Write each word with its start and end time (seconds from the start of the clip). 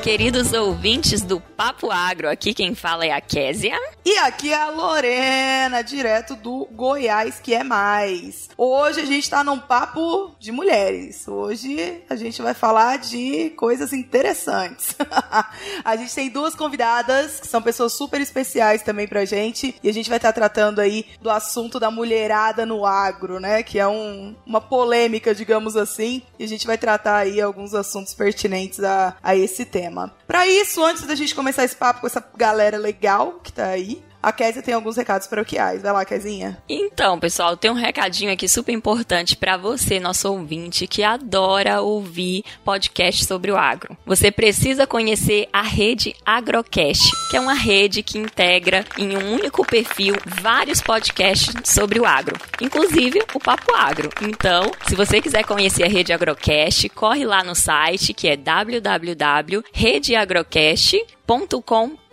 Queridos 0.00 0.54
ouvintes 0.54 1.20
do 1.20 1.40
Papo 1.40 1.90
Agro. 1.90 2.30
Aqui 2.30 2.54
quem 2.54 2.74
fala 2.74 3.04
é 3.04 3.12
a 3.12 3.20
Késia. 3.20 3.78
E 4.02 4.16
aqui 4.16 4.50
é 4.50 4.56
a 4.56 4.70
Lorena, 4.70 5.82
direto 5.82 6.34
do 6.34 6.66
Goiás, 6.72 7.38
que 7.38 7.54
é 7.54 7.62
mais. 7.62 8.48
Hoje 8.56 9.00
a 9.00 9.04
gente 9.04 9.28
tá 9.28 9.44
num 9.44 9.58
papo 9.58 10.34
de 10.38 10.52
mulheres. 10.52 11.28
Hoje 11.28 12.02
a 12.08 12.16
gente 12.16 12.40
vai 12.40 12.54
falar 12.54 12.98
de 12.98 13.50
coisas 13.50 13.92
interessantes. 13.92 14.96
a 15.84 15.96
gente 15.96 16.14
tem 16.14 16.30
duas 16.30 16.54
convidadas, 16.54 17.40
que 17.40 17.46
são 17.46 17.60
pessoas 17.60 17.92
super 17.92 18.22
especiais 18.22 18.82
também 18.82 19.06
pra 19.06 19.26
gente. 19.26 19.74
E 19.82 19.88
a 19.88 19.92
gente 19.92 20.08
vai 20.08 20.16
estar 20.16 20.32
tá 20.32 20.40
tratando 20.40 20.80
aí 20.80 21.04
do 21.20 21.28
assunto 21.28 21.78
da 21.78 21.90
mulherada 21.90 22.64
no 22.64 22.86
agro, 22.86 23.38
né? 23.38 23.62
Que 23.62 23.78
é 23.78 23.86
um, 23.86 24.34
uma 24.46 24.62
polêmica, 24.62 25.34
digamos 25.34 25.76
assim. 25.76 26.22
E 26.38 26.44
a 26.44 26.48
gente 26.48 26.66
vai 26.66 26.78
tratar 26.78 27.16
aí 27.16 27.38
alguns 27.38 27.74
assuntos 27.74 28.14
pertinentes 28.14 28.82
a, 28.82 29.14
a 29.22 29.36
esse 29.36 29.66
tema 29.66 29.89
tema. 29.90 30.14
Para 30.26 30.46
isso, 30.46 30.82
antes 30.84 31.06
da 31.06 31.14
gente 31.14 31.34
começar 31.34 31.64
esse 31.64 31.76
papo 31.76 32.00
com 32.00 32.06
essa 32.06 32.24
galera 32.36 32.78
legal 32.78 33.40
que 33.42 33.52
tá 33.52 33.66
aí, 33.66 34.02
a 34.22 34.32
Kézia 34.32 34.62
tem 34.62 34.74
alguns 34.74 34.96
recados 34.96 35.26
paroquiais. 35.26 35.82
Vai 35.82 35.92
lá, 35.92 36.04
Kézinha. 36.04 36.58
Então, 36.68 37.18
pessoal, 37.18 37.56
tem 37.56 37.70
um 37.70 37.74
recadinho 37.74 38.32
aqui 38.32 38.48
super 38.48 38.72
importante 38.72 39.36
para 39.36 39.56
você, 39.56 39.98
nosso 39.98 40.30
ouvinte, 40.30 40.86
que 40.86 41.02
adora 41.02 41.80
ouvir 41.80 42.44
podcast 42.64 43.24
sobre 43.24 43.50
o 43.50 43.56
agro. 43.56 43.96
Você 44.04 44.30
precisa 44.30 44.86
conhecer 44.86 45.48
a 45.52 45.62
rede 45.62 46.14
Agrocast, 46.24 47.10
que 47.30 47.36
é 47.36 47.40
uma 47.40 47.54
rede 47.54 48.02
que 48.02 48.18
integra 48.18 48.84
em 48.98 49.16
um 49.16 49.32
único 49.32 49.64
perfil 49.64 50.14
vários 50.26 50.80
podcasts 50.80 51.54
sobre 51.64 51.98
o 51.98 52.06
agro, 52.06 52.36
inclusive 52.60 53.22
o 53.34 53.40
Papo 53.40 53.74
Agro. 53.74 54.10
Então, 54.22 54.70
se 54.86 54.94
você 54.94 55.20
quiser 55.20 55.44
conhecer 55.44 55.84
a 55.84 55.88
rede 55.88 56.12
Agrocast, 56.12 56.88
corre 56.90 57.24
lá 57.24 57.42
no 57.42 57.54
site 57.54 58.12
que 58.12 58.28
é 58.28 58.36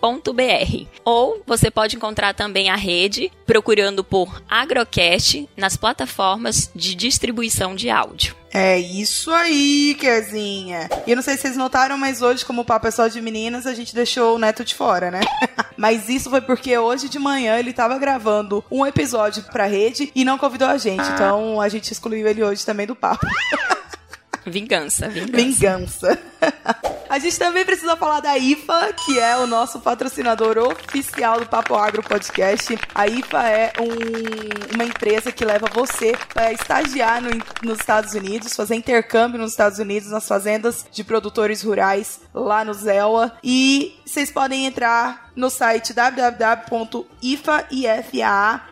www.redeagrocast.com 0.02 0.88
ou 1.04 1.42
você 1.46 1.72
pode 1.72 1.96
encontrar 1.96 2.34
também 2.34 2.70
a 2.70 2.76
rede 2.76 3.32
procurando 3.46 4.04
por 4.04 4.42
Agrocast 4.50 5.48
nas 5.56 5.76
plataformas 5.76 6.70
de 6.76 6.96
distribuição 6.96 7.76
de 7.76 7.90
áudio. 7.90 8.36
É 8.54 8.80
isso 8.80 9.32
aí, 9.32 9.96
Kezinha. 10.00 10.90
E 11.06 11.12
eu 11.12 11.16
não 11.16 11.24
sei 11.24 11.36
se 11.36 11.42
vocês 11.42 11.58
notaram, 11.58 11.98
mas 11.98 12.22
hoje, 12.22 12.46
como 12.46 12.62
o 12.62 12.66
papo 12.66 12.88
é 12.88 12.92
só 12.92 13.08
de 13.08 13.22
meninas, 13.22 13.68
a 13.68 13.74
gente 13.74 13.94
deixou 13.94 14.36
o 14.36 14.40
Neto 14.40 14.64
de 14.64 14.74
fora, 14.74 15.12
né? 15.12 15.22
mas 15.78 16.10
isso 16.10 16.30
foi 16.30 16.42
porque 16.42 16.78
hoje 16.78 17.10
de 17.10 17.20
manhã 17.20 17.58
ele 17.58 17.74
tava 17.74 17.98
gravando 18.00 18.64
um 18.72 18.86
episódio 18.86 19.44
pra 19.44 19.66
rede 19.66 20.12
e 20.16 20.24
não 20.24 20.38
convidou 20.38 20.68
a 20.68 20.78
gente. 20.78 21.08
Então 21.14 21.60
a 21.60 21.70
gente 21.70 21.92
excluiu 21.92 22.28
ele 22.28 22.44
hoje 22.44 22.66
também 22.66 22.88
do 22.88 22.96
papo. 22.96 23.28
Vingança, 24.46 25.10
vingança. 25.10 25.38
Vingança. 25.38 26.20
A 27.18 27.20
gente 27.20 27.40
também 27.40 27.66
precisa 27.66 27.98
falar 27.98 28.20
da 28.20 28.38
IFA, 28.38 28.94
que 28.94 29.20
é 29.20 29.36
o 29.38 29.48
nosso 29.48 29.80
patrocinador 29.80 30.56
oficial 30.60 31.40
do 31.40 31.48
Papo 31.48 31.74
Agro 31.74 32.04
Podcast. 32.04 32.78
A 32.94 33.08
IFA 33.08 33.50
é 33.50 33.74
um, 33.80 34.76
uma 34.76 34.84
empresa 34.84 35.32
que 35.32 35.44
leva 35.44 35.66
você 35.74 36.16
para 36.32 36.54
estagiar 36.54 37.20
no, 37.20 37.32
nos 37.64 37.80
Estados 37.80 38.14
Unidos, 38.14 38.56
fazer 38.56 38.76
intercâmbio 38.76 39.40
nos 39.40 39.50
Estados 39.50 39.80
Unidos, 39.80 40.12
nas 40.12 40.28
fazendas 40.28 40.86
de 40.92 41.04
produtores 41.04 41.64
rurais 41.64 42.20
lá 42.32 42.64
no 42.64 42.76
ZELA. 42.76 43.36
E 43.44 44.00
vocês 44.06 44.30
podem 44.30 44.68
entrar 44.68 45.32
no 45.36 45.50
site 45.50 45.94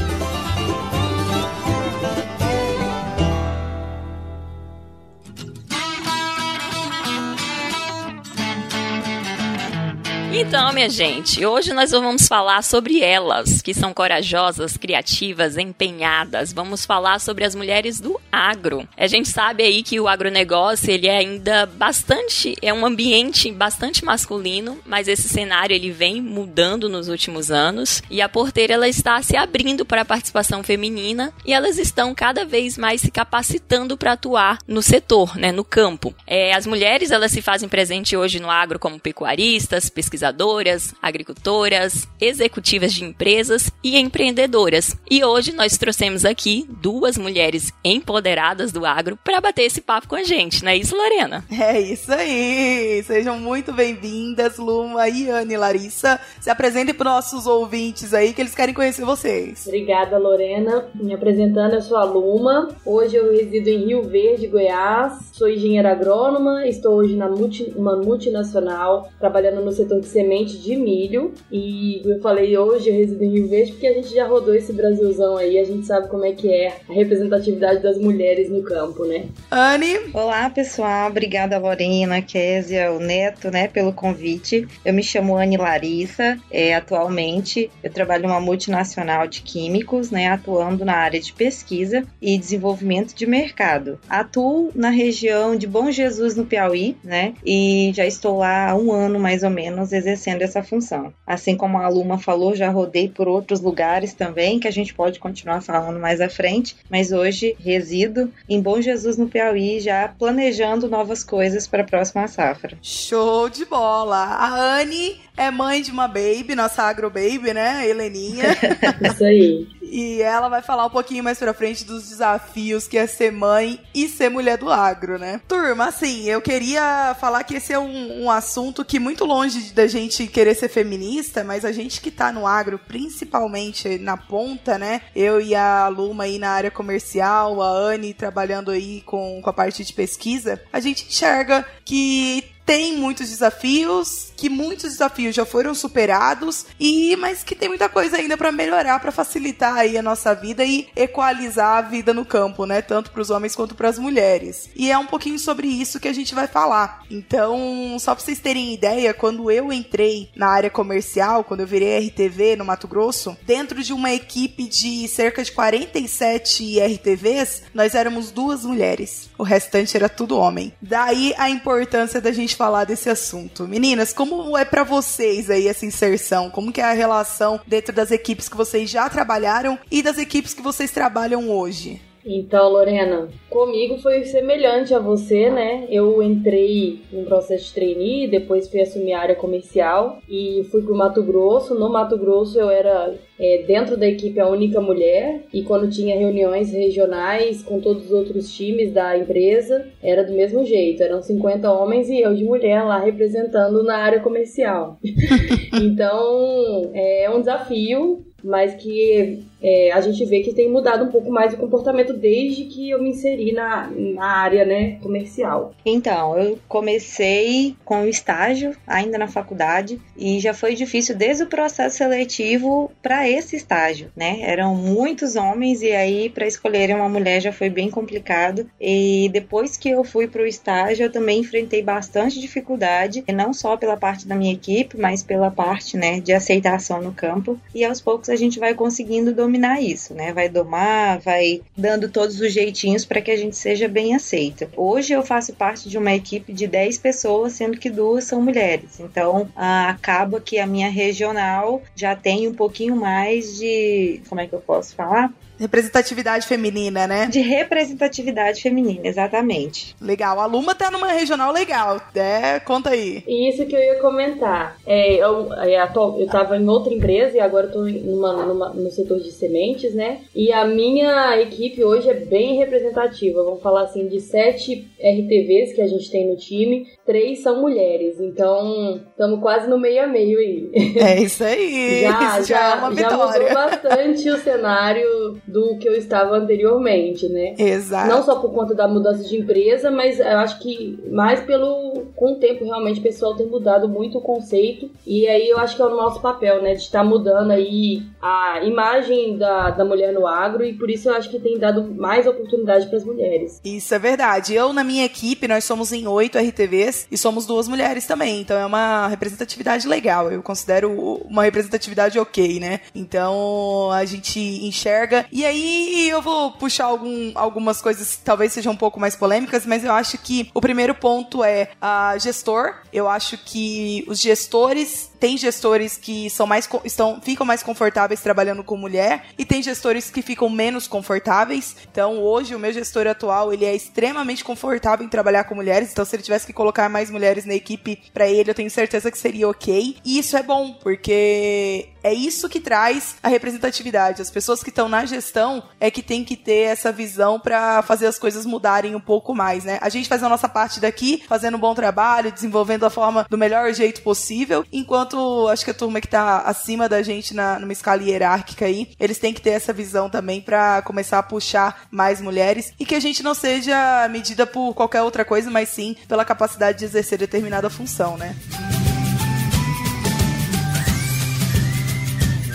Então, 10.32 10.72
minha 10.72 10.88
gente, 10.88 11.44
hoje 11.44 11.72
nós 11.72 11.90
vamos 11.90 12.28
falar 12.28 12.62
sobre 12.62 13.00
elas, 13.02 13.60
que 13.60 13.74
são 13.74 13.92
corajosas, 13.92 14.76
criativas, 14.76 15.58
empenhadas. 15.58 16.52
Vamos 16.52 16.86
falar 16.86 17.18
sobre 17.18 17.44
as 17.44 17.54
mulheres 17.54 17.98
do 17.98 18.18
agro. 18.30 18.88
A 18.96 19.08
gente 19.08 19.28
sabe 19.28 19.64
aí 19.64 19.82
que 19.82 19.98
o 19.98 20.06
agronegócio, 20.06 20.88
ele 20.88 21.08
é 21.08 21.18
ainda 21.18 21.66
bastante, 21.66 22.54
é 22.62 22.72
um 22.72 22.86
ambiente 22.86 23.50
bastante 23.50 24.04
masculino, 24.04 24.78
mas 24.86 25.08
esse 25.08 25.28
cenário 25.28 25.74
ele 25.74 25.90
vem 25.90 26.22
mudando 26.22 26.88
nos 26.88 27.08
últimos 27.08 27.50
anos 27.50 28.00
e 28.08 28.22
a 28.22 28.28
porteira 28.28 28.74
ela 28.74 28.88
está 28.88 29.20
se 29.22 29.36
abrindo 29.36 29.84
para 29.84 30.02
a 30.02 30.06
participação 30.06 30.62
feminina 30.62 31.34
e 31.44 31.52
elas 31.52 31.76
estão 31.76 32.14
cada 32.14 32.44
vez 32.44 32.78
mais 32.78 33.00
se 33.00 33.10
capacitando 33.10 33.96
para 33.96 34.12
atuar 34.12 34.58
no 34.66 34.80
setor, 34.80 35.36
né, 35.36 35.50
no 35.50 35.64
campo. 35.64 36.14
É, 36.24 36.54
as 36.54 36.66
mulheres 36.66 37.10
elas 37.10 37.32
se 37.32 37.42
fazem 37.42 37.68
presente 37.68 38.16
hoje 38.16 38.38
no 38.38 38.48
agro 38.48 38.78
como 38.78 38.98
pecuaristas, 39.00 39.90
pesquisadoras 39.90 40.19
pesquisadoras, 40.20 40.94
agricultoras, 41.00 42.06
executivas 42.20 42.92
de 42.92 43.04
empresas 43.04 43.70
e 43.82 43.98
empreendedoras. 43.98 44.94
E 45.10 45.24
hoje 45.24 45.52
nós 45.52 45.78
trouxemos 45.78 46.24
aqui 46.24 46.66
duas 46.68 47.16
mulheres 47.16 47.72
empoderadas 47.82 48.70
do 48.70 48.84
agro 48.84 49.18
para 49.24 49.40
bater 49.40 49.62
esse 49.62 49.80
papo 49.80 50.08
com 50.08 50.16
a 50.16 50.22
gente, 50.22 50.62
não 50.62 50.70
é 50.70 50.76
isso, 50.76 50.94
Lorena? 50.96 51.44
É 51.50 51.80
isso 51.80 52.12
aí! 52.12 53.02
Sejam 53.04 53.38
muito 53.38 53.72
bem-vindas, 53.72 54.58
Luma 54.58 55.08
e 55.08 55.30
Anne 55.30 55.56
Larissa. 55.56 56.20
Se 56.40 56.50
apresentem 56.50 56.94
para 56.94 57.10
nossos 57.10 57.46
ouvintes 57.46 58.12
aí 58.12 58.34
que 58.34 58.42
eles 58.42 58.54
querem 58.54 58.74
conhecer 58.74 59.04
vocês. 59.04 59.66
Obrigada, 59.66 60.18
Lorena. 60.18 60.86
Me 60.94 61.14
apresentando, 61.14 61.74
eu 61.74 61.82
sou 61.82 61.96
a 61.96 62.04
Luma. 62.04 62.68
Hoje 62.84 63.16
eu 63.16 63.32
resido 63.32 63.68
em 63.68 63.86
Rio 63.86 64.02
Verde, 64.02 64.46
Goiás. 64.46 65.30
Sou 65.32 65.48
engenheira 65.48 65.92
agrônoma, 65.92 66.66
estou 66.66 66.94
hoje 66.96 67.16
na 67.16 67.28
multi, 67.28 67.72
uma 67.76 67.96
multinacional, 67.96 69.08
trabalhando 69.18 69.64
no 69.64 69.72
setor 69.72 70.00
de 70.00 70.09
semente 70.10 70.58
de 70.58 70.76
milho. 70.76 71.32
E 71.50 72.02
eu 72.04 72.20
falei 72.20 72.56
hoje, 72.56 72.90
eu 72.90 72.94
resido 72.94 73.24
em 73.24 73.30
Rio 73.30 73.48
Verde, 73.48 73.72
porque 73.72 73.86
a 73.86 73.94
gente 73.94 74.14
já 74.14 74.26
rodou 74.26 74.54
esse 74.54 74.72
Brasilzão 74.72 75.36
aí, 75.36 75.58
a 75.58 75.64
gente 75.64 75.86
sabe 75.86 76.08
como 76.08 76.24
é 76.24 76.32
que 76.32 76.52
é 76.52 76.68
a 76.88 76.92
representatividade 76.92 77.82
das 77.82 77.98
mulheres 77.98 78.50
no 78.50 78.62
campo, 78.62 79.04
né? 79.04 79.26
Anne! 79.50 79.98
Olá, 80.12 80.50
pessoal. 80.50 81.10
Obrigada, 81.10 81.58
Lorena, 81.58 82.20
Késia, 82.22 82.92
o 82.92 82.98
Neto, 82.98 83.50
né, 83.50 83.68
pelo 83.68 83.92
convite. 83.92 84.66
Eu 84.84 84.92
me 84.92 85.02
chamo 85.02 85.36
Anne 85.36 85.56
Larissa. 85.56 86.38
É, 86.50 86.74
atualmente, 86.74 87.70
eu 87.82 87.90
trabalho 87.90 88.24
numa 88.24 88.40
multinacional 88.40 89.26
de 89.26 89.42
químicos, 89.42 90.10
né, 90.10 90.28
atuando 90.28 90.84
na 90.84 90.94
área 90.94 91.20
de 91.20 91.32
pesquisa 91.32 92.04
e 92.20 92.36
desenvolvimento 92.38 93.14
de 93.14 93.26
mercado. 93.26 93.98
Atuo 94.08 94.70
na 94.74 94.90
região 94.90 95.56
de 95.56 95.66
Bom 95.66 95.90
Jesus, 95.90 96.36
no 96.36 96.46
Piauí, 96.46 96.96
né, 97.02 97.34
e 97.44 97.92
já 97.94 98.06
estou 98.06 98.38
lá 98.38 98.70
há 98.70 98.76
um 98.76 98.92
ano, 98.92 99.18
mais 99.18 99.42
ou 99.42 99.50
menos, 99.50 99.92
exercendo 100.00 100.42
essa 100.42 100.62
função. 100.62 101.12
Assim 101.26 101.56
como 101.56 101.78
a 101.78 101.88
Luma 101.88 102.18
falou, 102.18 102.54
já 102.54 102.68
rodei 102.70 103.08
por 103.08 103.28
outros 103.28 103.60
lugares 103.60 104.12
também, 104.12 104.58
que 104.58 104.66
a 104.66 104.72
gente 104.72 104.94
pode 104.94 105.18
continuar 105.18 105.60
falando 105.60 106.00
mais 106.00 106.20
à 106.20 106.28
frente, 106.28 106.76
mas 106.90 107.12
hoje 107.12 107.56
resido 107.60 108.32
em 108.48 108.60
Bom 108.60 108.80
Jesus, 108.80 109.16
no 109.16 109.28
Piauí, 109.28 109.80
já 109.80 110.08
planejando 110.08 110.88
novas 110.88 111.22
coisas 111.22 111.66
para 111.66 111.82
a 111.82 111.86
próxima 111.86 112.26
safra. 112.26 112.76
Show 112.82 113.48
de 113.48 113.64
bola! 113.64 114.16
A 114.16 114.80
Anne 114.80 115.20
é 115.36 115.50
mãe 115.50 115.82
de 115.82 115.90
uma 115.90 116.08
baby, 116.08 116.54
nossa 116.54 116.82
agro 116.82 117.08
baby, 117.10 117.54
né? 117.54 117.68
A 117.68 117.86
Heleninha. 117.86 118.44
Isso 119.00 119.24
aí. 119.24 119.66
E 119.90 120.22
ela 120.22 120.48
vai 120.48 120.62
falar 120.62 120.86
um 120.86 120.90
pouquinho 120.90 121.24
mais 121.24 121.38
pra 121.38 121.52
frente 121.52 121.84
dos 121.84 122.08
desafios 122.08 122.86
que 122.86 122.96
é 122.96 123.06
ser 123.06 123.32
mãe 123.32 123.80
e 123.92 124.08
ser 124.08 124.28
mulher 124.28 124.56
do 124.56 124.70
agro, 124.70 125.18
né? 125.18 125.40
Turma, 125.48 125.88
assim, 125.88 126.24
eu 126.28 126.40
queria 126.40 127.16
falar 127.20 127.42
que 127.42 127.56
esse 127.56 127.72
é 127.72 127.78
um, 127.78 128.24
um 128.24 128.30
assunto 128.30 128.84
que 128.84 129.00
muito 129.00 129.24
longe 129.24 129.72
da 129.72 129.88
gente 129.88 130.28
querer 130.28 130.54
ser 130.54 130.68
feminista, 130.68 131.42
mas 131.42 131.64
a 131.64 131.72
gente 131.72 132.00
que 132.00 132.10
tá 132.10 132.30
no 132.30 132.46
agro, 132.46 132.78
principalmente 132.78 133.98
na 133.98 134.16
ponta, 134.16 134.78
né? 134.78 135.02
Eu 135.14 135.40
e 135.40 135.54
a 135.54 135.88
Luma 135.88 136.24
aí 136.24 136.38
na 136.38 136.50
área 136.50 136.70
comercial, 136.70 137.60
a 137.60 137.68
Anne 137.68 138.14
trabalhando 138.14 138.70
aí 138.70 139.02
com, 139.02 139.40
com 139.42 139.50
a 139.50 139.52
parte 139.52 139.84
de 139.84 139.92
pesquisa, 139.92 140.62
a 140.72 140.78
gente 140.78 141.06
enxerga 141.08 141.66
que 141.84 142.44
tem 142.70 142.96
muitos 142.96 143.28
desafios, 143.28 144.29
que 144.40 144.48
muitos 144.48 144.92
desafios 144.92 145.34
já 145.34 145.44
foram 145.44 145.74
superados 145.74 146.64
e 146.80 147.14
mas 147.16 147.44
que 147.44 147.54
tem 147.54 147.68
muita 147.68 147.90
coisa 147.90 148.16
ainda 148.16 148.38
para 148.38 148.50
melhorar, 148.50 148.98
para 148.98 149.12
facilitar 149.12 149.74
aí 149.74 149.98
a 149.98 150.02
nossa 150.02 150.34
vida 150.34 150.64
e 150.64 150.88
equalizar 150.96 151.76
a 151.76 151.82
vida 151.82 152.14
no 152.14 152.24
campo, 152.24 152.64
né, 152.64 152.80
tanto 152.80 153.10
para 153.10 153.20
os 153.20 153.28
homens 153.28 153.54
quanto 153.54 153.74
para 153.74 153.90
as 153.90 153.98
mulheres. 153.98 154.70
E 154.74 154.90
é 154.90 154.96
um 154.96 155.04
pouquinho 155.04 155.38
sobre 155.38 155.68
isso 155.68 156.00
que 156.00 156.08
a 156.08 156.12
gente 156.14 156.34
vai 156.34 156.46
falar. 156.46 157.02
Então, 157.10 157.98
só 157.98 158.14
para 158.14 158.24
vocês 158.24 158.38
terem 158.38 158.72
ideia, 158.72 159.12
quando 159.12 159.50
eu 159.50 159.70
entrei 159.70 160.30
na 160.34 160.48
área 160.48 160.70
comercial, 160.70 161.44
quando 161.44 161.60
eu 161.60 161.66
virei 161.66 162.08
RTV 162.08 162.56
no 162.56 162.64
Mato 162.64 162.88
Grosso, 162.88 163.36
dentro 163.46 163.82
de 163.82 163.92
uma 163.92 164.10
equipe 164.10 164.66
de 164.66 165.06
cerca 165.06 165.44
de 165.44 165.52
47 165.52 166.80
RTVs, 166.80 167.64
nós 167.74 167.94
éramos 167.94 168.30
duas 168.30 168.64
mulheres. 168.64 169.28
O 169.36 169.42
restante 169.42 169.98
era 169.98 170.08
tudo 170.08 170.38
homem. 170.38 170.72
Daí 170.80 171.34
a 171.36 171.50
importância 171.50 172.22
da 172.22 172.32
gente 172.32 172.56
falar 172.56 172.84
desse 172.84 173.10
assunto. 173.10 173.68
Meninas, 173.68 174.12
como 174.12 174.29
é 174.56 174.64
para 174.64 174.84
vocês 174.84 175.50
aí 175.50 175.68
essa 175.68 175.86
inserção? 175.86 176.50
Como 176.50 176.72
que 176.72 176.80
é 176.80 176.84
a 176.84 176.92
relação 176.92 177.60
dentro 177.66 177.94
das 177.94 178.10
equipes 178.10 178.48
que 178.48 178.56
vocês 178.56 178.88
já 178.88 179.08
trabalharam 179.08 179.78
e 179.90 180.02
das 180.02 180.18
equipes 180.18 180.54
que 180.54 180.62
vocês 180.62 180.90
trabalham 180.90 181.50
hoje? 181.50 182.00
Então, 182.32 182.68
Lorena, 182.68 183.28
comigo 183.48 183.98
foi 183.98 184.22
semelhante 184.22 184.94
a 184.94 185.00
você, 185.00 185.50
né? 185.50 185.88
Eu 185.90 186.22
entrei 186.22 187.00
no 187.12 187.24
processo 187.24 187.64
de 187.64 187.74
trainee, 187.74 188.28
depois 188.28 188.68
fui 188.68 188.80
assumir 188.80 189.14
a 189.14 189.20
área 189.20 189.34
comercial 189.34 190.18
e 190.28 190.62
fui 190.70 190.80
pro 190.82 190.94
Mato 190.94 191.24
Grosso. 191.24 191.74
No 191.74 191.90
Mato 191.90 192.16
Grosso 192.16 192.56
eu 192.56 192.70
era 192.70 193.14
é, 193.36 193.64
dentro 193.66 193.96
da 193.96 194.06
equipe 194.06 194.38
a 194.38 194.46
única 194.46 194.80
mulher 194.80 195.42
e 195.52 195.62
quando 195.62 195.90
tinha 195.90 196.16
reuniões 196.16 196.72
regionais 196.72 197.64
com 197.64 197.80
todos 197.80 198.04
os 198.04 198.12
outros 198.12 198.54
times 198.54 198.92
da 198.92 199.18
empresa, 199.18 199.88
era 200.00 200.22
do 200.22 200.32
mesmo 200.32 200.64
jeito. 200.64 201.02
Eram 201.02 201.20
50 201.20 201.72
homens 201.72 202.08
e 202.08 202.20
eu 202.20 202.32
de 202.32 202.44
mulher 202.44 202.84
lá 202.84 203.00
representando 203.00 203.82
na 203.82 203.96
área 203.96 204.20
comercial. 204.20 204.98
então, 205.82 206.92
é 206.94 207.28
um 207.28 207.40
desafio, 207.40 208.24
mas 208.42 208.74
que 208.74 209.44
é, 209.62 209.92
a 209.92 210.00
gente 210.00 210.24
vê 210.24 210.40
que 210.40 210.54
tem 210.54 210.70
mudado 210.70 211.04
um 211.04 211.10
pouco 211.10 211.30
mais 211.30 211.52
o 211.52 211.56
comportamento 211.56 212.12
desde 212.12 212.64
que 212.64 212.90
eu 212.90 213.02
me 213.02 213.10
inseri 213.10 213.52
na, 213.52 213.90
na 213.90 214.24
área 214.24 214.64
né, 214.64 214.98
comercial. 215.02 215.74
Então, 215.84 216.38
eu 216.38 216.58
comecei 216.66 217.76
com 217.84 218.02
o 218.02 218.08
estágio 218.08 218.74
ainda 218.86 219.18
na 219.18 219.28
faculdade 219.28 220.00
e 220.16 220.40
já 220.40 220.54
foi 220.54 220.74
difícil 220.74 221.14
desde 221.14 221.44
o 221.44 221.46
processo 221.46 221.98
seletivo 221.98 222.90
para 223.02 223.28
esse 223.28 223.56
estágio, 223.56 224.10
né? 224.16 224.38
Eram 224.42 224.74
muitos 224.74 225.36
homens 225.36 225.82
e 225.82 225.92
aí 225.92 226.30
para 226.30 226.46
escolherem 226.46 226.96
uma 226.96 227.08
mulher 227.08 227.40
já 227.40 227.52
foi 227.52 227.68
bem 227.68 227.90
complicado. 227.90 228.68
E 228.80 229.28
depois 229.32 229.76
que 229.76 229.90
eu 229.90 230.02
fui 230.04 230.26
para 230.26 230.42
o 230.42 230.46
estágio, 230.46 231.04
eu 231.04 231.12
também 231.12 231.40
enfrentei 231.40 231.82
bastante 231.82 232.40
dificuldade, 232.40 233.24
não 233.32 233.52
só 233.52 233.76
pela 233.76 233.96
parte 233.96 234.26
da 234.26 234.34
minha 234.34 234.52
equipe, 234.52 234.98
mas 234.98 235.22
pela 235.22 235.50
parte, 235.50 235.96
né, 235.96 236.20
de 236.20 236.32
aceitação 236.32 237.02
no 237.02 237.12
campo. 237.12 237.58
E 237.74 237.84
aos 237.84 238.00
poucos 238.00 238.29
a 238.30 238.36
gente 238.36 238.58
vai 238.58 238.74
conseguindo 238.74 239.34
dominar 239.34 239.80
isso, 239.80 240.14
né? 240.14 240.32
Vai 240.32 240.48
domar, 240.48 241.18
vai 241.20 241.60
dando 241.76 242.08
todos 242.08 242.40
os 242.40 242.52
jeitinhos 242.52 243.04
para 243.04 243.20
que 243.20 243.30
a 243.30 243.36
gente 243.36 243.56
seja 243.56 243.88
bem 243.88 244.14
aceita. 244.14 244.68
Hoje 244.76 245.12
eu 245.12 245.22
faço 245.22 245.52
parte 245.52 245.88
de 245.88 245.98
uma 245.98 246.14
equipe 246.14 246.52
de 246.52 246.66
10 246.66 246.98
pessoas, 246.98 247.52
sendo 247.52 247.78
que 247.78 247.90
duas 247.90 248.24
são 248.24 248.40
mulheres. 248.40 249.00
Então, 249.00 249.48
acaba 249.56 250.40
que 250.40 250.58
a 250.58 250.66
minha 250.66 250.88
regional 250.88 251.82
já 251.94 252.14
tem 252.14 252.48
um 252.48 252.54
pouquinho 252.54 252.96
mais 252.96 253.58
de, 253.58 254.20
como 254.28 254.40
é 254.40 254.46
que 254.46 254.54
eu 254.54 254.60
posso 254.60 254.94
falar? 254.94 255.32
Representatividade 255.60 256.46
feminina, 256.46 257.06
né? 257.06 257.26
De 257.26 257.40
representatividade 257.40 258.62
feminina, 258.62 259.06
exatamente. 259.06 259.94
Legal. 260.00 260.40
A 260.40 260.46
Luma 260.46 260.74
tá 260.74 260.90
numa 260.90 261.12
regional 261.12 261.52
legal. 261.52 262.00
É, 262.14 262.58
conta 262.60 262.90
aí. 262.90 263.22
Isso 263.28 263.66
que 263.66 263.76
eu 263.76 263.80
ia 263.80 264.00
comentar. 264.00 264.78
É, 264.86 265.16
eu, 265.16 265.52
é, 265.52 265.82
eu 266.18 266.26
tava 266.26 266.56
em 266.56 266.66
outra 266.66 266.94
empresa 266.94 267.36
e 267.36 267.40
agora 267.40 267.66
eu 267.66 267.72
tô 267.72 267.82
numa, 267.84 268.44
numa, 268.46 268.68
no 268.70 268.90
setor 268.90 269.20
de 269.20 269.30
sementes, 269.30 269.94
né? 269.94 270.22
E 270.34 270.50
a 270.50 270.64
minha 270.66 271.38
equipe 271.40 271.84
hoje 271.84 272.08
é 272.08 272.14
bem 272.14 272.56
representativa. 272.56 273.42
Vamos 273.42 273.62
falar 273.62 273.82
assim, 273.82 274.08
de 274.08 274.20
sete 274.20 274.88
RTVs 274.98 275.74
que 275.74 275.82
a 275.82 275.86
gente 275.86 276.10
tem 276.10 276.26
no 276.26 276.36
time, 276.36 276.86
três 277.10 277.40
são 277.40 277.60
mulheres. 277.60 278.20
Então, 278.20 279.00
estamos 279.10 279.40
quase 279.40 279.68
no 279.68 279.76
meio 279.76 280.04
a 280.04 280.06
meio 280.06 280.38
aí. 280.38 280.70
É 280.94 281.20
isso 281.20 281.42
aí. 281.42 282.02
já, 282.06 282.38
isso 282.38 282.48
já, 282.48 282.56
já, 282.56 282.70
é 282.70 282.74
uma 282.76 282.90
vitória. 282.90 283.10
já 283.10 283.26
mudou 283.26 283.54
bastante 283.54 284.30
o 284.30 284.36
cenário 284.36 285.36
do 285.44 285.76
que 285.78 285.88
eu 285.88 285.94
estava 285.96 286.36
anteriormente, 286.36 287.28
né? 287.28 287.56
Exato. 287.58 288.08
Não 288.08 288.22
só 288.22 288.36
por 288.36 288.52
conta 288.52 288.76
da 288.76 288.86
mudança 288.86 289.24
de 289.24 289.36
empresa, 289.36 289.90
mas 289.90 290.20
eu 290.20 290.38
acho 290.38 290.60
que 290.60 291.02
mais 291.10 291.40
pelo 291.40 292.04
com 292.14 292.34
o 292.34 292.36
tempo 292.36 292.64
realmente 292.64 293.00
o 293.00 293.02
pessoal 293.02 293.34
tem 293.34 293.46
mudado 293.46 293.88
muito 293.88 294.18
o 294.18 294.22
conceito 294.22 294.88
e 295.04 295.26
aí 295.26 295.48
eu 295.48 295.58
acho 295.58 295.74
que 295.74 295.82
é 295.82 295.86
o 295.86 295.96
nosso 295.96 296.20
papel, 296.20 296.62
né, 296.62 296.74
de 296.74 296.82
estar 296.82 297.02
mudando 297.02 297.50
aí 297.50 298.02
a 298.20 298.62
imagem 298.62 299.38
da, 299.38 299.70
da 299.70 299.84
mulher 299.84 300.12
no 300.12 300.26
agro 300.26 300.64
e 300.64 300.74
por 300.74 300.90
isso 300.90 301.08
eu 301.08 301.14
acho 301.14 301.30
que 301.30 301.38
tem 301.38 301.58
dado 301.58 301.94
mais 301.94 302.26
oportunidade 302.26 302.86
para 302.86 302.98
as 302.98 303.04
mulheres. 303.04 303.60
Isso 303.64 303.94
é 303.94 303.98
verdade. 303.98 304.54
Eu 304.54 304.72
na 304.72 304.84
minha 304.84 305.04
equipe 305.04 305.48
nós 305.48 305.64
somos 305.64 305.92
em 305.92 306.06
oito 306.06 306.38
RTVs 306.38 307.06
e 307.10 307.16
somos 307.16 307.46
duas 307.46 307.68
mulheres 307.68 308.06
também, 308.06 308.40
então 308.40 308.56
é 308.56 308.66
uma 308.66 309.08
representatividade 309.08 309.86
legal. 309.86 310.30
Eu 310.30 310.42
considero 310.42 310.90
uma 311.24 311.44
representatividade 311.44 312.18
ok, 312.18 312.60
né? 312.60 312.80
Então 312.94 313.90
a 313.90 314.04
gente 314.04 314.38
enxerga 314.40 315.26
e 315.32 315.44
aí 315.44 316.08
eu 316.08 316.20
vou 316.20 316.52
puxar 316.52 316.86
algum, 316.86 317.32
algumas 317.34 317.80
coisas 317.80 318.16
que 318.16 318.24
talvez 318.24 318.52
sejam 318.52 318.72
um 318.72 318.76
pouco 318.76 319.00
mais 319.00 319.16
polêmicas, 319.16 319.64
mas 319.64 319.84
eu 319.84 319.92
acho 319.92 320.18
que 320.18 320.50
o 320.54 320.60
primeiro 320.60 320.94
ponto 320.94 321.42
é 321.42 321.70
a 321.80 322.16
gestor. 322.18 322.74
Eu 322.92 323.08
acho 323.08 323.38
que 323.38 324.04
os 324.08 324.20
gestores 324.20 325.09
tem 325.20 325.36
gestores 325.36 325.98
que 325.98 326.30
são 326.30 326.46
mais 326.46 326.68
estão 326.84 327.20
ficam 327.20 327.46
mais 327.46 327.62
confortáveis 327.62 328.20
trabalhando 328.20 328.64
com 328.64 328.76
mulher 328.76 329.26
e 329.38 329.44
tem 329.44 329.62
gestores 329.62 330.10
que 330.10 330.22
ficam 330.22 330.48
menos 330.48 330.88
confortáveis. 330.88 331.76
Então, 331.92 332.18
hoje 332.18 332.54
o 332.54 332.58
meu 332.58 332.72
gestor 332.72 333.06
atual, 333.06 333.52
ele 333.52 333.66
é 333.66 333.76
extremamente 333.76 334.42
confortável 334.42 335.04
em 335.04 335.08
trabalhar 335.08 335.44
com 335.44 335.54
mulheres, 335.54 335.92
então 335.92 336.04
se 336.04 336.16
ele 336.16 336.22
tivesse 336.22 336.46
que 336.46 336.52
colocar 336.52 336.88
mais 336.88 337.10
mulheres 337.10 337.44
na 337.44 337.54
equipe 337.54 338.02
para 338.14 338.26
ele, 338.26 338.50
eu 338.50 338.54
tenho 338.54 338.70
certeza 338.70 339.10
que 339.10 339.18
seria 339.18 339.48
OK. 339.48 339.96
E 340.04 340.18
isso 340.18 340.36
é 340.36 340.42
bom, 340.42 340.72
porque 340.82 341.88
é 342.02 342.12
isso 342.12 342.48
que 342.48 342.60
traz 342.60 343.16
a 343.22 343.28
representatividade. 343.28 344.22
As 344.22 344.30
pessoas 344.30 344.62
que 344.62 344.70
estão 344.70 344.88
na 344.88 345.04
gestão 345.04 345.62
é 345.78 345.90
que 345.90 346.02
tem 346.02 346.24
que 346.24 346.36
ter 346.36 346.68
essa 346.68 346.92
visão 346.92 347.38
para 347.38 347.82
fazer 347.82 348.06
as 348.06 348.18
coisas 348.18 348.46
mudarem 348.46 348.94
um 348.94 349.00
pouco 349.00 349.34
mais, 349.34 349.64
né? 349.64 349.78
A 349.80 349.88
gente 349.88 350.08
faz 350.08 350.22
a 350.22 350.28
nossa 350.28 350.48
parte 350.48 350.80
daqui, 350.80 351.22
fazendo 351.28 351.56
um 351.56 351.60
bom 351.60 351.74
trabalho, 351.74 352.32
desenvolvendo 352.32 352.84
a 352.84 352.90
forma 352.90 353.26
do 353.28 353.38
melhor 353.38 353.72
jeito 353.72 354.02
possível, 354.02 354.64
enquanto 354.72 355.48
acho 355.48 355.64
que 355.64 355.70
a 355.70 355.74
turma 355.74 356.00
que 356.00 356.08
tá 356.08 356.40
acima 356.40 356.88
da 356.88 357.02
gente 357.02 357.34
na, 357.34 357.58
numa 357.58 357.72
escala 357.72 358.02
hierárquica 358.02 358.64
aí, 358.64 358.90
eles 358.98 359.18
têm 359.18 359.34
que 359.34 359.40
ter 359.40 359.50
essa 359.50 359.72
visão 359.72 360.08
também 360.08 360.40
para 360.40 360.82
começar 360.82 361.18
a 361.18 361.22
puxar 361.22 361.86
mais 361.90 362.20
mulheres 362.20 362.72
e 362.78 362.84
que 362.84 362.94
a 362.94 363.00
gente 363.00 363.22
não 363.22 363.34
seja 363.34 364.08
medida 364.08 364.46
por 364.46 364.74
qualquer 364.74 365.02
outra 365.02 365.24
coisa, 365.24 365.50
mas 365.50 365.68
sim 365.68 365.96
pela 366.08 366.24
capacidade 366.24 366.78
de 366.78 366.84
exercer 366.84 367.18
determinada 367.18 367.68
função, 367.68 368.16
né? 368.16 368.34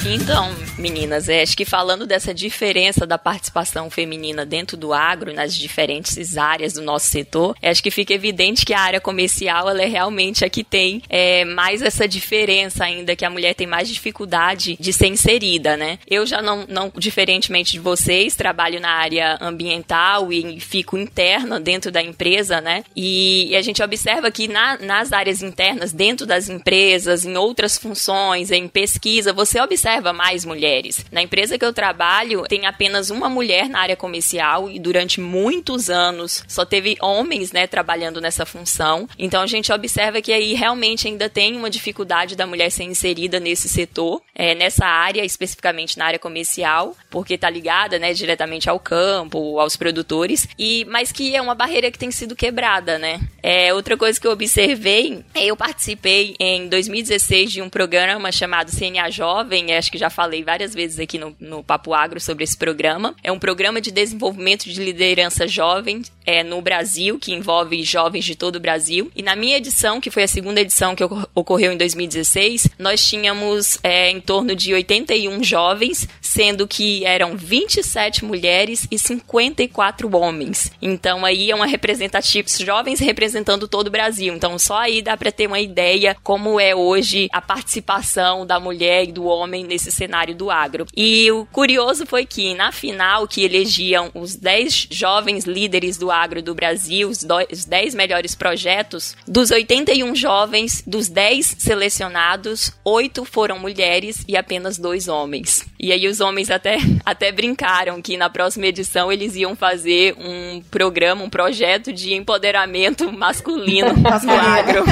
Então, 0.08 0.54
meninas, 0.78 1.28
é, 1.28 1.42
acho 1.42 1.58
que 1.58 1.66
falando 1.66 2.06
dessa 2.06 2.32
diferença 2.32 3.08
da 3.08 3.18
participação 3.18 3.90
feminina 3.90 4.46
dentro 4.46 4.78
do 4.78 4.94
agro, 4.94 5.34
nas 5.34 5.56
diferentes 5.56 6.38
áreas 6.38 6.74
do 6.74 6.82
nosso 6.84 7.08
setor, 7.08 7.56
acho 7.62 7.82
que 7.82 7.90
fica 7.90 8.14
evidente 8.14 8.66
que 8.66 8.74
a 8.74 8.80
área 8.80 9.02
comercial 9.02 9.68
ela 9.68 9.82
é 9.82 9.88
realmente 9.88 10.46
a 10.46 10.50
que 10.50 10.64
tem 10.64 11.02
é, 11.10 11.44
mais 11.44 11.82
essa 11.82 12.08
diferença 12.08 12.84
ainda, 12.84 13.16
que 13.16 13.26
a 13.26 13.30
mulher 13.32 13.56
tem 13.56 13.66
mais 13.66 13.90
dificuldade 13.90 14.78
de 14.80 14.94
ser 14.94 15.08
inserida, 15.08 15.76
né? 15.76 15.98
Eu 16.08 16.24
já 16.26 16.40
não, 16.40 16.66
não 16.68 16.92
diferentemente 16.96 17.72
de 17.72 17.80
vocês, 17.80 18.36
trabalho 18.36 18.80
na 18.80 18.92
área 18.92 19.40
ambiental 19.42 20.32
e 20.32 20.60
fico 20.60 21.00
interna 21.00 21.60
dentro 21.60 21.92
da 21.92 22.02
empresa, 22.02 22.62
né? 22.62 22.84
E, 22.96 23.48
e 23.50 23.56
a 23.56 23.62
gente 23.62 23.82
observa 23.82 24.30
que 24.30 24.48
na, 24.48 24.78
nas 24.78 25.12
áreas 25.12 25.42
internas, 25.42 25.92
dentro 25.92 26.28
das 26.28 26.48
empresas, 26.48 27.26
em 27.26 27.36
outras 27.36 27.76
funções, 27.76 28.52
em 28.52 28.68
pesquisa, 28.68 29.34
você 29.34 29.60
observa 29.60 29.95
mais 30.14 30.46
mulheres. 30.46 31.06
Na 31.12 31.22
empresa 31.22 31.58
que 31.58 31.66
eu 31.66 31.74
trabalho, 31.74 32.44
tem 32.44 32.66
apenas 32.66 33.10
uma 33.10 33.30
mulher 33.30 33.70
na 33.70 33.80
área 33.80 33.96
comercial 33.96 34.70
e 34.70 34.80
durante 34.80 35.20
muitos 35.20 35.90
anos 35.90 36.44
só 36.48 36.66
teve 36.66 36.98
homens, 37.02 37.52
né, 37.52 37.68
trabalhando 37.68 38.22
nessa 38.22 38.46
função. 38.46 39.08
Então 39.18 39.42
a 39.42 39.48
gente 39.48 39.72
observa 39.72 40.22
que 40.22 40.32
aí 40.32 40.54
realmente 40.54 41.08
ainda 41.08 41.30
tem 41.30 41.56
uma 41.56 41.70
dificuldade 41.70 42.36
da 42.36 42.48
mulher 42.48 42.70
ser 42.70 42.84
inserida 42.84 43.40
nesse 43.40 43.68
setor, 43.68 44.22
é, 44.34 44.56
nessa 44.56 44.86
área, 44.86 45.24
especificamente 45.24 45.98
na 45.98 46.06
área 46.06 46.20
comercial, 46.20 46.96
porque 47.10 47.36
está 47.36 47.50
ligada, 47.50 48.00
né, 48.00 48.14
diretamente 48.14 48.70
ao 48.70 48.80
campo, 48.80 49.60
aos 49.60 49.76
produtores, 49.76 50.48
e 50.58 50.86
mas 50.86 51.12
que 51.12 51.36
é 51.36 51.42
uma 51.42 51.56
barreira 51.56 51.92
que 51.92 52.00
tem 52.00 52.12
sido 52.12 52.36
quebrada, 52.36 52.98
né? 52.98 53.20
É, 53.42 53.74
outra 53.74 53.98
coisa 53.98 54.20
que 54.20 54.28
eu 54.28 54.32
observei, 54.32 55.24
eu 55.36 55.56
participei 55.56 56.36
em 56.40 56.68
2016 56.68 57.52
de 57.52 57.62
um 57.62 57.70
programa 57.70 58.32
chamado 58.32 58.72
CNA 58.72 59.10
Jovem, 59.10 59.74
acho 59.86 59.92
que 59.92 59.98
já 59.98 60.10
falei 60.10 60.44
várias 60.44 60.74
vezes 60.74 61.00
aqui 61.00 61.18
no, 61.20 61.36
no 61.40 61.64
Papo 61.64 61.94
Agro 61.94 62.20
sobre 62.20 62.44
esse 62.44 62.58
programa. 62.58 63.16
É 63.24 63.32
um 63.32 63.38
programa 63.38 63.80
de 63.80 63.92
desenvolvimento 63.92 64.66
de 64.66 64.84
liderança 64.84 65.48
jovem 65.48 66.02
é, 66.26 66.44
no 66.44 66.60
Brasil, 66.62 67.20
que 67.20 67.34
envolve 67.34 67.84
jovens 67.84 68.26
de 68.26 68.36
todo 68.36 68.56
o 68.56 68.60
Brasil. 68.60 69.12
E 69.16 69.22
na 69.22 69.36
minha 69.36 69.58
edição, 69.58 70.02
que 70.02 70.10
foi 70.10 70.24
a 70.24 70.28
segunda 70.28 70.60
edição 70.60 70.96
que 70.96 71.04
ocorreu 71.36 71.72
em 71.72 71.78
2016, 71.78 72.70
nós 72.80 73.06
tínhamos 73.06 73.78
é, 73.84 74.10
em 74.10 74.20
torno 74.20 74.56
de 74.56 74.74
81 74.74 75.44
jovens, 75.44 76.08
sendo 76.20 76.68
que 76.68 77.06
eram 77.06 77.38
27 77.38 78.26
mulheres 78.26 78.88
e 78.90 78.98
54 78.98 80.16
homens. 80.16 80.72
Então 80.82 81.24
aí 81.24 81.52
é 81.52 81.56
uma 81.56 81.68
representativa, 81.68 82.48
jovens 82.60 83.00
representando 83.00 83.68
todo 83.68 83.88
o 83.88 83.92
Brasil. 83.92 84.34
Então 84.34 84.58
só 84.58 84.80
aí 84.80 85.02
dá 85.02 85.16
para 85.16 85.32
ter 85.32 85.46
uma 85.46 85.60
ideia 85.60 86.18
como 86.24 86.60
é 86.60 86.74
hoje 86.74 87.30
a 87.32 87.42
participação 87.42 88.48
da 88.48 88.60
mulher 88.60 89.04
e 89.04 89.12
do 89.12 89.26
homem 89.26 89.64
nesse 89.76 89.92
cenário 89.92 90.34
do 90.34 90.50
agro. 90.50 90.86
E 90.96 91.30
o 91.32 91.46
curioso 91.46 92.06
foi 92.06 92.26
que 92.26 92.54
na 92.54 92.72
final 92.72 93.28
que 93.28 93.44
elegiam 93.44 94.10
os 94.14 94.36
10 94.36 94.88
jovens 94.90 95.44
líderes 95.46 95.98
do 95.98 96.10
agro 96.10 96.42
do 96.42 96.56
Brasil, 96.56 97.10
os, 97.10 97.26
10 97.66 97.94
melhores 97.94 98.34
projetos, 98.34 99.16
dos 99.28 99.52
81 99.52 100.16
jovens, 100.16 100.82
dos 100.88 101.10
10 101.10 101.58
selecionados, 101.60 102.72
8 102.86 103.26
foram 103.26 103.60
mulheres 103.60 104.24
e 104.28 104.38
apenas 104.38 104.78
dois 104.78 105.10
homens. 105.10 105.66
E 105.80 105.92
aí 105.92 106.08
os 106.08 106.20
homens 106.20 106.50
até, 106.50 106.78
até 107.06 107.32
brincaram 107.32 108.02
que 108.02 108.18
na 108.18 108.30
próxima 108.30 108.68
edição 108.68 109.12
eles 109.12 109.36
iam 109.36 109.56
fazer 109.56 110.16
um 110.18 110.62
programa, 110.72 111.24
um 111.24 111.30
projeto 111.30 111.92
de 111.92 112.14
empoderamento 112.14 113.12
masculino 113.14 113.94
no 113.96 114.32
agro. 114.32 114.84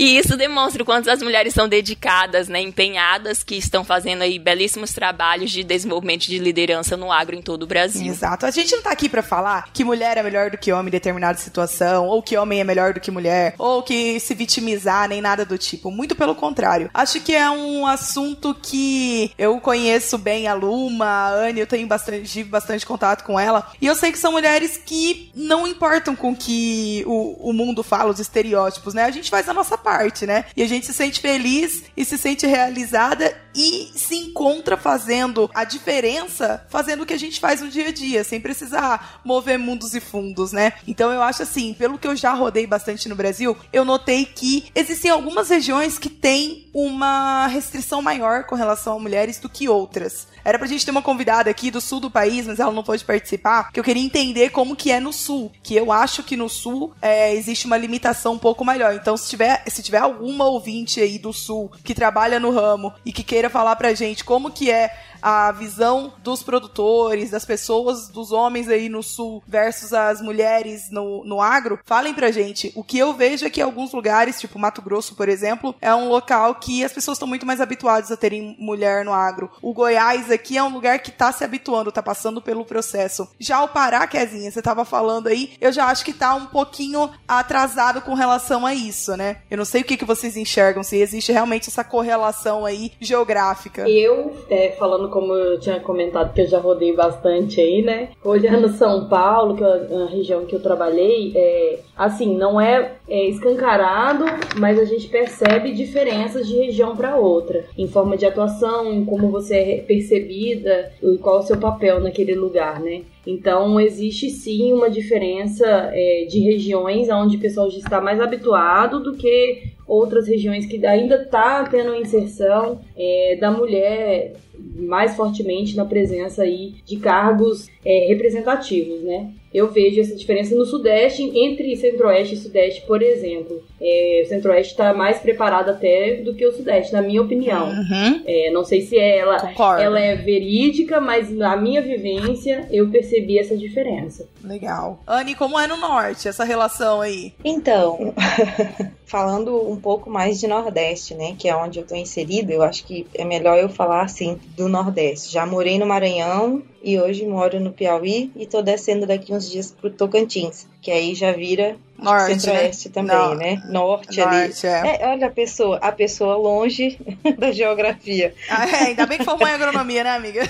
E 0.00 0.16
isso 0.16 0.34
demonstra 0.34 0.82
o 0.82 0.86
quanto 0.86 1.10
as 1.10 1.22
mulheres 1.22 1.52
são 1.52 1.68
dedicadas, 1.68 2.48
né, 2.48 2.58
empenhadas, 2.58 3.42
que 3.42 3.54
estão 3.54 3.84
fazendo 3.84 4.22
aí 4.22 4.38
belíssimos 4.38 4.94
trabalhos 4.94 5.50
de 5.50 5.62
desenvolvimento 5.62 6.22
de 6.22 6.38
liderança 6.38 6.96
no 6.96 7.12
agro 7.12 7.36
em 7.36 7.42
todo 7.42 7.64
o 7.64 7.66
Brasil. 7.66 8.06
Exato. 8.06 8.46
A 8.46 8.50
gente 8.50 8.74
não 8.74 8.82
tá 8.82 8.92
aqui 8.92 9.10
para 9.10 9.22
falar 9.22 9.68
que 9.74 9.84
mulher 9.84 10.16
é 10.16 10.22
melhor 10.22 10.50
do 10.50 10.56
que 10.56 10.72
homem 10.72 10.88
em 10.88 10.90
determinada 10.90 11.36
situação, 11.36 12.06
ou 12.06 12.22
que 12.22 12.34
homem 12.34 12.60
é 12.60 12.64
melhor 12.64 12.94
do 12.94 13.00
que 13.00 13.10
mulher, 13.10 13.54
ou 13.58 13.82
que 13.82 14.18
se 14.20 14.34
vitimizar, 14.34 15.06
nem 15.06 15.20
nada 15.20 15.44
do 15.44 15.58
tipo. 15.58 15.90
Muito 15.90 16.16
pelo 16.16 16.34
contrário. 16.34 16.88
Acho 16.94 17.20
que 17.20 17.34
é 17.34 17.50
um 17.50 17.86
assunto 17.86 18.54
que 18.54 19.30
eu 19.36 19.49
conheço 19.58 20.18
bem 20.18 20.46
a 20.46 20.54
Luma, 20.54 21.06
a 21.06 21.28
Anne, 21.30 21.60
eu 21.60 21.66
tenho 21.66 21.86
bastante, 21.86 22.30
tive 22.30 22.50
bastante 22.50 22.84
contato 22.84 23.24
com 23.24 23.40
ela, 23.40 23.72
e 23.80 23.86
eu 23.86 23.94
sei 23.94 24.12
que 24.12 24.18
são 24.18 24.32
mulheres 24.32 24.76
que 24.76 25.30
não 25.34 25.66
importam 25.66 26.14
com 26.14 26.36
que 26.36 27.02
o, 27.06 27.50
o 27.50 27.52
mundo 27.52 27.82
fala, 27.82 28.10
os 28.10 28.20
estereótipos, 28.20 28.92
né? 28.92 29.04
A 29.04 29.10
gente 29.10 29.30
faz 29.30 29.48
a 29.48 29.54
nossa 29.54 29.78
parte, 29.78 30.26
né? 30.26 30.44
E 30.54 30.62
a 30.62 30.68
gente 30.68 30.86
se 30.86 30.92
sente 30.92 31.20
feliz 31.20 31.84
e 31.96 32.04
se 32.04 32.18
sente 32.18 32.46
realizada 32.46 33.34
e 33.54 33.90
se 33.94 34.16
encontra 34.16 34.76
fazendo 34.76 35.50
a 35.54 35.64
diferença, 35.64 36.64
fazendo 36.68 37.02
o 37.02 37.06
que 37.06 37.14
a 37.14 37.18
gente 37.18 37.40
faz 37.40 37.60
no 37.60 37.68
dia 37.68 37.88
a 37.88 37.92
dia, 37.92 38.22
sem 38.22 38.40
precisar 38.40 39.20
mover 39.24 39.58
mundos 39.58 39.94
e 39.94 40.00
fundos, 40.00 40.52
né? 40.52 40.74
Então 40.86 41.12
eu 41.12 41.22
acho 41.22 41.42
assim, 41.42 41.74
pelo 41.74 41.98
que 41.98 42.06
eu 42.06 42.14
já 42.14 42.32
rodei 42.32 42.66
bastante 42.66 43.08
no 43.08 43.16
Brasil, 43.16 43.56
eu 43.72 43.84
notei 43.84 44.24
que 44.24 44.70
existem 44.74 45.10
algumas 45.10 45.48
regiões 45.48 45.98
que 45.98 46.08
têm 46.08 46.69
uma 46.72 47.46
restrição 47.46 48.00
maior 48.00 48.44
com 48.44 48.54
relação 48.54 48.96
a 48.96 49.00
mulheres 49.00 49.38
do 49.38 49.48
que 49.48 49.68
outras. 49.68 50.28
Era 50.44 50.58
pra 50.58 50.66
gente 50.66 50.84
ter 50.84 50.90
uma 50.90 51.02
convidada 51.02 51.50
aqui 51.50 51.70
do 51.70 51.80
sul 51.80 52.00
do 52.00 52.10
país, 52.10 52.46
mas 52.46 52.58
ela 52.58 52.72
não 52.72 52.82
pôde 52.82 53.04
participar, 53.04 53.70
que 53.72 53.78
eu 53.78 53.84
queria 53.84 54.02
entender 54.02 54.50
como 54.50 54.76
que 54.76 54.90
é 54.90 54.98
no 54.98 55.12
sul. 55.12 55.52
Que 55.62 55.76
eu 55.76 55.92
acho 55.92 56.22
que 56.22 56.36
no 56.36 56.48
sul 56.48 56.94
é, 57.02 57.34
existe 57.34 57.66
uma 57.66 57.76
limitação 57.76 58.34
um 58.34 58.38
pouco 58.38 58.64
maior. 58.64 58.94
Então, 58.94 59.16
se 59.16 59.28
tiver, 59.28 59.62
se 59.66 59.82
tiver 59.82 59.98
alguma 59.98 60.46
ouvinte 60.46 61.00
aí 61.00 61.18
do 61.18 61.32
sul 61.32 61.70
que 61.84 61.94
trabalha 61.94 62.40
no 62.40 62.50
ramo 62.50 62.92
e 63.04 63.12
que 63.12 63.22
queira 63.22 63.50
falar 63.50 63.76
pra 63.76 63.94
gente 63.94 64.24
como 64.24 64.50
que 64.50 64.70
é 64.70 64.90
a 65.22 65.52
visão 65.52 66.12
dos 66.22 66.42
produtores, 66.42 67.30
das 67.30 67.44
pessoas, 67.44 68.08
dos 68.08 68.32
homens 68.32 68.68
aí 68.68 68.88
no 68.88 69.02
sul 69.02 69.42
versus 69.46 69.92
as 69.92 70.20
mulheres 70.20 70.90
no, 70.90 71.24
no 71.24 71.40
agro, 71.40 71.78
falem 71.84 72.14
pra 72.14 72.30
gente. 72.30 72.72
O 72.74 72.84
que 72.84 72.98
eu 72.98 73.12
vejo 73.12 73.46
é 73.46 73.50
que 73.50 73.60
alguns 73.60 73.92
lugares, 73.92 74.40
tipo 74.40 74.58
Mato 74.58 74.82
Grosso, 74.82 75.14
por 75.14 75.28
exemplo, 75.28 75.74
é 75.80 75.94
um 75.94 76.08
local 76.08 76.54
que 76.54 76.84
as 76.84 76.92
pessoas 76.92 77.16
estão 77.16 77.28
muito 77.28 77.46
mais 77.46 77.60
habituadas 77.60 78.10
a 78.10 78.16
terem 78.16 78.56
mulher 78.58 79.04
no 79.04 79.12
agro. 79.12 79.50
O 79.60 79.72
Goiás 79.72 80.30
aqui 80.30 80.56
é 80.56 80.62
um 80.62 80.72
lugar 80.72 81.00
que 81.00 81.10
tá 81.10 81.32
se 81.32 81.44
habituando, 81.44 81.92
tá 81.92 82.02
passando 82.02 82.40
pelo 82.40 82.64
processo. 82.64 83.28
Já 83.38 83.62
o 83.62 83.68
Pará, 83.68 84.06
Kezinha, 84.06 84.50
você 84.50 84.62
tava 84.62 84.84
falando 84.84 85.26
aí, 85.26 85.52
eu 85.60 85.72
já 85.72 85.86
acho 85.86 86.04
que 86.04 86.12
tá 86.12 86.34
um 86.34 86.46
pouquinho 86.46 87.10
atrasado 87.26 88.00
com 88.00 88.14
relação 88.14 88.64
a 88.66 88.74
isso, 88.74 89.16
né? 89.16 89.38
Eu 89.50 89.58
não 89.58 89.64
sei 89.64 89.82
o 89.82 89.84
que, 89.84 89.96
que 89.96 90.04
vocês 90.04 90.36
enxergam, 90.36 90.82
se 90.82 90.96
existe 90.96 91.32
realmente 91.32 91.68
essa 91.68 91.84
correlação 91.84 92.64
aí 92.64 92.92
geográfica. 93.00 93.88
Eu, 93.88 94.44
é, 94.48 94.76
falando 94.78 95.09
como 95.10 95.34
eu 95.34 95.58
tinha 95.58 95.80
comentado 95.80 96.32
que 96.32 96.40
eu 96.40 96.46
já 96.46 96.58
rodei 96.58 96.94
bastante 96.94 97.60
aí, 97.60 97.82
né? 97.82 98.10
No 98.24 98.68
São 98.72 99.08
Paulo, 99.08 99.56
que 99.56 99.64
é 99.64 99.66
a 99.66 100.06
região 100.06 100.46
que 100.46 100.54
eu 100.54 100.62
trabalhei, 100.62 101.32
é, 101.34 101.80
assim, 101.96 102.36
não 102.36 102.60
é, 102.60 102.92
é 103.08 103.28
escancarado, 103.28 104.24
mas 104.56 104.78
a 104.78 104.84
gente 104.84 105.08
percebe 105.08 105.72
diferenças 105.72 106.48
de 106.48 106.56
região 106.56 106.96
para 106.96 107.16
outra, 107.16 107.64
em 107.76 107.88
forma 107.88 108.16
de 108.16 108.24
atuação, 108.24 108.92
em 108.92 109.04
como 109.04 109.30
você 109.30 109.56
é 109.56 109.84
percebida 109.86 110.92
e 111.02 111.18
qual 111.18 111.38
é 111.38 111.40
o 111.40 111.42
seu 111.42 111.58
papel 111.58 112.00
naquele 112.00 112.34
lugar, 112.34 112.80
né? 112.80 113.02
Então, 113.26 113.78
existe 113.78 114.30
sim 114.30 114.72
uma 114.72 114.88
diferença 114.88 115.66
é, 115.92 116.26
de 116.28 116.40
regiões 116.40 117.08
onde 117.10 117.36
o 117.36 117.40
pessoal 117.40 117.70
já 117.70 117.78
está 117.78 118.00
mais 118.00 118.20
habituado 118.20 119.00
do 119.00 119.14
que 119.14 119.70
outras 119.86 120.28
regiões 120.28 120.66
que 120.66 120.84
ainda 120.86 121.16
está 121.16 121.64
tendo 121.64 121.94
inserção 121.94 122.80
é, 122.96 123.36
da 123.40 123.50
mulher 123.50 124.34
mais 124.74 125.14
fortemente 125.16 125.76
na 125.76 125.84
presença 125.84 126.42
aí 126.42 126.74
de 126.84 126.96
cargos 126.96 127.68
é, 127.84 128.06
representativos, 128.08 129.02
né? 129.02 129.32
Eu 129.52 129.68
vejo 129.68 130.00
essa 130.00 130.14
diferença 130.14 130.54
no 130.54 130.64
Sudeste, 130.64 131.22
entre 131.22 131.74
Centro-Oeste 131.76 132.34
e 132.34 132.38
Sudeste, 132.38 132.82
por 132.86 133.02
exemplo. 133.02 133.62
É, 133.80 134.22
o 134.24 134.28
Centro-Oeste 134.28 134.72
está 134.72 134.94
mais 134.94 135.18
preparado 135.18 135.70
até 135.70 136.16
do 136.16 136.34
que 136.34 136.46
o 136.46 136.52
Sudeste, 136.52 136.92
na 136.92 137.02
minha 137.02 137.20
opinião. 137.20 137.68
Uhum. 137.68 138.22
É, 138.26 138.50
não 138.50 138.64
sei 138.64 138.82
se 138.82 138.96
ela, 138.96 139.52
ela 139.80 139.98
é 139.98 140.14
verídica, 140.14 141.00
mas 141.00 141.30
na 141.30 141.56
minha 141.56 141.82
vivência 141.82 142.68
eu 142.70 142.88
percebi 142.90 143.38
essa 143.38 143.56
diferença. 143.56 144.28
Legal. 144.44 145.00
Anne, 145.06 145.34
como 145.34 145.58
é 145.58 145.66
no 145.66 145.76
Norte 145.76 146.28
essa 146.28 146.44
relação 146.44 147.00
aí? 147.00 147.32
Então, 147.44 148.14
falando 149.04 149.68
um 149.68 149.76
pouco 149.76 150.08
mais 150.08 150.38
de 150.38 150.46
Nordeste, 150.46 151.14
né, 151.14 151.34
que 151.36 151.48
é 151.48 151.56
onde 151.56 151.80
eu 151.80 151.82
estou 151.82 151.98
inserida, 151.98 152.52
eu 152.52 152.62
acho 152.62 152.84
que 152.84 153.06
é 153.14 153.24
melhor 153.24 153.58
eu 153.58 153.68
falar 153.68 154.02
assim 154.02 154.38
do 154.56 154.68
Nordeste. 154.68 155.32
Já 155.32 155.44
morei 155.44 155.78
no 155.78 155.86
Maranhão, 155.86 156.62
e 156.82 156.98
hoje 156.98 157.26
moro 157.26 157.60
no 157.60 157.72
Piauí 157.72 158.30
e 158.36 158.46
tô 158.46 158.62
descendo 158.62 159.06
daqui 159.06 159.32
uns 159.32 159.50
dias 159.50 159.70
pro 159.70 159.90
Tocantins, 159.90 160.66
que 160.80 160.90
aí 160.90 161.14
já 161.14 161.32
vira 161.32 161.76
Norte, 162.02 162.40
Centro-Oeste 162.40 162.88
né? 162.88 162.94
também, 162.94 163.16
Não. 163.16 163.34
né? 163.34 163.62
Norte, 163.68 164.18
Norte 164.18 164.66
ali. 164.66 164.88
é. 164.88 165.02
É, 165.02 165.08
olha 165.08 165.26
a 165.26 165.30
pessoa, 165.30 165.76
a 165.78 165.92
pessoa 165.92 166.36
longe 166.36 166.98
da 167.38 167.52
geografia. 167.52 168.34
Ah, 168.48 168.68
é, 168.68 168.84
ainda 168.88 169.06
bem 169.06 169.18
que 169.18 169.24
formou 169.24 169.46
em 169.46 169.52
agronomia, 169.52 170.04
né, 170.04 170.10
amiga? 170.10 170.42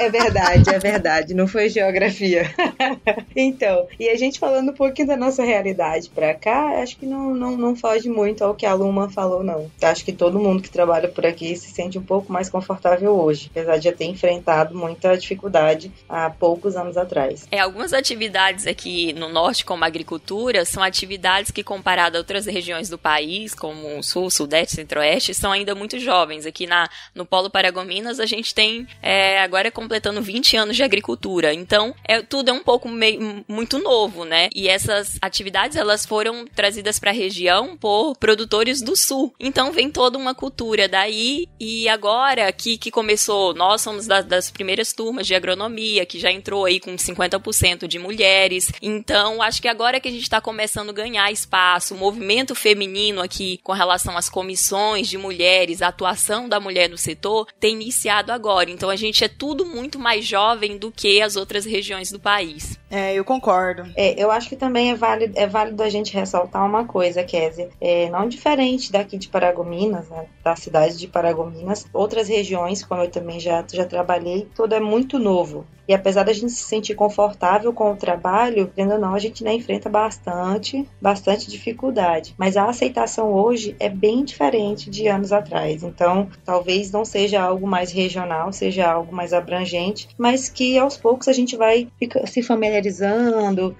É 0.00 0.10
verdade, 0.10 0.74
é 0.74 0.78
verdade, 0.78 1.34
não 1.34 1.46
foi 1.46 1.68
geografia. 1.68 2.52
então, 3.36 3.86
e 3.98 4.08
a 4.08 4.16
gente 4.16 4.38
falando 4.38 4.70
um 4.70 4.74
pouquinho 4.74 5.08
da 5.08 5.16
nossa 5.16 5.44
realidade 5.44 6.10
pra 6.10 6.34
cá, 6.34 6.80
acho 6.82 6.96
que 6.96 7.06
não, 7.06 7.34
não, 7.34 7.56
não 7.56 7.76
foge 7.76 8.08
muito 8.08 8.42
ao 8.42 8.54
que 8.54 8.66
a 8.66 8.74
Luma 8.74 9.08
falou, 9.10 9.42
não. 9.44 9.70
Acho 9.80 10.04
que 10.04 10.12
todo 10.12 10.38
mundo 10.38 10.62
que 10.62 10.70
trabalha 10.70 11.08
por 11.08 11.24
aqui 11.26 11.54
se 11.56 11.70
sente 11.70 11.98
um 11.98 12.02
pouco 12.02 12.32
mais 12.32 12.48
confortável 12.48 13.14
hoje, 13.14 13.48
apesar 13.50 13.76
de 13.76 13.84
já 13.84 13.92
ter 13.92 14.06
enfrentado 14.06 14.76
muita 14.76 15.16
dificuldade 15.16 15.92
há 16.08 16.30
poucos 16.30 16.76
anos 16.76 16.96
atrás. 16.96 17.46
É, 17.50 17.60
algumas 17.60 17.92
atividades 17.92 18.66
aqui 18.66 19.12
no 19.12 19.28
norte, 19.28 19.64
como 19.64 19.84
a 19.84 19.86
agricultura, 19.86 20.61
são 20.68 20.82
atividades 20.82 21.50
que, 21.50 21.62
comparado 21.62 22.16
a 22.16 22.20
outras 22.20 22.46
regiões 22.46 22.88
do 22.88 22.98
país, 22.98 23.54
como 23.54 23.98
o 23.98 24.02
Sul, 24.02 24.30
Sudeste, 24.30 24.76
Centro-Oeste, 24.76 25.34
são 25.34 25.52
ainda 25.52 25.74
muito 25.74 25.98
jovens. 25.98 26.46
Aqui 26.46 26.66
na, 26.66 26.88
no 27.14 27.24
Polo 27.24 27.50
Paragominas, 27.50 28.20
a 28.20 28.26
gente 28.26 28.54
tem, 28.54 28.86
é, 29.00 29.40
agora 29.40 29.70
completando 29.70 30.22
20 30.22 30.56
anos 30.56 30.76
de 30.76 30.82
agricultura. 30.82 31.52
Então, 31.52 31.94
é, 32.04 32.22
tudo 32.22 32.50
é 32.50 32.52
um 32.52 32.62
pouco 32.62 32.88
meio, 32.88 33.44
muito 33.48 33.78
novo, 33.78 34.24
né? 34.24 34.48
E 34.54 34.68
essas 34.68 35.18
atividades, 35.20 35.76
elas 35.76 36.06
foram 36.06 36.46
trazidas 36.46 36.98
para 36.98 37.10
a 37.10 37.14
região 37.14 37.76
por 37.76 38.16
produtores 38.16 38.80
do 38.80 38.96
Sul. 38.96 39.34
Então, 39.38 39.72
vem 39.72 39.90
toda 39.90 40.18
uma 40.18 40.34
cultura 40.34 40.88
daí. 40.88 41.46
E 41.58 41.88
agora, 41.88 42.48
aqui 42.48 42.76
que 42.76 42.90
começou, 42.90 43.54
nós 43.54 43.80
somos 43.80 44.06
da, 44.06 44.20
das 44.20 44.50
primeiras 44.50 44.92
turmas 44.92 45.26
de 45.26 45.34
agronomia, 45.34 46.06
que 46.06 46.18
já 46.18 46.30
entrou 46.30 46.64
aí 46.64 46.80
com 46.80 46.94
50% 46.94 47.86
de 47.86 47.98
mulheres. 47.98 48.72
Então, 48.80 49.42
acho 49.42 49.60
que 49.60 49.68
agora 49.68 50.00
que 50.00 50.08
a 50.08 50.10
gente 50.10 50.22
está 50.22 50.40
começando 50.52 50.90
a 50.90 50.92
ganhar 50.92 51.32
espaço, 51.32 51.94
o 51.94 51.98
movimento 51.98 52.54
feminino 52.54 53.22
aqui 53.22 53.58
com 53.62 53.72
relação 53.72 54.18
às 54.18 54.28
comissões 54.28 55.08
de 55.08 55.16
mulheres, 55.16 55.80
a 55.80 55.88
atuação 55.88 56.46
da 56.46 56.60
mulher 56.60 56.90
no 56.90 56.98
setor, 56.98 57.48
tem 57.58 57.72
iniciado 57.72 58.30
agora. 58.30 58.70
Então, 58.70 58.90
a 58.90 58.96
gente 58.96 59.24
é 59.24 59.28
tudo 59.28 59.64
muito 59.64 59.98
mais 59.98 60.26
jovem 60.26 60.76
do 60.76 60.92
que 60.92 61.22
as 61.22 61.36
outras 61.36 61.64
regiões 61.64 62.12
do 62.12 62.20
país. 62.20 62.78
É, 62.92 63.14
eu 63.14 63.24
concordo. 63.24 63.90
É, 63.96 64.22
eu 64.22 64.30
acho 64.30 64.50
que 64.50 64.54
também 64.54 64.90
é 64.90 64.94
válido, 64.94 65.32
é 65.34 65.46
válido 65.46 65.82
a 65.82 65.88
gente 65.88 66.12
ressaltar 66.12 66.62
uma 66.66 66.84
coisa, 66.84 67.24
Kézia. 67.24 67.70
É, 67.80 68.10
não 68.10 68.28
diferente 68.28 68.92
daqui 68.92 69.16
de 69.16 69.28
Paragominas, 69.28 70.10
né, 70.10 70.26
da 70.44 70.54
cidade 70.54 70.98
de 70.98 71.08
Paragominas, 71.08 71.86
outras 71.90 72.28
regiões, 72.28 72.84
como 72.84 73.00
eu 73.00 73.10
também 73.10 73.40
já, 73.40 73.64
já 73.72 73.86
trabalhei, 73.86 74.46
tudo 74.54 74.74
é 74.74 74.80
muito 74.80 75.18
novo. 75.18 75.66
E 75.88 75.94
apesar 75.94 76.22
da 76.22 76.32
gente 76.32 76.52
se 76.52 76.62
sentir 76.62 76.94
confortável 76.94 77.72
com 77.72 77.92
o 77.92 77.96
trabalho, 77.96 78.70
vendo 78.76 78.92
ou 78.92 78.98
não, 78.98 79.14
a 79.14 79.18
gente 79.18 79.42
né, 79.42 79.52
enfrenta 79.54 79.88
bastante, 79.88 80.88
bastante 81.00 81.50
dificuldade. 81.50 82.34
Mas 82.38 82.56
a 82.56 82.66
aceitação 82.66 83.32
hoje 83.32 83.74
é 83.80 83.88
bem 83.88 84.24
diferente 84.24 84.88
de 84.88 85.08
anos 85.08 85.32
atrás. 85.32 85.82
Então, 85.82 86.28
talvez 86.44 86.90
não 86.92 87.04
seja 87.04 87.42
algo 87.42 87.66
mais 87.66 87.90
regional, 87.90 88.52
seja 88.52 88.90
algo 88.90 89.14
mais 89.14 89.32
abrangente, 89.32 90.08
mas 90.16 90.48
que 90.48 90.78
aos 90.78 90.96
poucos 90.96 91.28
a 91.28 91.32
gente 91.32 91.56
vai 91.56 91.88
se 92.26 92.42
familiarizando, 92.42 92.81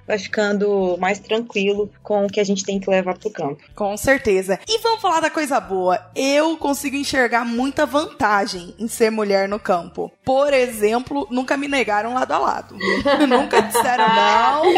vai 0.05 0.19
ficando 0.19 0.97
mais 0.99 1.19
tranquilo 1.19 1.89
com 2.01 2.25
o 2.25 2.29
que 2.29 2.39
a 2.39 2.43
gente 2.43 2.65
tem 2.65 2.79
que 2.79 2.89
levar 2.89 3.17
para 3.17 3.27
o 3.27 3.31
campo. 3.31 3.63
Com 3.75 3.95
certeza. 3.95 4.59
E 4.67 4.79
vamos 4.79 5.01
falar 5.01 5.21
da 5.21 5.29
coisa 5.29 5.59
boa. 5.59 5.99
Eu 6.15 6.57
consigo 6.57 6.95
enxergar 6.95 7.45
muita 7.45 7.85
vantagem 7.85 8.73
em 8.77 8.87
ser 8.87 9.09
mulher 9.09 9.47
no 9.47 9.59
campo. 9.59 10.11
Por 10.25 10.53
exemplo, 10.53 11.27
nunca 11.31 11.55
me 11.55 11.67
negar 11.67 11.93
chegaram 11.93 12.13
lado 12.13 12.31
a 12.31 12.39
lado. 12.39 12.75
Nunca 13.29 13.61
disseram 13.61 14.07
não, 14.07 14.73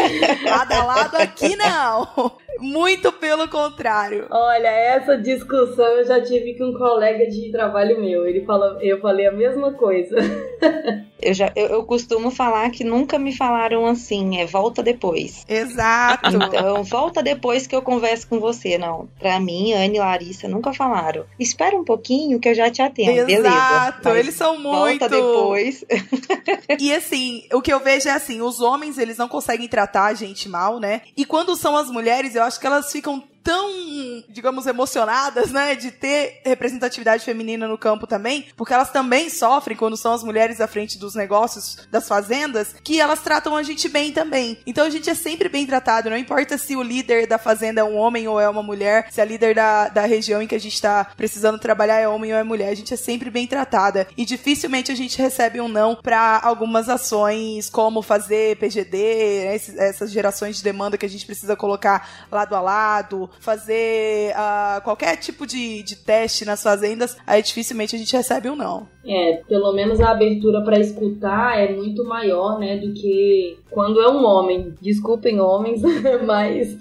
lado 0.50 0.72
a 0.72 0.84
lado 0.84 1.16
aqui 1.16 1.56
não. 1.56 2.32
Muito 2.58 3.12
pelo 3.12 3.48
contrário. 3.48 4.26
Olha, 4.30 4.68
essa 4.68 5.16
discussão 5.16 5.86
eu 5.86 6.04
já 6.04 6.20
tive 6.22 6.56
com 6.56 6.64
um 6.66 6.78
colega 6.78 7.26
de 7.26 7.50
trabalho 7.50 8.00
meu. 8.00 8.26
Ele 8.26 8.44
fala, 8.44 8.78
eu 8.80 9.00
falei 9.00 9.26
a 9.26 9.32
mesma 9.32 9.72
coisa. 9.72 10.16
Eu, 11.20 11.34
já, 11.34 11.50
eu, 11.56 11.66
eu, 11.68 11.84
costumo 11.84 12.30
falar 12.30 12.70
que 12.70 12.84
nunca 12.84 13.18
me 13.18 13.34
falaram 13.34 13.86
assim, 13.86 14.15
é 14.38 14.46
volta 14.46 14.82
depois. 14.82 15.44
Exato. 15.48 16.36
Então, 16.46 16.84
volta 16.84 17.22
depois 17.22 17.66
que 17.66 17.74
eu 17.74 17.82
converso 17.82 18.28
com 18.28 18.38
você. 18.38 18.78
Não, 18.78 19.08
pra 19.18 19.40
mim, 19.40 19.72
Anne 19.72 19.96
e 19.96 20.00
Larissa 20.00 20.46
nunca 20.48 20.72
falaram. 20.72 21.24
Espera 21.38 21.76
um 21.76 21.84
pouquinho 21.84 22.38
que 22.38 22.48
eu 22.48 22.54
já 22.54 22.70
te 22.70 22.80
atendo. 22.82 23.30
Exato, 23.30 24.02
beleza. 24.02 24.20
eles 24.20 24.34
são 24.34 24.58
muito. 24.58 25.00
Volta 25.00 25.08
depois. 25.08 25.84
e 26.78 26.94
assim, 26.94 27.42
o 27.52 27.60
que 27.60 27.72
eu 27.72 27.80
vejo 27.80 28.08
é 28.08 28.12
assim, 28.12 28.40
os 28.40 28.60
homens, 28.60 28.98
eles 28.98 29.16
não 29.16 29.28
conseguem 29.28 29.68
tratar 29.68 30.06
a 30.06 30.14
gente 30.14 30.48
mal, 30.48 30.78
né? 30.78 31.02
E 31.16 31.24
quando 31.24 31.56
são 31.56 31.76
as 31.76 31.90
mulheres, 31.90 32.34
eu 32.34 32.42
acho 32.42 32.60
que 32.60 32.66
elas 32.66 32.92
ficam 32.92 33.22
tão, 33.46 34.24
digamos, 34.28 34.66
emocionadas, 34.66 35.52
né, 35.52 35.76
de 35.76 35.92
ter 35.92 36.40
representatividade 36.44 37.24
feminina 37.24 37.68
no 37.68 37.78
campo 37.78 38.04
também, 38.04 38.46
porque 38.56 38.74
elas 38.74 38.90
também 38.90 39.30
sofrem 39.30 39.76
quando 39.76 39.96
são 39.96 40.12
as 40.12 40.24
mulheres 40.24 40.60
à 40.60 40.66
frente 40.66 40.98
dos 40.98 41.14
negócios 41.14 41.86
das 41.88 42.08
fazendas, 42.08 42.74
que 42.82 43.00
elas 43.00 43.20
tratam 43.20 43.54
a 43.54 43.62
gente 43.62 43.88
bem 43.88 44.10
também. 44.10 44.58
Então 44.66 44.84
a 44.84 44.90
gente 44.90 45.08
é 45.08 45.14
sempre 45.14 45.48
bem 45.48 45.64
tratado, 45.64 46.10
não 46.10 46.16
importa 46.16 46.58
se 46.58 46.74
o 46.74 46.82
líder 46.82 47.28
da 47.28 47.38
fazenda 47.38 47.82
é 47.82 47.84
um 47.84 47.94
homem 47.94 48.26
ou 48.26 48.40
é 48.40 48.48
uma 48.48 48.64
mulher, 48.64 49.06
se 49.12 49.20
a 49.20 49.24
líder 49.24 49.54
da, 49.54 49.90
da 49.90 50.06
região 50.06 50.42
em 50.42 50.48
que 50.48 50.56
a 50.56 50.60
gente 50.60 50.74
está 50.74 51.04
precisando 51.16 51.56
trabalhar 51.56 52.00
é 52.00 52.08
homem 52.08 52.32
ou 52.32 52.38
é 52.40 52.42
mulher, 52.42 52.70
a 52.70 52.74
gente 52.74 52.92
é 52.92 52.96
sempre 52.96 53.30
bem 53.30 53.46
tratada. 53.46 54.08
E 54.16 54.24
dificilmente 54.24 54.90
a 54.90 54.96
gente 54.96 55.22
recebe 55.22 55.60
um 55.60 55.68
não 55.68 55.94
para 55.94 56.40
algumas 56.42 56.88
ações, 56.88 57.70
como 57.70 58.02
fazer 58.02 58.56
PGD, 58.56 59.44
né, 59.44 59.54
essas 59.86 60.10
gerações 60.10 60.56
de 60.56 60.64
demanda 60.64 60.98
que 60.98 61.06
a 61.06 61.08
gente 61.08 61.24
precisa 61.24 61.54
colocar 61.54 62.26
lado 62.28 62.56
a 62.56 62.60
lado, 62.60 63.30
fazer 63.40 64.32
uh, 64.32 64.80
qualquer 64.82 65.16
tipo 65.16 65.46
de, 65.46 65.82
de 65.82 65.96
teste 65.96 66.44
nas 66.44 66.62
fazendas, 66.62 67.16
aí 67.26 67.42
dificilmente 67.42 67.96
a 67.96 67.98
gente 67.98 68.16
recebe 68.16 68.48
um 68.48 68.56
não. 68.56 68.88
É, 69.06 69.42
pelo 69.48 69.72
menos 69.72 70.00
a 70.00 70.10
abertura 70.10 70.62
para 70.62 70.78
escutar 70.78 71.58
é 71.58 71.72
muito 71.72 72.04
maior, 72.04 72.58
né, 72.58 72.76
do 72.76 72.92
que 72.92 73.58
quando 73.70 74.00
é 74.00 74.08
um 74.08 74.24
homem. 74.24 74.74
Desculpem 74.80 75.40
homens, 75.40 75.82
mas 76.24 76.78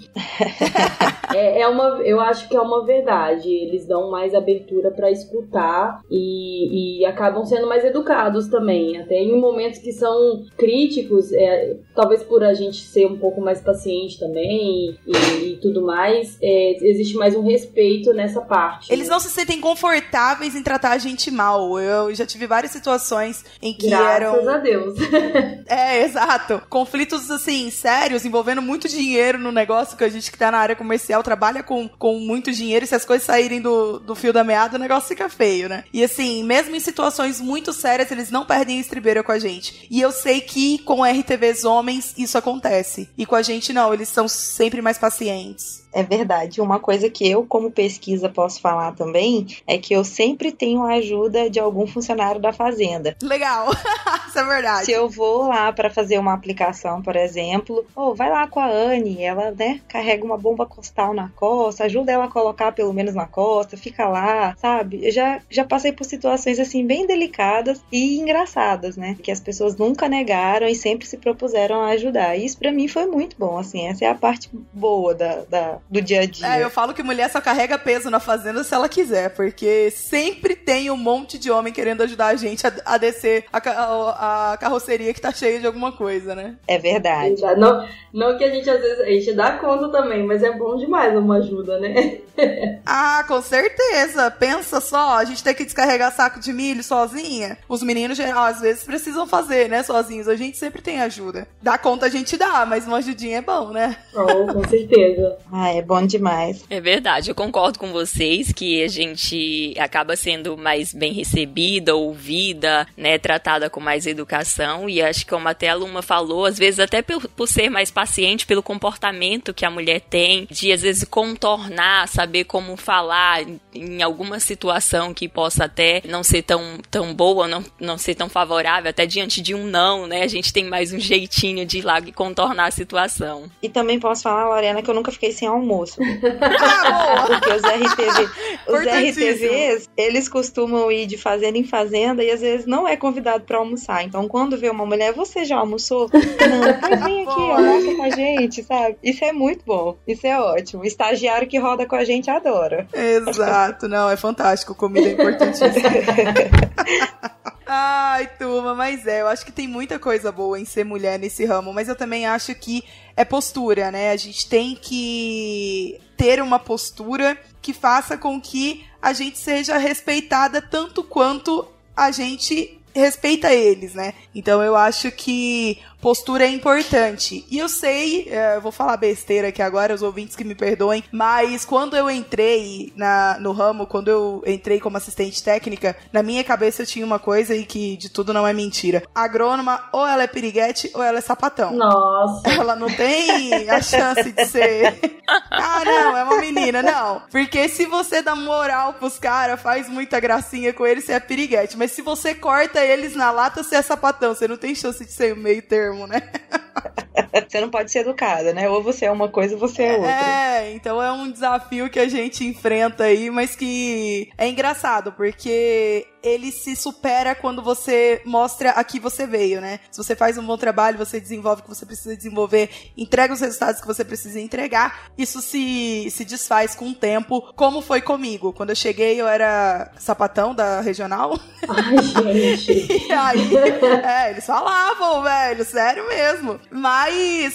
é, 1.34 1.62
é, 1.62 1.67
uma, 1.67 2.01
eu 2.03 2.20
acho 2.20 2.48
que 2.48 2.55
é 2.55 2.61
uma 2.61 2.85
verdade. 2.85 3.50
Eles 3.50 3.85
dão 3.85 4.09
mais 4.09 4.33
abertura 4.33 4.90
para 4.92 5.11
escutar 5.11 6.01
e, 6.09 7.01
e, 7.01 7.05
acabam 7.05 7.46
sendo 7.46 7.68
mais 7.68 7.83
educados 7.83 8.48
também. 8.48 8.98
Até 8.98 9.16
em 9.16 9.38
momentos 9.40 9.79
que 9.79 9.92
são 9.92 10.46
críticos, 10.57 11.31
é, 11.33 11.75
talvez 11.94 12.24
por 12.24 12.44
a 12.44 12.53
gente 12.53 12.77
ser 12.77 13.05
um 13.05 13.18
pouco 13.18 13.42
mais 13.42 13.59
paciente 13.59 14.18
também 14.18 14.98
e, 15.05 15.11
e 15.44 15.57
tudo 15.57 15.81
mais, 15.81 16.38
é, 16.42 16.77
existe 16.81 17.18
mais 17.18 17.35
um 17.35 17.44
respeito 17.44 18.14
nessa 18.14 18.42
parte. 18.42 18.92
Eles 18.92 19.07
né? 19.07 19.14
não 19.14 19.20
se 19.20 19.29
sentem 19.29 19.59
confortáveis 19.59 20.55
em 20.55 20.64
tratar 20.64 20.92
a 20.92 20.98
gente 20.98 21.29
mal. 21.29 21.77
Eu 21.77 22.14
já 22.15 22.25
tive 22.25 22.47
várias 22.47 22.71
situações 22.71 23.43
em 23.61 23.73
que 23.73 23.89
Graças 23.89 24.07
eram. 24.07 24.33
Graças 24.33 24.47
a 24.47 24.57
Deus. 24.57 24.99
é, 25.67 26.03
exato. 26.03 26.61
Conflitos, 26.69 27.29
assim, 27.29 27.69
sérios, 27.69 28.25
envolvendo 28.25 28.61
muito 28.61 28.87
dinheiro 28.87 29.37
no 29.37 29.51
negócio, 29.51 29.97
que 29.97 30.03
a 30.03 30.09
gente 30.09 30.31
que 30.31 30.37
tá 30.37 30.51
na 30.51 30.57
área 30.57 30.75
comercial 30.75 31.21
trabalha 31.23 31.63
com, 31.63 31.87
com 31.87 32.19
muito 32.19 32.51
dinheiro, 32.51 32.85
e 32.85 32.87
se 32.87 32.95
as 32.95 33.05
coisas 33.05 33.25
saírem 33.25 33.61
do, 33.61 33.99
do 33.99 34.15
fio 34.15 34.33
da 34.33 34.43
meada, 34.43 34.77
o 34.77 34.79
negócio 34.79 35.09
fica 35.09 35.29
feio, 35.29 35.69
né? 35.69 35.83
E 35.93 36.03
assim, 36.03 36.43
mesmo 36.43 36.75
em 36.75 36.79
situações 36.79 37.39
muito 37.39 37.73
sérias, 37.73 38.11
eles 38.11 38.31
não 38.31 38.45
perdem 38.45 38.77
a 38.77 38.81
estribeira 38.81 39.23
com 39.23 39.31
a 39.31 39.39
gente. 39.39 39.87
E 39.89 40.01
eu 40.01 40.11
sei 40.11 40.41
que 40.41 40.79
com 40.79 41.03
RTVs 41.03 41.63
homens 41.63 42.13
isso 42.17 42.37
acontece. 42.37 43.09
E 43.17 43.25
com 43.25 43.35
a 43.35 43.41
gente 43.41 43.73
não, 43.73 43.93
eles 43.93 44.09
são 44.09 44.27
sempre 44.27 44.81
mais 44.81 44.97
pacientes. 44.97 45.84
É 45.96 46.03
verdade. 46.03 46.60
Uma 46.60 46.77
coisa 46.77 47.10
que 47.10 47.25
eu, 47.25 47.46
como 47.46 47.72
pesquisa, 47.72 48.27
posso 48.27 48.60
falar 48.60 48.92
também 48.92 49.48
é 49.66 49.77
que 49.77 49.94
eu 49.94 50.03
sempre 50.03 50.51
tenho 50.51 50.84
a 50.84 50.96
ajuda 50.96 51.50
de 51.50 51.58
algum 51.58 51.88
funcionário 51.88 52.42
da 52.42 52.51
fazenda. 52.51 53.16
Legal, 53.24 53.70
isso 54.27 54.38
é 54.38 54.44
verdade. 54.44 54.86
Se 54.86 54.92
eu 54.92 55.08
vou 55.08 55.48
lá 55.48 55.72
para 55.72 55.90
fazer 55.90 56.20
uma 56.20 56.34
aplicação, 56.34 57.01
por 57.01 57.16
exemplo, 57.16 57.86
ou 57.96 58.12
oh, 58.12 58.14
vai 58.14 58.29
lá 58.29 58.46
com 58.46 58.60
a 58.60 58.68
Anne, 58.68 59.24
ela, 59.24 59.51
né, 59.51 59.79
carrega 59.88 60.25
uma 60.25 60.38
bomba 60.38 60.66
costal 60.66 61.14
na 61.14 61.29
costa, 61.29 61.86
ajuda 61.86 62.12
ela 62.12 62.25
a 62.25 62.31
colocar 62.31 62.74
pelo 62.74 62.92
menos 62.92 63.16
na 63.16 63.25
costa, 63.25 63.77
fica 63.77 64.05
lá, 64.05 64.53
sabe? 64.58 65.00
Eu 65.01 65.14
já, 65.14 65.40
já 65.50 65.64
passei 65.64 65.94
por 65.94 66.03
situações 66.03 66.60
assim 66.60 66.86
bem 66.86 67.08
delicadas 67.08 67.81
e 67.90 68.20
engraçadas, 68.20 68.98
né? 68.98 69.16
Que 69.24 69.31
as 69.31 69.40
pessoas 69.40 69.77
nunca 69.77 70.10
negaram 70.10 70.68
e 70.68 70.75
sempre 70.75 71.08
se 71.08 71.16
propuseram 71.16 71.81
a 71.84 71.92
ajudar. 71.92 72.36
E 72.36 72.44
isso 72.44 72.58
para 72.58 72.74
mim 72.74 72.90
foi 72.90 73.05
muito 73.05 73.38
bom, 73.40 73.58
assim, 73.58 73.88
essa 73.88 74.03
é 74.03 74.10
a 74.10 74.16
parte 74.16 74.50
boa 74.74 75.16
da, 75.16 75.46
da 75.46 75.79
do 75.89 76.01
dia 76.01 76.21
a 76.21 76.25
dia. 76.25 76.55
É, 76.55 76.63
eu 76.63 76.69
falo 76.69 76.93
que 76.93 77.03
mulher 77.03 77.29
só 77.29 77.39
carrega 77.39 77.77
peso 77.77 78.09
na 78.09 78.19
fazenda 78.19 78.63
se 78.63 78.74
ela 78.74 78.89
quiser, 78.89 79.29
porque 79.29 79.91
sempre 79.91 80.55
tem 80.55 80.89
um 80.89 80.98
monte 80.98 81.37
de 81.37 81.51
homem 81.51 81.74
querendo 81.74 82.01
ajudar 82.03 82.27
a 82.27 82.35
gente 82.35 82.65
a, 82.65 82.74
a 82.85 82.98
descer 82.98 83.45
a, 83.51 83.57
a, 83.57 84.53
a, 84.53 84.57
carroceria 84.57 85.13
que 85.13 85.21
tá 85.21 85.31
cheia 85.31 85.59
de 85.59 85.67
alguma 85.67 85.91
coisa, 85.91 86.35
né? 86.35 86.55
É 86.67 86.77
verdade. 86.77 87.41
Não, 87.57 87.87
não 88.13 88.37
que 88.37 88.43
a 88.43 88.50
gente 88.50 88.69
às 88.69 88.81
vezes 88.81 89.00
a 89.00 89.05
gente 89.05 89.33
dá 89.33 89.57
conta 89.57 89.89
também, 89.89 90.25
mas 90.25 90.43
é 90.43 90.51
bom 90.51 90.75
demais 90.75 91.15
uma 91.15 91.37
ajuda, 91.37 91.79
né? 91.79 92.19
ah, 92.85 93.24
com 93.27 93.41
certeza. 93.41 94.29
Pensa 94.31 94.81
só, 94.81 95.17
a 95.17 95.25
gente 95.25 95.43
tem 95.43 95.53
que 95.53 95.65
descarregar 95.65 96.13
saco 96.13 96.39
de 96.39 96.51
milho 96.51 96.83
sozinha. 96.83 97.57
Os 97.67 97.83
meninos 97.83 98.19
às 98.19 98.61
vezes 98.61 98.83
precisam 98.83 99.27
fazer, 99.27 99.69
né, 99.69 99.83
sozinhos. 99.83 100.27
A 100.27 100.35
gente 100.35 100.57
sempre 100.57 100.81
tem 100.81 101.01
ajuda. 101.01 101.48
Dá 101.61 101.77
conta 101.77 102.05
a 102.05 102.09
gente 102.09 102.37
dá, 102.37 102.65
mas 102.65 102.87
uma 102.87 102.98
ajudinha 102.98 103.37
é 103.37 103.41
bom, 103.41 103.69
né? 103.69 103.98
Oh, 104.13 104.53
com 104.53 104.67
certeza. 104.67 105.37
ah, 105.51 105.75
é 105.77 105.81
bom 105.81 106.05
demais. 106.05 106.64
É 106.70 106.79
verdade, 106.79 107.29
eu 107.29 107.35
concordo 107.35 107.79
com 107.79 107.92
vocês 107.92 108.51
que 108.51 108.83
a 108.83 108.88
gente 108.88 109.74
acaba 109.79 110.16
sendo 110.16 110.57
mais 110.57 110.94
bem 110.94 111.14
recebida, 111.14 111.96
ouvida, 111.96 112.88
né, 112.98 113.18
tratada 113.18 113.70
com 113.70 113.79
mais 113.79 114.07
educação 114.07 114.90
e 114.90 115.01
acho 115.01 115.25
que 115.25 115.31
como 115.31 115.48
até 115.48 115.70
a 115.70 115.75
Luma 115.75 116.01
falou, 116.01 116.46
às 116.46 116.57
vezes 116.57 116.79
até 116.79 117.01
por, 117.01 117.27
por 117.29 117.48
ser 117.48 117.70
mais 117.70 117.92
paciente 117.92 118.46
pelo 118.46 118.64
comportamento 118.64 119.53
que 119.53 119.66
a 119.66 119.70
mulher 119.70 120.01
tem, 120.01 120.48
de 120.50 120.72
às 120.72 120.81
vezes 120.81 121.03
contornar, 121.03 122.07
saber 122.07 122.46
como 122.46 122.77
falar 122.77 123.44
em, 123.74 124.01
alguma 124.01 124.40
situação 124.40 125.14
que 125.14 125.27
possa 125.27 125.66
até 125.66 126.01
não 126.05 126.24
ser 126.24 126.42
tão, 126.42 126.79
tão 126.90 127.14
boa, 127.14 127.48
não, 127.48 127.64
não 127.79 127.98
ser 127.98 128.16
tão 128.16 128.29
favorável, 128.29 128.90
até 128.90 129.05
diante 129.05 129.42
de 129.42 129.53
um 129.53 129.66
não, 129.66 130.07
né, 130.07 130.24
a 130.24 130.27
gente 130.27 130.53
tem 130.53 130.66
mais 130.66 130.94
um 130.94 131.00
jeitinho 131.00 131.66
de 131.66 131.79
ir 131.79 131.81
lá 131.81 132.00
e 132.00 132.11
contornar 132.11 132.68
a 132.68 132.72
situação. 132.72 133.50
E 133.61 133.70
também 133.70 134.00
posso 134.00 134.24
falar, 134.24 134.46
Lorena, 134.48 134.81
que 134.81 134.90
eu 134.90 134.96
nunca 134.96 135.11
fiquei 135.11 135.31
sem 135.31 135.48
almoço. 135.48 135.64
ah, 136.41 137.25
Porque 137.27 137.49
os 137.49 137.61
RTV, 137.61 138.29
os 138.67 138.79
RTVs, 138.79 139.89
eles 139.97 140.29
costumam 140.29 140.91
ir 140.91 141.05
de 141.05 141.17
fazenda 141.17 141.57
em 141.57 141.63
fazenda 141.63 142.23
e 142.23 142.31
às 142.31 142.41
vezes 142.41 142.65
não 142.65 142.87
é 142.87 142.95
convidado 142.95 143.43
para 143.43 143.57
almoçar. 143.57 144.03
Então, 144.03 144.27
quando 144.27 144.57
vê 144.57 144.69
uma 144.69 144.85
mulher, 144.85 145.13
você 145.13 145.45
já 145.45 145.57
almoçou? 145.57 146.09
Não, 146.13 146.89
mas 146.89 147.03
vem 147.03 147.23
aqui, 147.23 147.39
almoça 147.39 147.95
com 147.95 148.03
a 148.03 148.09
gente, 148.09 148.63
sabe? 148.63 148.97
Isso 149.03 149.23
é 149.23 149.31
muito 149.31 149.65
bom. 149.65 149.97
Isso 150.07 150.25
é 150.27 150.39
ótimo. 150.39 150.83
O 150.83 150.85
estagiário 150.85 151.47
que 151.47 151.57
roda 151.57 151.85
com 151.85 151.95
a 151.95 152.03
gente 152.03 152.29
adora. 152.29 152.87
Exato, 152.93 153.87
não, 153.87 154.09
é 154.09 154.15
fantástico. 154.15 154.75
Comida 154.75 155.07
é 155.07 155.11
importantíssima. 155.13 155.71
Ai, 157.67 158.27
turma, 158.37 158.75
mas 158.75 159.07
é, 159.07 159.21
eu 159.21 159.27
acho 159.27 159.43
que 159.43 159.51
tem 159.51 159.67
muita 159.67 159.97
coisa 159.97 160.31
boa 160.31 160.59
em 160.59 160.65
ser 160.65 160.83
mulher 160.83 161.17
nesse 161.17 161.45
ramo, 161.45 161.73
mas 161.73 161.87
eu 161.87 161.95
também 161.95 162.27
acho 162.27 162.53
que 162.53 162.83
é 163.17 163.25
postura, 163.25 163.91
né? 163.91 164.11
A 164.11 164.17
gente 164.17 164.47
tem 164.47 164.75
que 164.75 165.99
ter 166.15 166.41
uma 166.41 166.59
postura 166.59 167.35
que 167.61 167.73
faça 167.73 168.17
com 168.17 168.39
que 168.39 168.85
a 169.01 169.13
gente 169.13 169.39
seja 169.39 169.77
respeitada 169.77 170.61
tanto 170.61 171.03
quanto 171.03 171.67
a 171.95 172.11
gente 172.11 172.79
respeita 172.93 173.51
eles, 173.51 173.93
né? 173.93 174.13
Então 174.33 174.63
eu 174.63 174.75
acho 174.75 175.11
que 175.11 175.79
postura 176.05 176.46
é 176.46 176.50
importante. 176.50 177.44
E 177.50 177.57
eu 177.57 177.68
sei, 177.68 178.29
é, 178.29 178.57
eu 178.57 178.61
vou 178.61 178.72
falar 178.72 178.96
besteira 178.96 179.48
aqui 179.48 179.59
agora, 179.59 179.91
os 179.91 180.03
ouvintes 180.03 180.35
que 180.35 180.44
me 180.44 180.53
perdoem, 180.53 181.03
mas 181.11 181.65
quando 181.65 181.98
eu 181.98 182.11
entrei 182.11 182.94
na, 182.96 183.39
no 183.39 183.51
ramo, 183.51 183.87
quando 183.87 184.09
eu 184.09 184.44
entrei 184.46 184.79
como 184.79 184.98
assistente 184.98 185.44
técnica, 185.44 185.98
na 186.13 186.22
minha 186.22 186.44
cabeça 186.44 186.83
eu 186.83 186.85
tinha 186.85 187.03
uma 187.03 187.18
coisa 187.18 187.55
e 187.55 187.65
que 187.65 187.98
de 187.98 188.09
tudo 188.09 188.31
não 188.31 188.46
é 188.46 188.53
mentira. 188.53 189.01
Agrônoma, 189.15 189.89
ou 189.91 190.05
ela 190.05 190.22
é 190.22 190.27
piriguete 190.27 190.91
ou 190.94 191.01
ela 191.01 191.18
é 191.18 191.22
sapatão. 191.22 191.75
Nossa. 191.75 192.51
Ela 192.51 192.75
não 192.75 192.87
tem 192.87 193.68
a 193.68 193.81
chance 193.81 194.31
de 194.31 194.46
ser. 194.46 195.18
ah, 195.50 195.81
não, 195.83 196.18
é 196.18 196.24
uma 196.24 196.37
menina, 196.39 196.83
não. 196.83 197.24
Porque 197.31 197.68
se 197.68 197.87
você 197.87 198.22
dá 198.22 198.35
moral 198.35 198.94
pros 198.94 199.18
caras, 199.18 199.59
faz 199.59 199.89
muita 199.89 200.20
gracinha 200.20 200.72
com 200.72 200.85
eles, 200.85 201.05
você 201.05 201.13
é 201.13 201.20
piriguete. 201.20 201.75
Mas 201.75 201.94
se 201.94 202.03
você 202.03 202.35
corta 202.35 202.85
eles 202.85 203.15
na 203.15 203.31
lata, 203.31 203.63
você 203.63 203.77
é 203.77 203.81
sapatão. 203.81 204.35
Você 204.35 204.48
não 204.48 204.55
tem 204.55 204.75
chance 204.75 205.03
de 205.03 205.11
ser 205.11 205.35
meio 205.35 205.63
termo 205.63 205.95
termo, 205.96 206.08
né? 206.08 206.22
você 207.49 207.61
não 207.61 207.69
pode 207.69 207.91
ser 207.91 207.99
educada, 207.99 208.53
né? 208.53 208.69
Ou 208.69 208.81
você 208.81 209.05
é 209.05 209.11
uma 209.11 209.29
coisa 209.29 209.55
ou 209.55 209.59
você 209.59 209.83
é 209.83 209.93
outra. 209.93 210.11
É, 210.11 210.73
então 210.73 211.01
é 211.01 211.11
um 211.11 211.31
desafio 211.31 211.89
que 211.89 211.99
a 211.99 212.07
gente 212.07 212.45
enfrenta 212.45 213.05
aí, 213.05 213.29
mas 213.29 213.55
que 213.55 214.29
é 214.37 214.47
engraçado, 214.47 215.11
porque 215.11 216.07
ele 216.25 216.51
se 216.51 216.75
supera 216.75 217.35
quando 217.35 217.61
você 217.61 218.21
mostra 218.25 218.71
a 218.71 218.83
que 218.83 218.99
você 218.99 219.27
veio, 219.27 219.61
né? 219.61 219.79
Se 219.91 219.97
você 219.97 220.15
faz 220.15 220.37
um 220.37 220.45
bom 220.45 220.57
trabalho, 220.57 220.97
você 220.97 221.19
desenvolve 221.19 221.61
o 221.61 221.63
que 221.63 221.69
você 221.69 221.85
precisa 221.85 222.15
desenvolver, 222.17 222.69
entrega 222.97 223.33
os 223.33 223.39
resultados 223.39 223.79
que 223.79 223.87
você 223.87 224.03
precisa 224.03 224.39
entregar, 224.39 225.11
isso 225.17 225.41
se, 225.41 226.09
se 226.09 226.25
desfaz 226.25 226.73
com 226.75 226.89
o 226.89 226.95
tempo, 226.95 227.53
como 227.55 227.81
foi 227.81 228.01
comigo. 228.01 228.51
Quando 228.51 228.71
eu 228.71 228.75
cheguei, 228.75 229.21
eu 229.21 229.27
era 229.27 229.91
sapatão 229.97 230.55
da 230.55 230.81
regional. 230.81 231.39
Ai, 231.69 232.01
gente. 232.01 233.05
e 233.07 233.11
aí, 233.11 233.55
é, 234.03 234.31
eles 234.31 234.45
falavam, 234.45 235.21
velho, 235.21 235.63
sério 235.63 236.07
mesmo. 236.07 236.59
Mas 236.71 237.04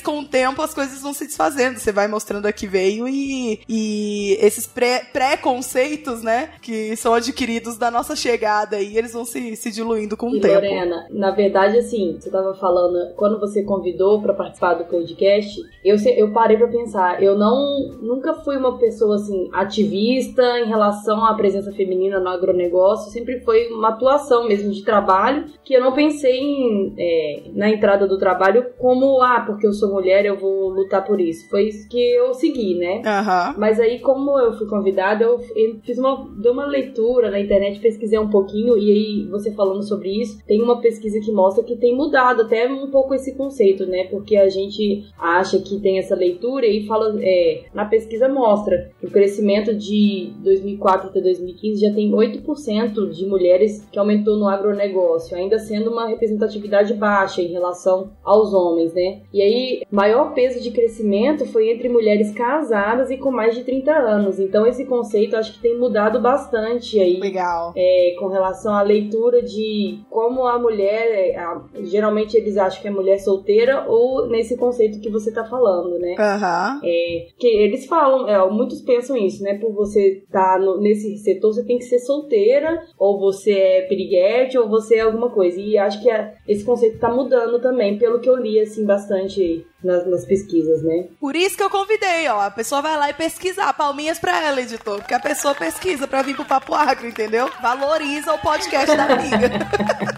com 0.03 0.21
o 0.21 0.25
tempo 0.25 0.63
as 0.63 0.75
coisas 0.75 1.01
vão 1.01 1.13
se 1.13 1.27
desfazendo. 1.27 1.79
Você 1.79 1.93
vai 1.93 2.09
mostrando 2.09 2.47
a 2.47 2.53
que 2.53 2.67
veio 2.67 3.09
e, 3.09 3.61
e 3.69 4.37
esses 4.41 4.67
pré, 4.67 5.05
preconceitos, 5.13 6.23
né, 6.23 6.51
que 6.61 6.95
são 6.97 7.15
adquiridos 7.15 7.77
da 7.77 7.91
nossa 7.91 8.15
chegada 8.15 8.81
e 8.81 8.97
eles 8.97 9.13
vão 9.13 9.25
se, 9.25 9.57
se 9.57 9.71
diluindo 9.71 10.17
com 10.17 10.31
o 10.31 10.37
e 10.37 10.41
tempo. 10.41 10.55
Lorena, 10.55 11.07
na 11.11 11.31
verdade, 11.31 11.79
assim, 11.79 12.17
você 12.19 12.31
tava 12.31 12.55
falando, 12.55 13.15
quando 13.15 13.39
você 13.39 13.63
convidou 13.63 14.21
para 14.21 14.35
participar 14.35 14.75
do 14.75 14.85
podcast, 14.85 15.61
eu, 15.85 15.97
eu 16.17 16.33
parei 16.33 16.57
para 16.57 16.69
pensar, 16.69 17.23
eu 17.23 17.37
não 17.37 17.99
nunca 18.01 18.35
fui 18.35 18.57
uma 18.57 18.79
pessoa 18.79 19.17
assim 19.17 19.49
ativista 19.53 20.43
em 20.59 20.67
relação 20.67 21.25
à 21.25 21.35
presença 21.35 21.73
feminina 21.73 22.21
no 22.21 22.29
agronegócio, 22.29 23.11
sempre 23.11 23.41
foi 23.41 23.69
uma 23.69 23.91
atuação 23.91 24.47
mesmo 24.47 24.71
de 24.71 24.85
trabalho 24.85 25.47
que 25.65 25.75
eu 25.75 25.81
não 25.81 25.93
pensei 25.93 26.39
em, 26.39 26.95
é, 26.99 27.43
na 27.55 27.71
entrada 27.71 28.07
do 28.07 28.19
trabalho 28.19 28.67
como 28.79 29.23
ah 29.41 29.47
porque 29.47 29.67
eu 29.67 29.73
sou 29.73 29.93
mulher 29.93 30.25
eu 30.25 30.37
vou 30.37 30.69
lutar 30.69 31.05
por 31.05 31.21
isso. 31.21 31.49
Foi 31.49 31.69
isso 31.69 31.89
que 31.89 31.99
eu 31.99 32.35
segui, 32.35 32.75
né? 32.75 32.97
Uhum. 32.97 33.55
Mas 33.59 33.81
aí 33.81 33.99
como 33.99 34.39
eu 34.39 34.53
fui 34.53 34.67
convidada, 34.67 35.25
eu, 35.25 35.39
fiz 35.83 35.99
uma 35.99 36.29
dei 36.37 36.51
uma 36.51 36.67
leitura 36.67 37.31
na 37.31 37.41
internet, 37.41 37.81
pesquisei 37.81 38.19
um 38.19 38.31
pouquinho, 38.31 38.77
e 38.79 38.91
aí 38.91 39.29
você 39.31 39.53
falando 39.53 39.83
sobre 39.83 40.21
isso, 40.21 40.39
tem 40.47 40.63
uma 40.63 40.81
pesquisa 40.81 41.21
que 41.21 41.33
mostra 41.33 41.65
que 41.65 41.77
tem 41.77 41.95
mudado 41.95 42.43
até 42.43 42.69
um 42.69 42.91
pouco 42.91 43.15
esse 43.15 43.35
conceito, 43.35 43.87
né? 43.87 44.05
Porque 44.05 44.37
a 44.37 44.49
gente 44.49 45.05
acha 45.19 45.59
que 45.59 45.81
tem 45.81 45.99
essa 45.99 46.15
leitura 46.15 46.67
e 46.67 46.87
fala, 46.87 47.17
é, 47.21 47.65
na 47.75 47.85
pesquisa 47.85 48.29
mostra 48.29 48.91
que 48.99 49.07
o 49.07 49.11
crescimento 49.11 49.75
de 49.75 50.33
2004 50.43 51.09
até 51.09 51.21
2015 51.21 51.81
já 51.81 51.93
tem 51.93 52.11
8% 52.11 53.11
de 53.11 53.27
mulheres 53.27 53.87
que 53.91 53.99
aumentou 53.99 54.37
no 54.37 54.49
agronegócio, 54.49 55.37
ainda 55.37 55.59
sendo 55.59 55.91
uma 55.91 56.07
representatividade 56.07 56.95
baixa 56.95 57.43
em 57.43 57.49
relação 57.49 58.11
aos 58.25 58.53
homens, 58.53 58.93
né? 58.95 59.21
E 59.33 59.41
aí, 59.41 59.83
maior 59.91 60.35
peso 60.35 60.61
de 60.61 60.71
crescimento 60.71 61.47
foi 61.47 61.71
entre 61.71 61.89
mulheres 61.89 62.33
casadas 62.33 63.11
e 63.11 63.17
com 63.17 63.31
mais 63.31 63.55
de 63.55 63.65
30 63.65 63.93
anos. 63.93 64.41
Então, 64.41 64.67
esse 64.67 64.85
conceito 64.85 65.37
acho 65.37 65.55
que 65.55 65.61
tem 65.61 65.79
mudado 65.79 66.21
bastante 66.21 66.99
aí. 66.99 67.19
Legal. 67.19 67.73
É, 67.77 68.17
com 68.19 68.27
relação 68.27 68.75
à 68.75 68.83
leitura 68.83 69.43
de 69.43 70.01
como 70.11 70.47
a 70.47 70.59
mulher, 70.59 71.37
a, 71.39 71.63
geralmente 71.83 72.37
eles 72.37 72.57
acham 72.57 72.83
que 72.83 72.89
é 72.89 72.91
mulher 72.91 73.19
solteira 73.19 73.87
ou 73.89 74.27
nesse 74.27 74.57
conceito 74.57 75.01
que 75.01 75.11
você 75.11 75.33
tá 75.33 75.45
falando, 75.45 75.99
né? 75.99 76.15
Uhum. 76.19 76.81
É, 76.83 77.27
que 77.39 77.47
eles 77.47 77.87
falam, 77.87 78.29
é, 78.29 78.51
muitos 78.51 78.81
pensam 78.81 79.17
isso, 79.17 79.43
né? 79.43 79.55
Por 79.59 79.73
você 79.73 80.23
estar 80.25 80.59
tá 80.59 80.77
nesse 80.79 81.17
setor, 81.19 81.55
você 81.55 81.65
tem 81.65 81.79
que 81.79 81.85
ser 81.85 82.01
solteira, 82.01 82.85
ou 82.99 83.19
você 83.19 83.53
é 83.53 83.83
piriguete, 83.83 84.59
ou 84.59 84.69
você 84.69 84.97
é 84.97 85.01
alguma 85.01 85.31
coisa. 85.31 85.61
E 85.61 85.79
acho 85.79 86.03
que 86.03 86.11
esse 86.49 86.65
conceito 86.65 86.99
tá 86.99 87.13
mudando 87.13 87.61
também, 87.61 87.99
pelo 87.99 88.21
que 88.21 88.29
eu 88.29 88.37
li, 88.37 88.59
assim, 88.59 88.85
bastante 88.85 89.20
nas, 89.83 90.07
nas, 90.07 90.25
pesquisas, 90.25 90.83
né? 90.83 91.09
Por 91.19 91.35
isso 91.37 91.57
que 91.57 91.63
eu 91.63 91.71
convidei, 91.71 92.29
ó. 92.29 92.41
A 92.41 92.51
pessoa 92.51 92.83
vai 92.83 92.97
lá 92.97 93.11
e 93.11 93.15
pesquisar. 93.15 93.73
Palminhas 93.73 94.19
pra 94.19 94.43
ela, 94.43 94.61
editor. 94.61 94.99
Porque 94.99 95.15
a 95.15 95.21
pessoa 95.21 95.55
pesquisa 95.55 96.07
pra 96.07 96.23
vir 96.23 96.35
pro 96.35 96.45
Papo 96.45 96.75
Agro, 96.75 97.07
entendeu? 97.07 97.51
Valoriza 97.61 98.33
o 98.33 98.39
podcast 98.39 98.97
da 98.97 99.05
amiga. 99.05 99.51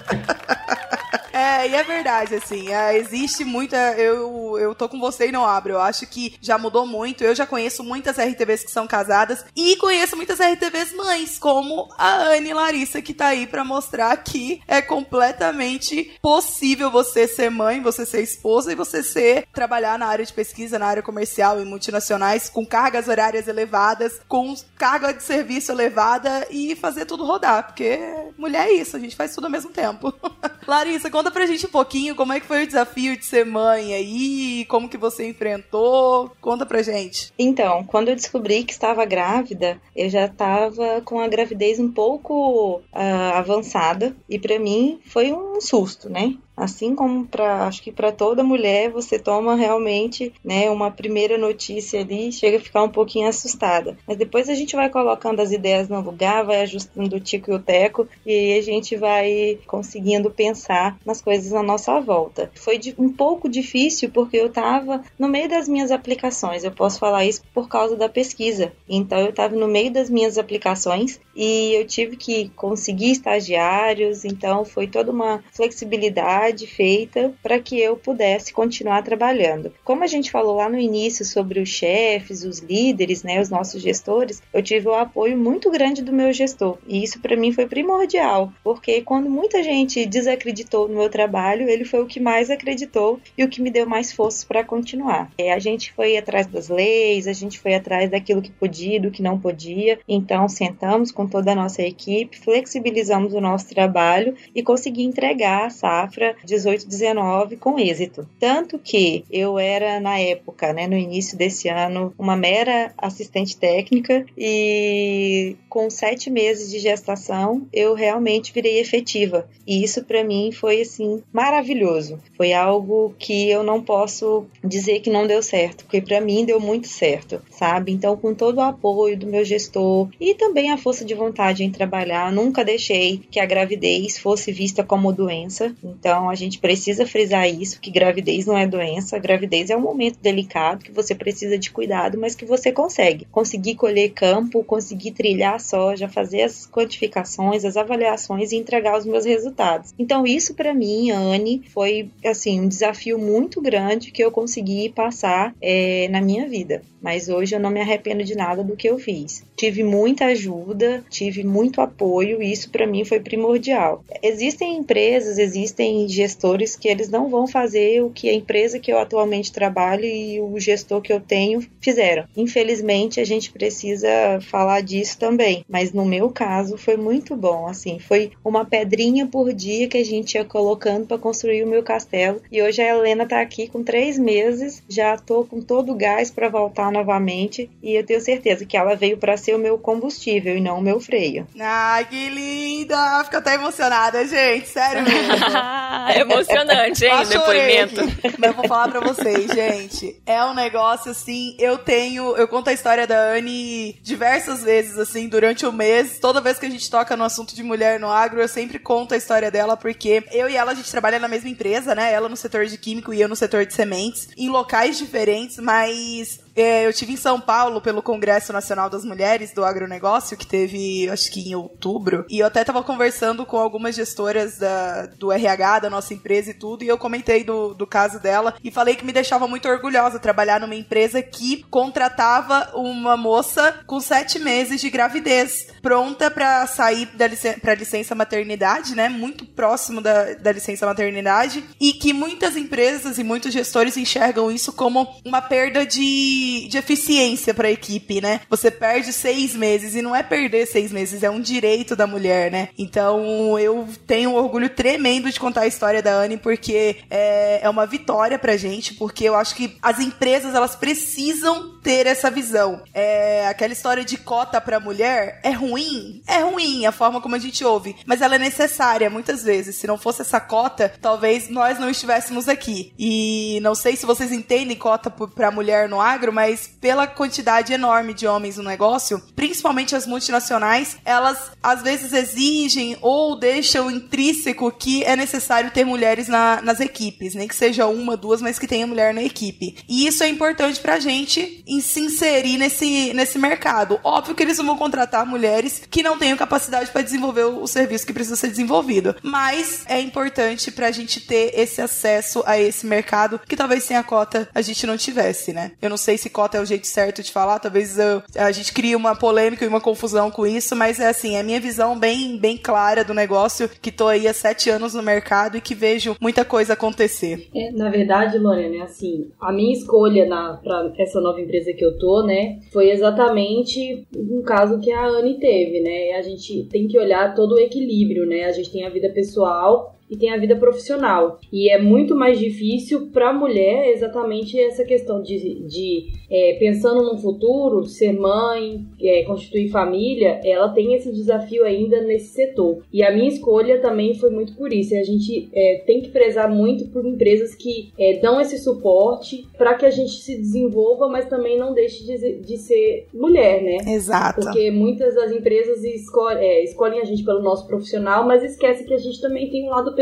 É, 1.42 1.68
e 1.68 1.74
é 1.74 1.82
verdade, 1.82 2.36
assim, 2.36 2.72
é, 2.72 2.96
existe 2.96 3.44
muita. 3.44 3.76
Eu, 3.94 4.56
eu 4.60 4.76
tô 4.76 4.88
com 4.88 5.00
você 5.00 5.26
e 5.26 5.32
não 5.32 5.44
abro. 5.44 5.72
Eu 5.72 5.80
acho 5.80 6.06
que 6.06 6.36
já 6.40 6.56
mudou 6.56 6.86
muito. 6.86 7.24
Eu 7.24 7.34
já 7.34 7.44
conheço 7.44 7.82
muitas 7.82 8.16
RTVs 8.16 8.62
que 8.62 8.70
são 8.70 8.86
casadas 8.86 9.44
e 9.56 9.74
conheço 9.76 10.16
muitas 10.16 10.38
RTVs 10.38 10.94
mães, 10.94 11.40
como 11.40 11.92
a 11.98 12.28
Anne 12.28 12.54
Larissa, 12.54 13.02
que 13.02 13.12
tá 13.12 13.26
aí 13.26 13.48
para 13.48 13.64
mostrar 13.64 14.16
que 14.18 14.62
é 14.68 14.80
completamente 14.80 16.16
possível 16.22 16.92
você 16.92 17.26
ser 17.26 17.50
mãe, 17.50 17.82
você 17.82 18.06
ser 18.06 18.22
esposa 18.22 18.70
e 18.70 18.76
você 18.76 19.02
ser 19.02 19.48
trabalhar 19.52 19.98
na 19.98 20.06
área 20.06 20.24
de 20.24 20.32
pesquisa, 20.32 20.78
na 20.78 20.86
área 20.86 21.02
comercial 21.02 21.60
e 21.60 21.64
multinacionais, 21.64 22.48
com 22.48 22.64
cargas 22.64 23.08
horárias 23.08 23.48
elevadas, 23.48 24.20
com 24.28 24.54
carga 24.78 25.12
de 25.12 25.24
serviço 25.24 25.72
elevada 25.72 26.46
e 26.50 26.76
fazer 26.76 27.04
tudo 27.04 27.24
rodar. 27.24 27.66
Porque 27.66 27.98
mulher 28.38 28.68
é 28.68 28.74
isso, 28.74 28.96
a 28.96 29.00
gente 29.00 29.16
faz 29.16 29.34
tudo 29.34 29.46
ao 29.46 29.50
mesmo 29.50 29.70
tempo. 29.70 30.14
Larissa, 30.68 31.10
conta 31.10 31.31
pra 31.32 31.46
gente 31.46 31.66
um 31.66 31.70
pouquinho 31.70 32.14
como 32.14 32.32
é 32.32 32.40
que 32.40 32.46
foi 32.46 32.62
o 32.62 32.66
desafio 32.66 33.16
de 33.16 33.24
ser 33.24 33.44
mãe 33.44 33.94
aí, 33.94 34.64
como 34.66 34.88
que 34.88 34.96
você 34.96 35.28
enfrentou. 35.28 36.30
Conta 36.40 36.64
pra 36.64 36.82
gente. 36.82 37.32
Então, 37.38 37.84
quando 37.84 38.08
eu 38.08 38.16
descobri 38.16 38.64
que 38.64 38.72
estava 38.72 39.04
grávida, 39.04 39.80
eu 39.96 40.08
já 40.08 40.26
estava 40.26 41.00
com 41.02 41.20
a 41.20 41.28
gravidez 41.28 41.78
um 41.78 41.90
pouco 41.90 42.76
uh, 42.92 43.34
avançada 43.34 44.14
e 44.28 44.38
para 44.38 44.58
mim 44.58 45.00
foi 45.04 45.32
um 45.32 45.60
susto, 45.60 46.08
né? 46.08 46.34
Assim 46.56 46.94
como 46.94 47.26
para 47.26 47.66
acho 47.66 47.82
que 47.82 47.90
para 47.90 48.12
toda 48.12 48.44
mulher, 48.44 48.90
você 48.90 49.18
toma 49.18 49.54
realmente, 49.54 50.32
né, 50.44 50.70
uma 50.70 50.90
primeira 50.90 51.38
notícia 51.38 52.00
ali, 52.00 52.30
chega 52.30 52.58
a 52.58 52.60
ficar 52.60 52.82
um 52.82 52.88
pouquinho 52.88 53.28
assustada. 53.28 53.96
Mas 54.06 54.16
depois 54.16 54.48
a 54.48 54.54
gente 54.54 54.76
vai 54.76 54.90
colocando 54.90 55.40
as 55.40 55.50
ideias 55.50 55.88
no 55.88 56.00
lugar, 56.00 56.44
vai 56.44 56.62
ajustando 56.62 57.16
o 57.16 57.20
tico 57.20 57.50
e 57.50 57.54
o 57.54 57.58
teco 57.58 58.06
e 58.24 58.58
a 58.58 58.62
gente 58.62 58.96
vai 58.96 59.58
conseguindo 59.66 60.30
pensar 60.30 60.98
nas 61.06 61.20
coisas 61.20 61.52
à 61.54 61.62
nossa 61.62 61.98
volta. 62.00 62.50
Foi 62.54 62.78
um 62.98 63.10
pouco 63.10 63.48
difícil 63.48 64.10
porque 64.10 64.36
eu 64.36 64.46
estava 64.46 65.02
no 65.18 65.28
meio 65.28 65.48
das 65.48 65.68
minhas 65.68 65.90
aplicações. 65.90 66.64
Eu 66.64 66.72
posso 66.72 66.98
falar 66.98 67.24
isso 67.24 67.42
por 67.54 67.68
causa 67.68 67.96
da 67.96 68.08
pesquisa. 68.08 68.72
Então 68.88 69.18
eu 69.18 69.30
estava 69.30 69.56
no 69.56 69.68
meio 69.68 69.90
das 69.90 70.10
minhas 70.10 70.36
aplicações 70.36 71.18
e 71.34 71.74
eu 71.74 71.86
tive 71.86 72.16
que 72.16 72.50
conseguir 72.50 73.10
estagiários, 73.10 74.24
então 74.24 74.64
foi 74.64 74.86
toda 74.86 75.10
uma 75.10 75.42
flexibilidade 75.52 76.41
feita 76.66 77.32
para 77.42 77.60
que 77.60 77.78
eu 77.78 77.96
pudesse 77.96 78.52
continuar 78.52 79.02
trabalhando. 79.02 79.72
Como 79.84 80.02
a 80.02 80.06
gente 80.06 80.30
falou 80.30 80.56
lá 80.56 80.68
no 80.68 80.78
início 80.78 81.24
sobre 81.24 81.60
os 81.60 81.68
chefes, 81.68 82.42
os 82.42 82.58
líderes, 82.58 83.22
né, 83.22 83.40
os 83.40 83.50
nossos 83.50 83.82
gestores, 83.82 84.42
eu 84.52 84.62
tive 84.62 84.88
o 84.88 84.94
apoio 84.94 85.36
muito 85.36 85.70
grande 85.70 86.02
do 86.02 86.12
meu 86.12 86.32
gestor 86.32 86.78
e 86.88 87.02
isso 87.02 87.20
para 87.20 87.36
mim 87.36 87.52
foi 87.52 87.66
primordial, 87.66 88.52
porque 88.64 89.02
quando 89.02 89.28
muita 89.28 89.62
gente 89.62 90.06
desacreditou 90.06 90.88
no 90.88 90.96
meu 90.96 91.10
trabalho, 91.10 91.68
ele 91.68 91.84
foi 91.84 92.00
o 92.00 92.06
que 92.06 92.18
mais 92.18 92.50
acreditou 92.50 93.20
e 93.36 93.44
o 93.44 93.48
que 93.48 93.60
me 93.60 93.70
deu 93.70 93.86
mais 93.86 94.12
forças 94.12 94.44
para 94.44 94.64
continuar. 94.64 95.30
É, 95.36 95.52
a 95.52 95.58
gente 95.58 95.92
foi 95.92 96.16
atrás 96.16 96.46
das 96.46 96.68
leis, 96.68 97.26
a 97.26 97.32
gente 97.32 97.58
foi 97.60 97.74
atrás 97.74 98.10
daquilo 98.10 98.42
que 98.42 98.50
podia, 98.50 99.00
do 99.00 99.10
que 99.10 99.22
não 99.22 99.38
podia, 99.38 99.98
então 100.08 100.48
sentamos 100.48 101.10
com 101.10 101.26
toda 101.26 101.52
a 101.52 101.54
nossa 101.54 101.82
equipe, 101.82 102.38
flexibilizamos 102.38 103.34
o 103.34 103.40
nosso 103.40 103.68
trabalho 103.68 104.34
e 104.54 104.62
consegui 104.62 105.02
entregar 105.02 105.66
a 105.66 105.70
safra 105.70 106.31
18-19 106.46 107.56
com 107.58 107.78
êxito. 107.78 108.28
Tanto 108.38 108.78
que 108.78 109.24
eu 109.30 109.58
era, 109.58 110.00
na 110.00 110.18
época, 110.18 110.72
né, 110.72 110.86
no 110.86 110.96
início 110.96 111.36
desse 111.38 111.68
ano, 111.68 112.12
uma 112.18 112.36
mera 112.36 112.92
assistente 112.98 113.56
técnica 113.56 114.26
e 114.36 115.56
com 115.68 115.88
sete 115.88 116.28
meses 116.30 116.70
de 116.70 116.78
gestação 116.78 117.66
eu 117.72 117.94
realmente 117.94 118.52
virei 118.52 118.80
efetiva. 118.80 119.48
E 119.66 119.82
isso 119.82 120.04
para 120.04 120.24
mim 120.24 120.50
foi 120.50 120.80
assim 120.80 121.22
maravilhoso. 121.32 122.18
Foi 122.36 122.52
algo 122.52 123.14
que 123.18 123.48
eu 123.48 123.62
não 123.62 123.82
posso 123.82 124.44
dizer 124.62 125.00
que 125.00 125.10
não 125.10 125.26
deu 125.26 125.42
certo, 125.42 125.84
porque 125.84 126.00
para 126.00 126.20
mim 126.20 126.44
deu 126.44 126.58
muito 126.58 126.88
certo, 126.88 127.40
sabe? 127.50 127.92
Então, 127.92 128.16
com 128.16 128.34
todo 128.34 128.58
o 128.58 128.62
apoio 128.62 129.16
do 129.16 129.26
meu 129.26 129.44
gestor 129.44 130.08
e 130.20 130.34
também 130.34 130.70
a 130.70 130.76
força 130.76 131.04
de 131.04 131.12
de 131.12 131.14
vontade 131.14 131.62
em 131.62 131.70
trabalhar, 131.70 132.32
nunca 132.32 132.64
deixei 132.64 133.18
que 133.30 133.38
a 133.38 133.46
gravidez 133.46 134.18
fosse 134.18 134.50
vista 134.50 134.82
como 134.82 135.12
doença. 135.12 135.74
Então 135.84 136.21
a 136.28 136.34
gente 136.34 136.58
precisa 136.58 137.06
frisar 137.06 137.48
isso, 137.48 137.80
que 137.80 137.90
gravidez 137.90 138.46
não 138.46 138.56
é 138.56 138.66
doença, 138.66 139.18
gravidez 139.18 139.70
é 139.70 139.76
um 139.76 139.80
momento 139.80 140.18
delicado 140.20 140.84
que 140.84 140.92
você 140.92 141.14
precisa 141.14 141.58
de 141.58 141.70
cuidado, 141.70 142.18
mas 142.18 142.34
que 142.34 142.44
você 142.44 142.72
consegue. 142.72 143.26
Conseguir 143.30 143.74
colher 143.74 144.10
campo, 144.10 144.64
conseguir 144.64 145.12
trilhar 145.12 145.60
soja, 145.60 146.08
fazer 146.08 146.42
as 146.42 146.66
quantificações, 146.66 147.64
as 147.64 147.76
avaliações 147.76 148.52
e 148.52 148.56
entregar 148.56 148.98
os 148.98 149.06
meus 149.06 149.24
resultados. 149.24 149.94
Então 149.98 150.26
isso 150.26 150.54
para 150.54 150.74
mim, 150.74 151.10
Anne, 151.10 151.62
foi 151.72 152.10
assim 152.24 152.60
um 152.60 152.68
desafio 152.68 153.18
muito 153.18 153.60
grande 153.60 154.10
que 154.10 154.22
eu 154.22 154.30
consegui 154.30 154.88
passar 154.88 155.54
é, 155.60 156.08
na 156.08 156.20
minha 156.20 156.48
vida. 156.48 156.82
Mas 157.02 157.28
hoje 157.28 157.56
eu 157.56 157.60
não 157.60 157.70
me 157.70 157.80
arrependo 157.80 158.22
de 158.22 158.36
nada 158.36 158.62
do 158.62 158.76
que 158.76 158.88
eu 158.88 158.96
fiz. 158.98 159.44
Tive 159.56 159.82
muita 159.82 160.26
ajuda, 160.26 161.04
tive 161.10 161.42
muito 161.42 161.80
apoio 161.80 162.40
e 162.40 162.52
isso 162.52 162.70
para 162.70 162.86
mim 162.86 163.04
foi 163.04 163.18
primordial. 163.18 164.04
Existem 164.22 164.76
empresas, 164.76 165.36
existem 165.36 166.06
gestores 166.14 166.76
que 166.76 166.88
eles 166.88 167.08
não 167.08 167.28
vão 167.28 167.46
fazer 167.46 168.02
o 168.02 168.10
que 168.10 168.30
a 168.30 168.34
empresa 168.34 168.78
que 168.78 168.92
eu 168.92 168.98
atualmente 168.98 169.52
trabalho 169.52 170.04
e 170.04 170.40
o 170.40 170.58
gestor 170.60 171.00
que 171.00 171.12
eu 171.12 171.20
tenho 171.20 171.66
fizeram. 171.80 172.24
Infelizmente, 172.36 173.20
a 173.20 173.24
gente 173.24 173.50
precisa 173.50 174.08
falar 174.42 174.80
disso 174.82 175.18
também, 175.18 175.64
mas 175.68 175.92
no 175.92 176.04
meu 176.04 176.30
caso 176.30 176.76
foi 176.76 176.96
muito 176.96 177.34
bom, 177.34 177.66
assim, 177.66 177.98
foi 177.98 178.30
uma 178.44 178.64
pedrinha 178.64 179.26
por 179.26 179.52
dia 179.52 179.88
que 179.88 179.98
a 179.98 180.04
gente 180.04 180.34
ia 180.34 180.44
colocando 180.44 181.06
para 181.06 181.18
construir 181.18 181.64
o 181.64 181.68
meu 181.68 181.82
castelo 181.82 182.40
e 182.50 182.62
hoje 182.62 182.80
a 182.80 182.88
Helena 182.88 183.26
tá 183.26 183.40
aqui 183.40 183.66
com 183.66 183.82
três 183.82 184.18
meses, 184.18 184.82
já 184.88 185.16
tô 185.16 185.44
com 185.44 185.60
todo 185.60 185.92
o 185.92 185.96
gás 185.96 186.30
para 186.30 186.48
voltar 186.48 186.92
novamente 186.92 187.68
e 187.82 187.94
eu 187.94 188.04
tenho 188.04 188.20
certeza 188.20 188.64
que 188.64 188.76
ela 188.76 188.94
veio 188.94 189.16
para 189.16 189.36
ser 189.36 189.54
o 189.54 189.58
meu 189.58 189.76
combustível 189.76 190.56
e 190.56 190.60
não 190.60 190.78
o 190.78 190.82
meu 190.82 190.92
meu 190.92 191.00
freio. 191.00 191.46
Ai, 191.58 192.04
que 192.04 192.28
linda! 192.28 193.24
Fico 193.24 193.38
até 193.38 193.54
emocionada, 193.54 194.26
gente. 194.26 194.68
Sério 194.68 195.02
mesmo. 195.02 195.32
é 196.10 196.20
emocionante, 196.22 197.04
hein? 197.04 197.26
Depoimento. 197.28 198.00
Mas 198.38 198.50
eu 198.50 198.54
vou 198.54 198.68
falar 198.68 198.88
pra 198.88 199.00
vocês, 199.00 199.50
gente. 199.50 200.20
É 200.26 200.44
um 200.44 200.54
negócio 200.54 201.10
assim. 201.10 201.56
Eu 201.58 201.78
tenho. 201.78 202.36
Eu 202.36 202.48
conto 202.48 202.68
a 202.68 202.72
história 202.72 203.06
da 203.06 203.32
Anne 203.32 203.98
diversas 204.02 204.62
vezes, 204.62 204.98
assim, 204.98 205.28
durante 205.28 205.66
o 205.66 205.72
mês. 205.72 206.18
Toda 206.20 206.40
vez 206.40 206.58
que 206.58 206.66
a 206.66 206.70
gente 206.70 206.90
toca 206.90 207.16
no 207.16 207.24
assunto 207.24 207.54
de 207.54 207.62
mulher 207.62 208.00
no 208.00 208.10
agro, 208.10 208.40
eu 208.40 208.48
sempre 208.48 208.78
conto 208.78 209.14
a 209.14 209.16
história 209.16 209.50
dela, 209.50 209.76
porque 209.76 210.24
eu 210.32 210.48
e 210.48 210.56
ela, 210.56 210.72
a 210.72 210.74
gente 210.74 210.90
trabalha 210.90 211.18
na 211.18 211.28
mesma 211.28 211.48
empresa, 211.48 211.94
né? 211.94 212.12
Ela 212.12 212.28
no 212.28 212.36
setor 212.36 212.66
de 212.66 212.78
químico 212.78 213.12
e 213.12 213.20
eu 213.20 213.28
no 213.28 213.36
setor 213.36 213.66
de 213.66 213.74
sementes, 213.74 214.28
em 214.36 214.48
locais 214.48 214.98
diferentes, 214.98 215.58
mas 215.58 216.40
eu 216.54 216.92
tive 216.92 217.12
em 217.12 217.16
São 217.16 217.40
Paulo 217.40 217.80
pelo 217.80 218.02
Congresso 218.02 218.52
Nacional 218.52 218.90
das 218.90 219.04
Mulheres 219.04 219.52
do 219.52 219.64
Agronegócio, 219.64 220.36
que 220.36 220.46
teve, 220.46 221.08
acho 221.08 221.30
que 221.30 221.48
em 221.48 221.54
outubro. 221.54 222.24
E 222.28 222.40
eu 222.40 222.46
até 222.46 222.62
tava 222.64 222.82
conversando 222.82 223.46
com 223.46 223.56
algumas 223.56 223.94
gestoras 223.94 224.58
da, 224.58 225.06
do 225.06 225.32
RH, 225.32 225.80
da 225.80 225.90
nossa 225.90 226.12
empresa 226.14 226.50
e 226.50 226.54
tudo, 226.54 226.84
e 226.84 226.88
eu 226.88 226.98
comentei 226.98 227.44
do, 227.44 227.74
do 227.74 227.86
caso 227.86 228.20
dela 228.20 228.54
e 228.62 228.70
falei 228.70 228.96
que 228.96 229.04
me 229.04 229.12
deixava 229.12 229.48
muito 229.48 229.68
orgulhosa 229.68 230.18
trabalhar 230.18 230.60
numa 230.60 230.74
empresa 230.74 231.22
que 231.22 231.62
contratava 231.70 232.70
uma 232.74 233.16
moça 233.16 233.80
com 233.86 234.00
sete 234.00 234.38
meses 234.38 234.80
de 234.80 234.90
gravidez, 234.90 235.68
pronta 235.80 236.30
para 236.30 236.66
sair 236.66 237.06
da 237.16 237.26
licen 237.26 237.58
pra 237.60 237.74
licença 237.74 238.14
maternidade, 238.14 238.94
né? 238.94 239.08
Muito 239.08 239.44
próximo 239.46 240.00
da, 240.00 240.34
da 240.34 240.52
licença 240.52 240.86
maternidade, 240.86 241.64
e 241.80 241.92
que 241.92 242.12
muitas 242.12 242.56
empresas 242.56 243.18
e 243.18 243.24
muitos 243.24 243.52
gestores 243.52 243.96
enxergam 243.96 244.50
isso 244.50 244.72
como 244.72 245.08
uma 245.24 245.40
perda 245.40 245.86
de 245.86 246.41
de, 246.68 246.78
eficiência 246.78 247.54
para 247.54 247.68
a 247.68 247.70
equipe, 247.70 248.20
né? 248.20 248.40
Você 248.48 248.70
perde 248.70 249.12
seis 249.12 249.54
meses 249.54 249.94
e 249.94 250.02
não 250.02 250.14
é 250.14 250.22
perder 250.22 250.66
seis 250.66 250.90
meses, 250.90 251.22
é 251.22 251.30
um 251.30 251.40
direito 251.40 251.94
da 251.94 252.06
mulher, 252.06 252.50
né? 252.50 252.68
Então 252.78 253.58
eu 253.58 253.88
tenho 254.06 254.30
um 254.30 254.34
orgulho 254.34 254.68
tremendo 254.68 255.30
de 255.30 255.38
contar 255.38 255.62
a 255.62 255.66
história 255.66 256.02
da 256.02 256.12
Anne 256.14 256.36
porque 256.36 256.96
é, 257.10 257.60
é 257.62 257.70
uma 257.70 257.86
vitória 257.86 258.38
pra 258.38 258.56
gente, 258.56 258.94
porque 258.94 259.24
eu 259.24 259.34
acho 259.34 259.54
que 259.54 259.76
as 259.82 259.98
empresas 260.00 260.54
elas 260.54 260.74
precisam 260.74 261.78
ter 261.82 262.06
essa 262.06 262.30
visão. 262.30 262.82
É, 262.94 263.46
aquela 263.46 263.72
história 263.72 264.04
de 264.04 264.16
cota 264.16 264.60
para 264.60 264.80
mulher 264.80 265.40
é 265.42 265.50
ruim, 265.50 266.22
é 266.26 266.40
ruim 266.40 266.86
a 266.86 266.92
forma 266.92 267.20
como 267.20 267.34
a 267.34 267.38
gente 267.38 267.64
ouve, 267.64 267.96
mas 268.06 268.22
ela 268.22 268.36
é 268.36 268.38
necessária 268.38 269.10
muitas 269.10 269.42
vezes. 269.42 269.76
Se 269.76 269.86
não 269.86 269.98
fosse 269.98 270.22
essa 270.22 270.40
cota, 270.40 270.92
talvez 271.00 271.48
nós 271.48 271.78
não 271.78 271.90
estivéssemos 271.90 272.48
aqui. 272.48 272.92
E 272.98 273.58
não 273.62 273.74
sei 273.74 273.96
se 273.96 274.06
vocês 274.06 274.32
entendem 274.32 274.76
cota 274.76 275.10
para 275.10 275.50
mulher 275.50 275.88
no 275.88 276.00
agro, 276.00 276.31
mas 276.32 276.68
pela 276.80 277.06
quantidade 277.06 277.72
enorme 277.72 278.14
de 278.14 278.26
homens 278.26 278.56
no 278.56 278.64
negócio, 278.64 279.22
principalmente 279.36 279.94
as 279.94 280.06
multinacionais, 280.06 280.96
elas 281.04 281.52
às 281.62 281.82
vezes 281.82 282.12
exigem 282.12 282.96
ou 283.00 283.38
deixam 283.38 283.90
intrínseco 283.90 284.70
que 284.72 285.04
é 285.04 285.14
necessário 285.14 285.70
ter 285.70 285.84
mulheres 285.84 286.28
na, 286.28 286.60
nas 286.62 286.80
equipes, 286.80 287.34
nem 287.34 287.46
que 287.46 287.54
seja 287.54 287.86
uma, 287.86 288.16
duas, 288.16 288.42
mas 288.42 288.58
que 288.58 288.66
tenha 288.66 288.86
mulher 288.86 289.14
na 289.14 289.22
equipe. 289.22 289.76
E 289.88 290.06
isso 290.06 290.22
é 290.22 290.28
importante 290.28 290.80
pra 290.80 290.98
gente 290.98 291.62
em 291.66 291.80
se 291.80 292.00
inserir 292.00 292.58
nesse, 292.58 293.12
nesse 293.12 293.38
mercado. 293.38 294.00
Óbvio 294.02 294.34
que 294.34 294.42
eles 294.42 294.58
não 294.58 294.66
vão 294.66 294.78
contratar 294.78 295.26
mulheres 295.26 295.82
que 295.90 296.02
não 296.02 296.18
tenham 296.18 296.36
capacidade 296.36 296.90
para 296.90 297.02
desenvolver 297.02 297.44
o, 297.44 297.62
o 297.62 297.68
serviço 297.68 298.06
que 298.06 298.12
precisa 298.12 298.36
ser 298.36 298.48
desenvolvido, 298.48 299.14
mas 299.22 299.84
é 299.86 300.00
importante 300.00 300.70
pra 300.70 300.90
gente 300.90 301.20
ter 301.20 301.52
esse 301.54 301.80
acesso 301.80 302.42
a 302.46 302.58
esse 302.58 302.86
mercado 302.86 303.40
que 303.46 303.56
talvez 303.56 303.84
sem 303.84 303.96
a 303.96 304.02
cota 304.02 304.48
a 304.54 304.62
gente 304.62 304.86
não 304.86 304.96
tivesse, 304.96 305.52
né? 305.52 305.72
Eu 305.80 305.90
não 305.90 305.96
sei 305.96 306.16
se 306.22 306.30
cota 306.30 306.56
é 306.56 306.60
o 306.60 306.66
jeito 306.66 306.86
certo 306.86 307.22
de 307.22 307.32
falar, 307.32 307.58
talvez 307.58 307.98
eu, 307.98 308.22
a 308.36 308.52
gente 308.52 308.72
crie 308.72 308.94
uma 308.94 309.16
polêmica 309.16 309.64
e 309.64 309.68
uma 309.68 309.80
confusão 309.80 310.30
com 310.30 310.46
isso, 310.46 310.76
mas 310.76 311.00
é 311.00 311.08
assim, 311.08 311.34
é 311.34 311.40
a 311.40 311.44
minha 311.44 311.60
visão 311.60 311.98
bem, 311.98 312.38
bem 312.38 312.56
clara 312.56 313.04
do 313.04 313.12
negócio, 313.12 313.68
que 313.68 313.90
tô 313.90 314.06
aí 314.06 314.28
há 314.28 314.32
sete 314.32 314.70
anos 314.70 314.94
no 314.94 315.02
mercado 315.02 315.56
e 315.56 315.60
que 315.60 315.74
vejo 315.74 316.16
muita 316.20 316.44
coisa 316.44 316.74
acontecer. 316.74 317.48
É, 317.54 317.72
na 317.72 317.90
verdade, 317.90 318.38
Lorena, 318.38 318.76
é 318.76 318.80
assim, 318.82 319.30
a 319.40 319.52
minha 319.52 319.72
escolha 319.72 320.26
na, 320.26 320.54
pra 320.62 320.92
essa 320.98 321.20
nova 321.20 321.40
empresa 321.40 321.72
que 321.72 321.84
eu 321.84 321.98
tô, 321.98 322.22
né, 322.22 322.60
foi 322.72 322.90
exatamente 322.90 324.06
um 324.16 324.42
caso 324.42 324.78
que 324.78 324.92
a 324.92 325.04
Anne 325.04 325.38
teve, 325.40 325.80
né, 325.80 326.12
a 326.12 326.22
gente 326.22 326.64
tem 326.70 326.86
que 326.86 326.98
olhar 326.98 327.34
todo 327.34 327.56
o 327.56 327.58
equilíbrio, 327.58 328.26
né, 328.26 328.44
a 328.44 328.52
gente 328.52 328.70
tem 328.70 328.84
a 328.84 328.90
vida 328.90 329.08
pessoal 329.08 329.96
e 330.12 330.16
tem 330.16 330.30
a 330.30 330.36
vida 330.36 330.54
profissional. 330.56 331.40
E 331.50 331.70
é 331.70 331.80
muito 331.80 332.14
mais 332.14 332.38
difícil 332.38 333.08
para 333.10 333.30
a 333.30 333.32
mulher 333.32 333.88
exatamente 333.88 334.60
essa 334.60 334.84
questão 334.84 335.22
de, 335.22 335.66
de 335.66 336.10
é, 336.30 336.56
pensando 336.58 337.02
no 337.02 337.16
futuro, 337.16 337.86
ser 337.86 338.12
mãe, 338.12 338.84
é, 339.00 339.22
constituir 339.24 339.70
família, 339.70 340.38
ela 340.44 340.68
tem 340.68 340.94
esse 340.94 341.10
desafio 341.10 341.64
ainda 341.64 342.02
nesse 342.02 342.34
setor. 342.34 342.82
E 342.92 343.02
a 343.02 343.10
minha 343.10 343.28
escolha 343.28 343.80
também 343.80 344.14
foi 344.14 344.30
muito 344.30 344.54
por 344.54 344.70
isso. 344.70 344.94
A 344.94 345.02
gente 345.02 345.48
é, 345.54 345.82
tem 345.86 346.02
que 346.02 346.10
prezar 346.10 346.50
muito 346.50 346.88
por 346.88 347.06
empresas 347.06 347.54
que 347.54 347.90
é, 347.98 348.18
dão 348.18 348.38
esse 348.38 348.58
suporte 348.58 349.46
para 349.56 349.74
que 349.74 349.86
a 349.86 349.90
gente 349.90 350.12
se 350.12 350.36
desenvolva, 350.36 351.08
mas 351.08 351.26
também 351.26 351.58
não 351.58 351.72
deixe 351.72 352.04
de, 352.04 352.40
de 352.40 352.58
ser 352.58 353.06
mulher, 353.14 353.62
né? 353.62 353.94
Exato. 353.94 354.42
Porque 354.42 354.70
muitas 354.70 355.14
das 355.14 355.32
empresas 355.32 355.82
escolhem, 355.82 356.44
é, 356.44 356.64
escolhem 356.64 357.00
a 357.00 357.04
gente 357.04 357.24
pelo 357.24 357.40
nosso 357.40 357.66
profissional, 357.66 358.26
mas 358.26 358.42
esquece 358.42 358.84
que 358.84 358.92
a 358.92 358.98
gente 358.98 359.20
também 359.22 359.48
tem 359.48 359.66
um 359.66 359.70
lado 359.70 359.94
pessoal. 359.94 360.01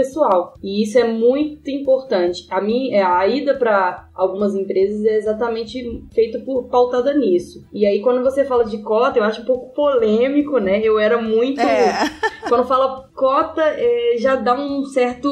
E 0.62 0.82
isso 0.82 0.98
é 0.98 1.04
muito 1.04 1.70
importante. 1.70 2.46
A, 2.50 2.60
minha, 2.60 2.98
é, 2.98 3.02
a 3.02 3.26
ida 3.26 3.54
para 3.54 4.08
algumas 4.14 4.54
empresas 4.54 5.04
é 5.04 5.16
exatamente 5.16 6.04
feito 6.12 6.40
por 6.44 6.68
pautada 6.68 7.14
nisso. 7.14 7.64
E 7.72 7.86
aí 7.86 8.00
quando 8.00 8.22
você 8.22 8.44
fala 8.44 8.64
de 8.64 8.78
cota, 8.78 9.18
eu 9.18 9.24
acho 9.24 9.42
um 9.42 9.46
pouco 9.46 9.74
polêmico, 9.74 10.58
né? 10.58 10.80
Eu 10.82 10.98
era 10.98 11.20
muito 11.20 11.60
É. 11.60 11.92
quando 12.48 12.66
fala 12.66 13.08
cota, 13.14 13.62
é, 13.62 14.16
já 14.18 14.36
dá 14.36 14.54
um 14.54 14.84
certo 14.84 15.30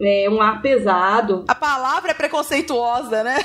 é, 0.00 0.28
um 0.28 0.40
ar 0.40 0.60
pesado. 0.60 1.44
A 1.48 1.54
palavra 1.54 2.10
é 2.10 2.14
preconceituosa, 2.14 3.22
né? 3.22 3.36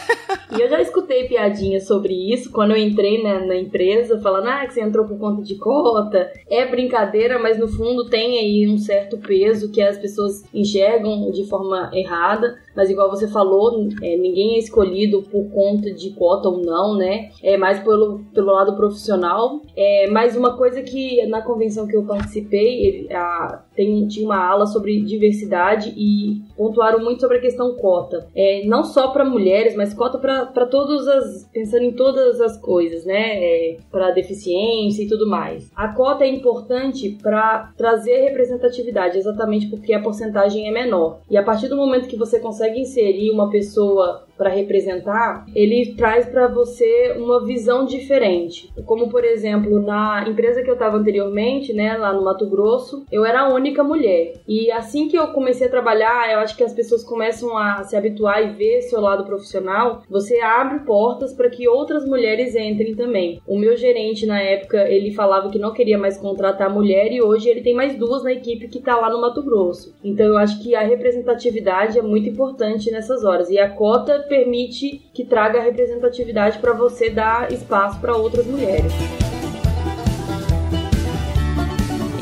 E 0.51 0.61
eu 0.61 0.69
já 0.69 0.81
escutei 0.81 1.27
piadinhas 1.27 1.87
sobre 1.87 2.13
isso 2.33 2.51
quando 2.51 2.71
eu 2.71 2.77
entrei 2.77 3.23
na, 3.23 3.39
na 3.45 3.55
empresa, 3.55 4.19
falando 4.19 4.47
ah, 4.47 4.65
que 4.65 4.73
você 4.73 4.81
entrou 4.81 5.07
por 5.07 5.17
conta 5.17 5.41
de 5.41 5.55
cota. 5.55 6.31
É 6.49 6.65
brincadeira, 6.65 7.39
mas 7.39 7.57
no 7.57 7.67
fundo 7.67 8.09
tem 8.09 8.37
aí 8.39 8.67
um 8.67 8.77
certo 8.77 9.17
peso 9.17 9.71
que 9.71 9.81
as 9.81 9.97
pessoas 9.97 10.40
enxergam 10.53 11.31
de 11.31 11.45
forma 11.45 11.89
errada. 11.93 12.59
Mas 12.75 12.89
igual 12.89 13.09
você 13.09 13.27
falou, 13.27 13.87
é, 14.01 14.17
ninguém 14.17 14.55
é 14.55 14.59
escolhido 14.59 15.21
por 15.23 15.49
conta 15.51 15.91
de 15.93 16.11
cota 16.11 16.49
ou 16.49 16.57
não, 16.59 16.95
né? 16.95 17.29
É 17.43 17.57
mais 17.57 17.79
pelo, 17.79 18.19
pelo 18.33 18.51
lado 18.53 18.75
profissional. 18.75 19.61
É, 19.75 20.07
mas 20.09 20.35
uma 20.35 20.55
coisa 20.57 20.81
que 20.81 21.25
na 21.27 21.41
convenção 21.41 21.87
que 21.87 21.95
eu 21.95 22.03
participei, 22.03 22.85
ele- 22.85 23.13
a- 23.13 23.63
tem, 23.75 24.07
tinha 24.07 24.25
uma 24.25 24.37
aula 24.45 24.65
sobre 24.67 25.01
diversidade 25.01 25.93
e 25.97 26.41
pontuaram 26.57 26.99
muito 27.03 27.21
sobre 27.21 27.37
a 27.37 27.41
questão 27.41 27.73
cota. 27.75 28.27
É, 28.35 28.65
não 28.65 28.83
só 28.83 29.09
para 29.09 29.23
mulheres, 29.25 29.75
mas 29.75 29.93
cota 29.93 30.17
para 30.17 30.65
todas 30.65 31.07
as. 31.07 31.49
pensando 31.51 31.83
em 31.83 31.91
todas 31.93 32.39
as 32.41 32.57
coisas, 32.57 33.05
né? 33.05 33.43
É, 33.43 33.77
para 33.91 34.11
deficiência 34.11 35.03
e 35.03 35.07
tudo 35.07 35.27
mais. 35.27 35.71
A 35.75 35.89
cota 35.89 36.23
é 36.23 36.27
importante 36.29 37.17
para 37.21 37.71
trazer 37.77 38.17
representatividade, 38.21 39.17
exatamente 39.17 39.67
porque 39.67 39.93
a 39.93 40.01
porcentagem 40.01 40.67
é 40.67 40.71
menor. 40.71 41.19
E 41.29 41.37
a 41.37 41.43
partir 41.43 41.67
do 41.67 41.75
momento 41.75 42.07
que 42.07 42.17
você 42.17 42.39
consegue 42.39 42.60
inserir 42.79 43.31
uma 43.31 43.49
pessoa 43.49 44.27
para 44.41 44.49
representar, 44.49 45.45
ele 45.53 45.93
traz 45.95 46.25
para 46.25 46.47
você 46.47 47.13
uma 47.15 47.45
visão 47.45 47.85
diferente. 47.85 48.73
Como, 48.87 49.07
por 49.07 49.23
exemplo, 49.23 49.79
na 49.79 50.25
empresa 50.27 50.63
que 50.63 50.69
eu 50.69 50.73
estava 50.73 50.97
anteriormente, 50.97 51.71
né, 51.71 51.95
lá 51.95 52.11
no 52.11 52.23
Mato 52.23 52.49
Grosso, 52.49 53.05
eu 53.11 53.23
era 53.23 53.41
a 53.41 53.53
única 53.53 53.83
mulher. 53.83 54.33
E 54.47 54.71
assim 54.71 55.07
que 55.07 55.15
eu 55.15 55.27
comecei 55.27 55.67
a 55.67 55.69
trabalhar, 55.69 56.33
eu 56.33 56.39
acho 56.39 56.57
que 56.57 56.63
as 56.63 56.73
pessoas 56.73 57.03
começam 57.03 57.55
a 57.55 57.83
se 57.83 57.95
habituar 57.95 58.43
e 58.43 58.55
ver 58.55 58.81
seu 58.81 58.99
lado 58.99 59.25
profissional, 59.25 60.01
você 60.09 60.41
abre 60.41 60.79
portas 60.79 61.35
para 61.35 61.51
que 61.51 61.67
outras 61.67 62.03
mulheres 62.03 62.55
entrem 62.55 62.95
também. 62.95 63.39
O 63.45 63.59
meu 63.59 63.77
gerente 63.77 64.25
na 64.25 64.41
época, 64.41 64.89
ele 64.89 65.13
falava 65.13 65.51
que 65.51 65.59
não 65.59 65.71
queria 65.71 65.99
mais 65.99 66.17
contratar 66.17 66.67
mulher 66.67 67.11
e 67.11 67.21
hoje 67.21 67.47
ele 67.47 67.61
tem 67.61 67.75
mais 67.75 67.95
duas 67.95 68.23
na 68.23 68.33
equipe 68.33 68.69
que 68.69 68.81
tá 68.81 68.97
lá 68.97 69.11
no 69.11 69.21
Mato 69.21 69.43
Grosso. 69.43 69.93
Então 70.03 70.25
eu 70.25 70.37
acho 70.37 70.63
que 70.63 70.73
a 70.73 70.81
representatividade 70.81 71.99
é 71.99 72.01
muito 72.01 72.27
importante 72.27 72.89
nessas 72.89 73.23
horas 73.23 73.47
e 73.51 73.59
a 73.59 73.69
cota 73.69 74.30
permite 74.31 75.11
que 75.13 75.25
traga 75.25 75.59
representatividade 75.59 76.59
para 76.59 76.71
você 76.71 77.09
dar 77.09 77.51
espaço 77.51 77.99
para 77.99 78.15
outras 78.15 78.45
mulheres. 78.45 78.93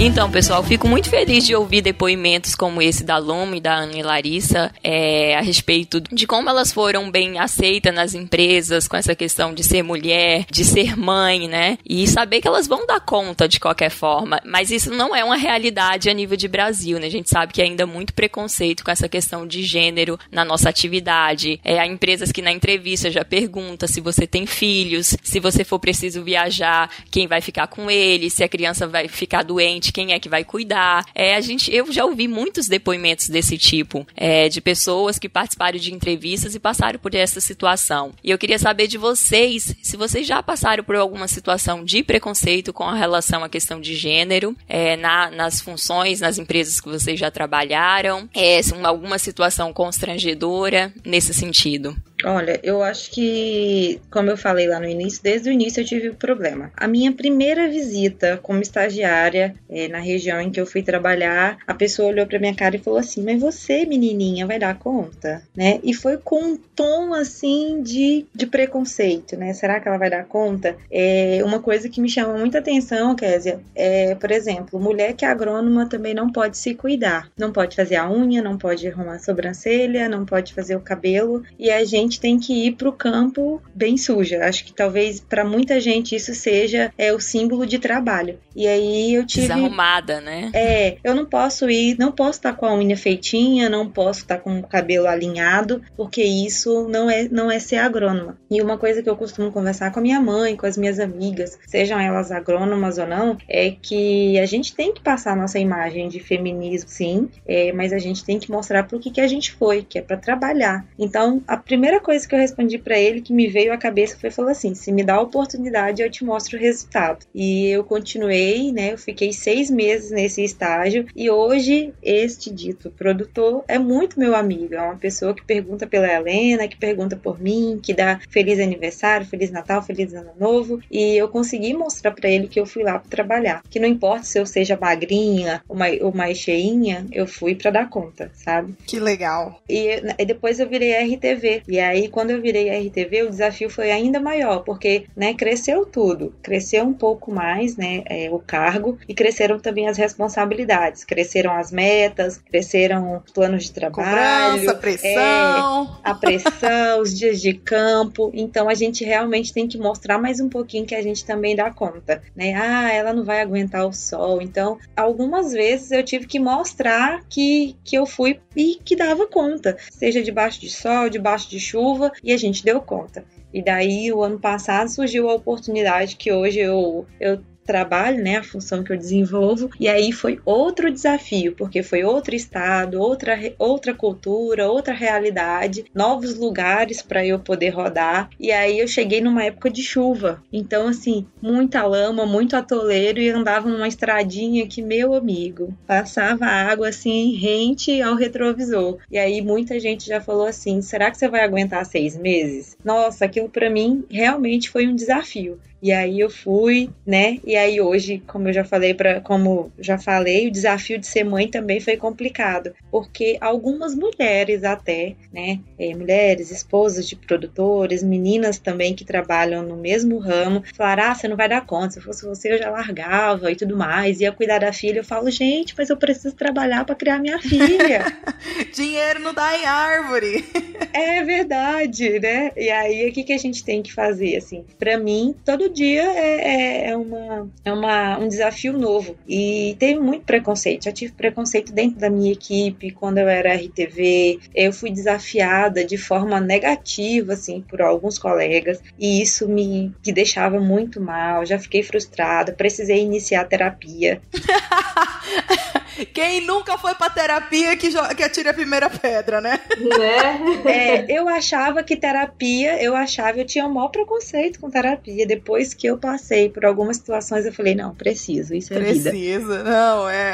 Então, 0.01 0.31
pessoal, 0.31 0.63
fico 0.63 0.87
muito 0.87 1.09
feliz 1.09 1.45
de 1.45 1.53
ouvir 1.53 1.81
depoimentos 1.81 2.55
como 2.55 2.81
esse 2.81 3.03
da 3.03 3.17
Luma 3.17 3.57
e 3.57 3.59
da 3.59 3.75
Ana 3.75 3.97
e 3.97 4.01
Larissa 4.01 4.71
é, 4.81 5.35
a 5.35 5.41
respeito 5.41 5.99
de 5.99 6.25
como 6.25 6.49
elas 6.49 6.71
foram 6.71 7.11
bem 7.11 7.37
aceitas 7.37 7.93
nas 7.93 8.13
empresas 8.13 8.87
com 8.87 8.95
essa 8.95 9.13
questão 9.13 9.53
de 9.53 9.61
ser 9.61 9.83
mulher, 9.83 10.45
de 10.49 10.63
ser 10.63 10.95
mãe, 10.95 11.49
né? 11.49 11.77
E 11.85 12.07
saber 12.07 12.39
que 12.39 12.47
elas 12.47 12.65
vão 12.65 12.87
dar 12.87 13.01
conta 13.01 13.45
de 13.45 13.59
qualquer 13.59 13.89
forma. 13.89 14.39
Mas 14.45 14.71
isso 14.71 14.89
não 14.89 15.13
é 15.13 15.21
uma 15.21 15.35
realidade 15.35 16.09
a 16.09 16.13
nível 16.13 16.37
de 16.37 16.47
Brasil, 16.47 16.97
né? 16.97 17.07
A 17.07 17.11
gente 17.11 17.29
sabe 17.29 17.51
que 17.51 17.61
ainda 17.61 17.83
há 17.83 17.87
muito 17.87 18.13
preconceito 18.13 18.85
com 18.85 18.91
essa 18.91 19.09
questão 19.09 19.45
de 19.45 19.63
gênero 19.63 20.17
na 20.31 20.45
nossa 20.45 20.69
atividade. 20.69 21.59
É, 21.61 21.77
há 21.77 21.85
empresas 21.85 22.31
que 22.31 22.41
na 22.41 22.53
entrevista 22.53 23.11
já 23.11 23.25
pergunta 23.25 23.85
se 23.85 23.99
você 23.99 24.25
tem 24.25 24.45
filhos, 24.45 25.17
se 25.21 25.41
você 25.41 25.65
for 25.65 25.77
preciso 25.77 26.23
viajar, 26.23 26.89
quem 27.11 27.27
vai 27.27 27.41
ficar 27.41 27.67
com 27.67 27.91
ele, 27.91 28.29
se 28.29 28.45
a 28.45 28.47
criança 28.47 28.87
vai 28.87 29.09
ficar 29.09 29.43
doente, 29.43 29.88
quem 29.91 30.13
é 30.13 30.19
que 30.19 30.29
vai 30.29 30.43
cuidar. 30.43 31.05
É, 31.13 31.35
a 31.35 31.41
gente, 31.41 31.73
eu 31.73 31.91
já 31.91 32.05
ouvi 32.05 32.27
muitos 32.27 32.67
depoimentos 32.67 33.29
desse 33.29 33.57
tipo, 33.57 34.05
é, 34.15 34.49
de 34.49 34.61
pessoas 34.61 35.19
que 35.19 35.29
participaram 35.29 35.77
de 35.77 35.93
entrevistas 35.93 36.55
e 36.55 36.59
passaram 36.59 36.99
por 36.99 37.13
essa 37.15 37.39
situação. 37.39 38.13
E 38.23 38.31
eu 38.31 38.37
queria 38.37 38.59
saber 38.59 38.87
de 38.87 38.97
vocês 38.97 39.75
se 39.81 39.97
vocês 39.97 40.25
já 40.25 40.41
passaram 40.41 40.83
por 40.83 40.95
alguma 40.95 41.27
situação 41.27 41.83
de 41.83 42.03
preconceito 42.03 42.73
com 42.73 42.89
relação 42.89 43.43
à 43.43 43.49
questão 43.49 43.79
de 43.79 43.95
gênero, 43.95 44.55
é, 44.67 44.95
na, 44.97 45.29
nas 45.31 45.61
funções, 45.61 46.19
nas 46.19 46.37
empresas 46.37 46.79
que 46.79 46.89
vocês 46.89 47.19
já 47.19 47.31
trabalharam, 47.31 48.29
é, 48.33 48.59
alguma 48.83 49.17
situação 49.17 49.71
constrangedora 49.73 50.93
nesse 51.05 51.33
sentido. 51.33 51.95
Olha, 52.23 52.59
eu 52.61 52.83
acho 52.83 53.11
que, 53.11 54.01
como 54.11 54.29
eu 54.29 54.37
falei 54.37 54.67
lá 54.67 54.79
no 54.79 54.87
início, 54.87 55.23
desde 55.23 55.49
o 55.49 55.53
início 55.53 55.81
eu 55.81 55.85
tive 55.85 56.09
o 56.09 56.15
problema. 56.15 56.71
A 56.75 56.87
minha 56.87 57.11
primeira 57.11 57.69
visita 57.69 58.39
como 58.41 58.61
estagiária 58.61 59.55
eh, 59.69 59.87
na 59.87 59.99
região 59.99 60.41
em 60.41 60.51
que 60.51 60.59
eu 60.59 60.65
fui 60.65 60.83
trabalhar, 60.83 61.57
a 61.65 61.73
pessoa 61.73 62.09
olhou 62.09 62.27
pra 62.27 62.39
minha 62.39 62.55
cara 62.55 62.75
e 62.75 62.79
falou 62.79 62.99
assim: 62.99 63.23
Mas 63.23 63.39
você, 63.39 63.85
menininha, 63.85 64.45
vai 64.45 64.59
dar 64.59 64.77
conta? 64.77 65.41
Né? 65.55 65.79
E 65.83 65.93
foi 65.93 66.17
com 66.17 66.39
um 66.41 66.57
tom 66.75 67.13
assim 67.13 67.81
de, 67.81 68.25
de 68.33 68.45
preconceito, 68.45 69.37
né? 69.37 69.53
Será 69.53 69.79
que 69.79 69.87
ela 69.87 69.97
vai 69.97 70.09
dar 70.09 70.25
conta? 70.25 70.75
É 70.91 71.41
uma 71.43 71.59
coisa 71.59 71.87
que 71.87 72.01
me 72.01 72.09
chama 72.09 72.37
muita 72.37 72.59
atenção, 72.59 73.15
Késia, 73.15 73.59
é, 73.75 74.15
por 74.15 74.31
exemplo, 74.31 74.79
mulher 74.79 75.13
que 75.13 75.23
é 75.23 75.27
agrônoma 75.27 75.87
também 75.87 76.13
não 76.13 76.31
pode 76.31 76.57
se 76.57 76.73
cuidar. 76.73 77.29
Não 77.37 77.51
pode 77.51 77.75
fazer 77.75 77.95
a 77.95 78.09
unha, 78.09 78.41
não 78.41 78.57
pode 78.57 78.87
arrumar 78.87 79.15
a 79.15 79.19
sobrancelha, 79.19 80.09
não 80.09 80.25
pode 80.25 80.53
fazer 80.53 80.75
o 80.75 80.81
cabelo. 80.81 81.43
E 81.57 81.69
a 81.69 81.83
gente 81.85 82.08
tem 82.17 82.39
que 82.39 82.67
ir 82.67 82.75
pro 82.77 82.93
campo 82.93 83.61
bem 83.75 83.97
suja. 83.97 84.45
Acho 84.45 84.63
que 84.63 84.71
talvez 84.71 85.19
para 85.19 85.43
muita 85.43 85.81
gente 85.81 86.15
isso 86.15 86.33
seja 86.33 86.93
é, 86.97 87.11
o 87.11 87.19
símbolo 87.19 87.65
de 87.65 87.77
trabalho. 87.77 88.39
E 88.55 88.65
aí 88.65 89.13
eu 89.13 89.25
tive. 89.25 89.47
Desarrumada, 89.47 90.21
né? 90.21 90.49
É, 90.53 90.97
eu 91.03 91.13
não 91.13 91.25
posso 91.25 91.69
ir, 91.69 91.97
não 91.99 92.11
posso 92.11 92.39
estar 92.39 92.53
com 92.53 92.65
a 92.65 92.73
unha 92.73 92.95
feitinha, 92.95 93.69
não 93.69 93.89
posso 93.89 94.21
estar 94.21 94.37
com 94.37 94.59
o 94.59 94.67
cabelo 94.67 95.07
alinhado, 95.07 95.81
porque 95.97 96.23
isso 96.23 96.87
não 96.87 97.09
é, 97.09 97.27
não 97.29 97.51
é 97.51 97.59
ser 97.59 97.77
agrônoma. 97.77 98.37
E 98.49 98.61
uma 98.61 98.77
coisa 98.77 99.03
que 99.03 99.09
eu 99.09 99.15
costumo 99.15 99.51
conversar 99.51 99.91
com 99.91 99.99
a 99.99 100.01
minha 100.01 100.21
mãe, 100.21 100.55
com 100.55 100.65
as 100.65 100.77
minhas 100.77 100.99
amigas, 100.99 101.57
sejam 101.67 101.99
elas 101.99 102.31
agrônomas 102.31 102.97
ou 102.97 103.07
não, 103.07 103.37
é 103.47 103.71
que 103.71 104.39
a 104.39 104.45
gente 104.45 104.75
tem 104.75 104.93
que 104.93 105.01
passar 105.01 105.33
a 105.33 105.35
nossa 105.35 105.59
imagem 105.59 106.07
de 106.07 106.19
feminismo, 106.19 106.89
sim, 106.89 107.29
é, 107.45 107.71
mas 107.73 107.91
a 107.91 107.97
gente 107.97 108.23
tem 108.23 108.39
que 108.39 108.51
mostrar 108.51 108.83
pro 108.83 108.99
que, 108.99 109.11
que 109.11 109.21
a 109.21 109.27
gente 109.27 109.51
foi, 109.51 109.83
que 109.83 109.99
é 109.99 110.01
para 110.01 110.17
trabalhar. 110.17 110.85
Então, 110.97 111.41
a 111.47 111.57
primeira 111.57 111.98
coisa 111.99 112.27
que 112.27 112.33
eu 112.33 112.39
respondi 112.39 112.77
para 112.77 112.97
ele 112.97 113.21
que 113.21 113.33
me 113.33 113.47
veio 113.47 113.73
à 113.73 113.77
cabeça 113.77 114.17
foi 114.19 114.31
falou 114.31 114.51
assim: 114.51 114.73
se 114.75 114.91
me 114.91 115.03
dá 115.03 115.15
a 115.15 115.21
oportunidade, 115.21 116.01
eu 116.01 116.09
te 116.09 116.23
mostro 116.23 116.57
o 116.57 116.61
resultado. 116.61 117.25
E 117.33 117.67
eu 117.67 117.83
continuei, 117.83 118.71
né? 118.71 118.93
Eu 118.93 118.97
fiquei 118.97 119.33
seis 119.33 119.69
meses 119.69 120.11
nesse 120.11 120.43
estágio 120.43 121.05
e 121.15 121.29
hoje 121.29 121.93
este 122.01 122.51
dito 122.51 122.89
produtor 122.91 123.63
é 123.67 123.77
muito 123.77 124.19
meu 124.19 124.35
amigo. 124.35 124.75
É 124.75 124.81
uma 124.81 124.97
pessoa 124.97 125.33
que 125.33 125.43
pergunta 125.43 125.87
pela 125.87 126.11
Helena, 126.11 126.67
que 126.67 126.77
pergunta 126.77 127.15
por 127.15 127.39
mim, 127.39 127.79
que 127.81 127.93
dá 127.93 128.19
feliz 128.29 128.59
aniversário, 128.59 129.25
feliz 129.25 129.51
Natal, 129.51 129.81
feliz 129.81 130.13
Ano 130.13 130.31
Novo. 130.39 130.79
E 130.91 131.17
eu 131.17 131.27
consegui 131.27 131.73
mostrar 131.73 132.11
para 132.11 132.29
ele 132.29 132.47
que 132.47 132.59
eu 132.59 132.65
fui 132.65 132.83
lá 132.83 132.99
para 132.99 133.09
trabalhar. 133.09 133.63
Que 133.69 133.79
não 133.79 133.87
importa 133.87 134.23
se 134.23 134.39
eu 134.39 134.45
seja 134.45 134.77
magrinha 134.79 135.61
ou 135.67 135.75
mais, 135.75 136.01
ou 136.01 136.13
mais 136.13 136.37
cheinha, 136.37 137.05
eu 137.11 137.27
fui 137.27 137.55
para 137.55 137.71
dar 137.71 137.89
conta, 137.89 138.31
sabe? 138.33 138.73
Que 138.85 138.99
legal. 138.99 139.61
E, 139.67 140.01
e 140.17 140.25
depois 140.25 140.59
eu 140.59 140.67
virei 140.67 140.93
RTV. 140.93 141.63
E 141.67 141.79
aí, 141.79 141.88
quando 142.07 142.31
eu 142.31 142.41
virei 142.41 142.69
RTV, 142.69 143.23
o 143.23 143.29
desafio 143.29 143.69
foi 143.69 143.91
ainda 143.91 144.19
maior, 144.19 144.59
porque, 144.59 145.05
né, 145.15 145.33
cresceu 145.33 145.85
tudo. 145.85 146.33
Cresceu 146.41 146.83
um 146.83 146.93
pouco 146.93 147.31
mais, 147.31 147.75
né, 147.77 148.03
é, 148.05 148.29
o 148.31 148.39
cargo 148.39 148.97
e 149.07 149.13
cresceram 149.13 149.59
também 149.59 149.87
as 149.87 149.97
responsabilidades. 149.97 151.03
Cresceram 151.03 151.51
as 151.51 151.71
metas, 151.71 152.37
cresceram 152.37 153.21
os 153.25 153.31
planos 153.31 153.65
de 153.65 153.71
trabalho. 153.71 154.59
Cobrança, 154.59 154.75
pressão. 154.75 155.97
É, 156.05 156.09
a 156.09 156.13
pressão, 156.13 157.01
os 157.01 157.17
dias 157.17 157.41
de 157.41 157.53
campo. 157.53 158.31
Então, 158.33 158.69
a 158.69 158.73
gente 158.73 159.03
realmente 159.03 159.53
tem 159.53 159.67
que 159.67 159.77
mostrar 159.77 160.17
mais 160.17 160.39
um 160.39 160.49
pouquinho 160.49 160.85
que 160.85 160.95
a 160.95 161.01
gente 161.01 161.25
também 161.25 161.55
dá 161.55 161.71
conta, 161.71 162.21
né? 162.35 162.53
Ah, 162.53 162.91
ela 162.91 163.13
não 163.13 163.23
vai 163.23 163.41
aguentar 163.41 163.85
o 163.85 163.93
sol. 163.93 164.41
Então, 164.41 164.77
algumas 164.95 165.51
vezes 165.51 165.91
eu 165.91 166.03
tive 166.03 166.25
que 166.25 166.39
mostrar 166.39 167.23
que, 167.29 167.75
que 167.83 167.97
eu 167.97 168.05
fui 168.05 168.39
e 168.55 168.79
que 168.83 168.95
dava 168.95 169.27
conta, 169.27 169.77
seja 169.91 170.21
debaixo 170.21 170.59
de 170.59 170.69
sol, 170.69 171.09
debaixo 171.09 171.49
de 171.49 171.59
chuva, 171.59 171.78
e 172.23 172.33
a 172.33 172.37
gente 172.37 172.63
deu 172.63 172.81
conta. 172.81 173.23
E 173.53 173.61
daí, 173.61 174.11
o 174.13 174.21
ano 174.21 174.39
passado, 174.39 174.89
surgiu 174.89 175.29
a 175.29 175.35
oportunidade 175.35 176.15
que 176.15 176.31
hoje 176.31 176.59
eu, 176.59 177.05
eu 177.19 177.41
trabalho, 177.69 178.23
né, 178.23 178.37
a 178.37 178.43
função 178.43 178.83
que 178.83 178.91
eu 178.91 178.97
desenvolvo, 178.97 179.69
e 179.79 179.87
aí 179.87 180.11
foi 180.11 180.39
outro 180.43 180.91
desafio, 180.91 181.53
porque 181.55 181.83
foi 181.83 182.03
outro 182.03 182.33
estado, 182.33 182.99
outra, 182.99 183.37
outra 183.59 183.93
cultura, 183.93 184.67
outra 184.67 184.91
realidade, 184.91 185.85
novos 185.93 186.33
lugares 186.33 187.03
para 187.03 187.23
eu 187.23 187.37
poder 187.37 187.69
rodar, 187.69 188.27
e 188.39 188.51
aí 188.51 188.79
eu 188.79 188.87
cheguei 188.87 189.21
numa 189.21 189.43
época 189.43 189.69
de 189.69 189.83
chuva, 189.83 190.41
então 190.51 190.87
assim, 190.87 191.27
muita 191.39 191.85
lama, 191.85 192.25
muito 192.25 192.55
atoleiro 192.55 193.19
e 193.19 193.29
andava 193.29 193.69
numa 193.69 193.87
estradinha 193.87 194.65
que, 194.65 194.81
meu 194.81 195.13
amigo, 195.13 195.71
passava 195.85 196.45
água 196.45 196.89
assim, 196.89 197.35
rente 197.35 198.01
ao 198.01 198.15
retrovisor, 198.15 198.97
e 199.11 199.19
aí 199.19 199.43
muita 199.43 199.79
gente 199.79 200.07
já 200.07 200.19
falou 200.19 200.47
assim, 200.47 200.81
será 200.81 201.11
que 201.11 201.19
você 201.19 201.27
vai 201.27 201.41
aguentar 201.41 201.85
seis 201.85 202.17
meses? 202.17 202.75
Nossa, 202.83 203.25
aquilo 203.25 203.47
para 203.47 203.69
mim 203.69 204.03
realmente 204.09 204.71
foi 204.71 204.87
um 204.87 204.95
desafio, 204.95 205.59
e 205.81 205.91
aí 205.91 206.19
eu 206.19 206.29
fui, 206.29 206.89
né? 207.05 207.37
E 207.45 207.55
aí 207.59 207.81
hoje, 207.81 208.21
como 208.25 208.47
eu 208.49 208.53
já 208.53 208.63
falei 208.63 208.93
para, 208.93 209.21
como 209.21 209.71
já 209.79 209.97
falei, 209.97 210.47
o 210.47 210.51
desafio 210.51 210.97
de 210.97 211.07
ser 211.07 211.23
mãe 211.23 211.47
também 211.47 211.79
foi 211.79 211.97
complicado, 211.97 212.73
porque 212.91 213.37
algumas 213.39 213.93
mulheres 213.93 214.63
até, 214.63 215.15
né, 215.31 215.59
é, 215.77 215.93
mulheres, 215.95 216.51
esposas 216.51 217.07
de 217.07 217.15
produtores, 217.15 218.03
meninas 218.03 218.57
também 218.57 218.95
que 218.95 219.05
trabalham 219.05 219.61
no 219.63 219.75
mesmo 219.75 220.17
ramo, 220.17 220.63
falaram: 220.75 221.03
"Ah, 221.03 221.15
você 221.15 221.27
não 221.27 221.37
vai 221.37 221.49
dar 221.49 221.65
conta, 221.65 221.91
se 221.91 222.01
fosse 222.01 222.25
você 222.25 222.53
eu 222.53 222.57
já 222.57 222.69
largava 222.69 223.51
e 223.51 223.55
tudo 223.55 223.77
mais, 223.77 224.19
ia 224.19 224.31
cuidar 224.31 224.59
da 224.59 224.73
filha". 224.73 224.99
Eu 224.99 225.03
falo: 225.03 225.29
"Gente, 225.29 225.75
mas 225.77 225.89
eu 225.89 225.97
preciso 225.97 226.35
trabalhar 226.35 226.85
para 226.85 226.95
criar 226.95 227.19
minha 227.19 227.39
filha". 227.39 228.05
Dinheiro 228.73 229.19
não 229.19 229.33
dá 229.33 229.57
em 229.57 229.65
árvore. 229.65 230.45
é 230.93 231.23
verdade, 231.23 232.19
né? 232.19 232.51
E 232.55 232.69
aí 232.69 233.09
o 233.09 233.13
que 233.13 233.23
que 233.23 233.33
a 233.33 233.37
gente 233.37 233.63
tem 233.63 233.81
que 233.81 233.93
fazer 233.93 234.37
assim? 234.37 234.65
Para 234.77 234.97
mim, 234.97 235.35
todo 235.45 235.69
dia 235.69 236.03
é, 236.03 236.41
é, 236.41 236.89
é, 236.89 236.97
uma, 236.97 237.48
é 237.63 237.71
uma, 237.71 238.17
um 238.17 238.27
desafio 238.27 238.73
novo. 238.73 239.15
E 239.27 239.75
teve 239.79 239.99
muito 239.99 240.25
preconceito. 240.25 240.85
Já 240.85 240.91
tive 240.91 241.13
preconceito 241.13 241.71
dentro 241.71 241.99
da 241.99 242.09
minha 242.09 242.31
equipe, 242.31 242.91
quando 242.91 243.17
eu 243.17 243.27
era 243.27 243.55
RTV. 243.55 244.39
Eu 244.53 244.71
fui 244.73 244.91
desafiada 244.91 245.83
de 245.83 245.97
forma 245.97 246.39
negativa, 246.39 247.33
assim, 247.33 247.61
por 247.61 247.81
alguns 247.81 248.17
colegas. 248.17 248.81
E 248.97 249.21
isso 249.21 249.47
me, 249.47 249.93
me 250.05 250.13
deixava 250.13 250.59
muito 250.59 251.01
mal. 251.01 251.45
Já 251.45 251.59
fiquei 251.59 251.83
frustrada. 251.83 252.53
Precisei 252.53 253.01
iniciar 253.01 253.45
terapia. 253.45 254.21
Quem 256.13 256.41
nunca 256.41 256.77
foi 256.77 256.95
pra 256.95 257.09
terapia 257.09 257.75
que, 257.75 257.89
que 258.15 258.23
atira 258.23 258.51
a 258.51 258.53
primeira 258.53 258.89
pedra, 258.89 259.41
né? 259.41 259.59
Né? 259.77 260.39
É, 260.65 261.05
eu 261.09 261.27
achava 261.27 261.83
que 261.83 261.95
terapia, 261.95 262.81
eu 262.81 262.95
achava, 262.95 263.39
eu 263.39 263.45
tinha 263.45 263.65
um 263.65 263.73
maior 263.73 263.89
preconceito 263.89 264.59
com 264.59 264.69
terapia. 264.69 265.25
Depois 265.25 265.73
que 265.73 265.87
eu 265.87 265.97
passei 265.97 266.49
por 266.49 266.65
algumas 266.65 266.97
situações, 266.97 267.45
eu 267.45 267.53
falei, 267.53 267.75
não, 267.75 267.93
preciso, 267.95 268.53
isso 268.53 268.73
é 268.73 268.77
Precisa, 268.77 269.11
vida. 269.11 269.35
Precisa, 269.37 269.63
não, 269.63 270.09
é. 270.09 270.33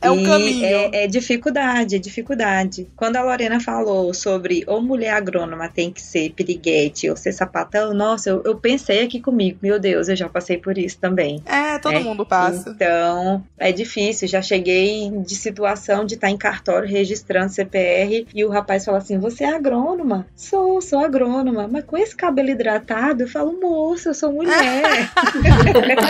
É 0.00 0.10
um 0.10 0.24
caminho. 0.24 0.64
É, 0.64 1.04
é, 1.04 1.06
dificuldade, 1.06 1.96
é 1.96 1.98
dificuldade. 1.98 2.88
Quando 2.96 3.16
a 3.16 3.22
Lorena 3.22 3.60
falou 3.60 4.12
sobre 4.14 4.64
ou 4.66 4.80
mulher 4.80 5.12
agrônoma 5.12 5.68
tem 5.68 5.90
que 5.90 6.00
ser 6.00 6.30
piriguete 6.30 7.10
ou 7.10 7.16
ser 7.16 7.32
sapatão, 7.32 7.92
nossa, 7.92 8.30
eu, 8.30 8.42
eu 8.44 8.56
pensei 8.56 9.04
aqui 9.04 9.20
comigo, 9.20 9.58
meu 9.62 9.78
Deus, 9.78 10.08
eu 10.08 10.16
já 10.16 10.28
passei 10.28 10.56
por 10.56 10.78
isso 10.78 10.98
também. 10.98 11.42
É, 11.44 11.78
todo 11.78 11.94
é. 11.94 12.00
mundo 12.00 12.24
passa. 12.24 12.70
Então, 12.70 13.44
é 13.58 13.72
difícil. 13.72 14.26
Já 14.26 14.40
cheguei 14.40 15.10
de 15.10 15.34
situação 15.34 16.04
de 16.04 16.14
estar 16.14 16.30
em 16.30 16.36
cartório 16.36 16.88
registrando 16.88 17.52
CPR 17.52 18.26
e 18.34 18.44
o 18.44 18.48
rapaz 18.48 18.84
fala 18.84 18.98
assim: 18.98 19.18
Você 19.18 19.44
é 19.44 19.54
agrônoma? 19.54 20.26
Sou, 20.34 20.80
sou 20.80 21.00
agrônoma. 21.00 21.68
Mas 21.68 21.84
com 21.84 21.96
esse 21.96 22.16
cabelo 22.16 22.50
hidratado, 22.50 23.24
eu 23.24 23.28
falo, 23.28 23.58
moça, 23.60 24.10
eu 24.10 24.14
sou 24.14 24.32
mulher. 24.32 25.10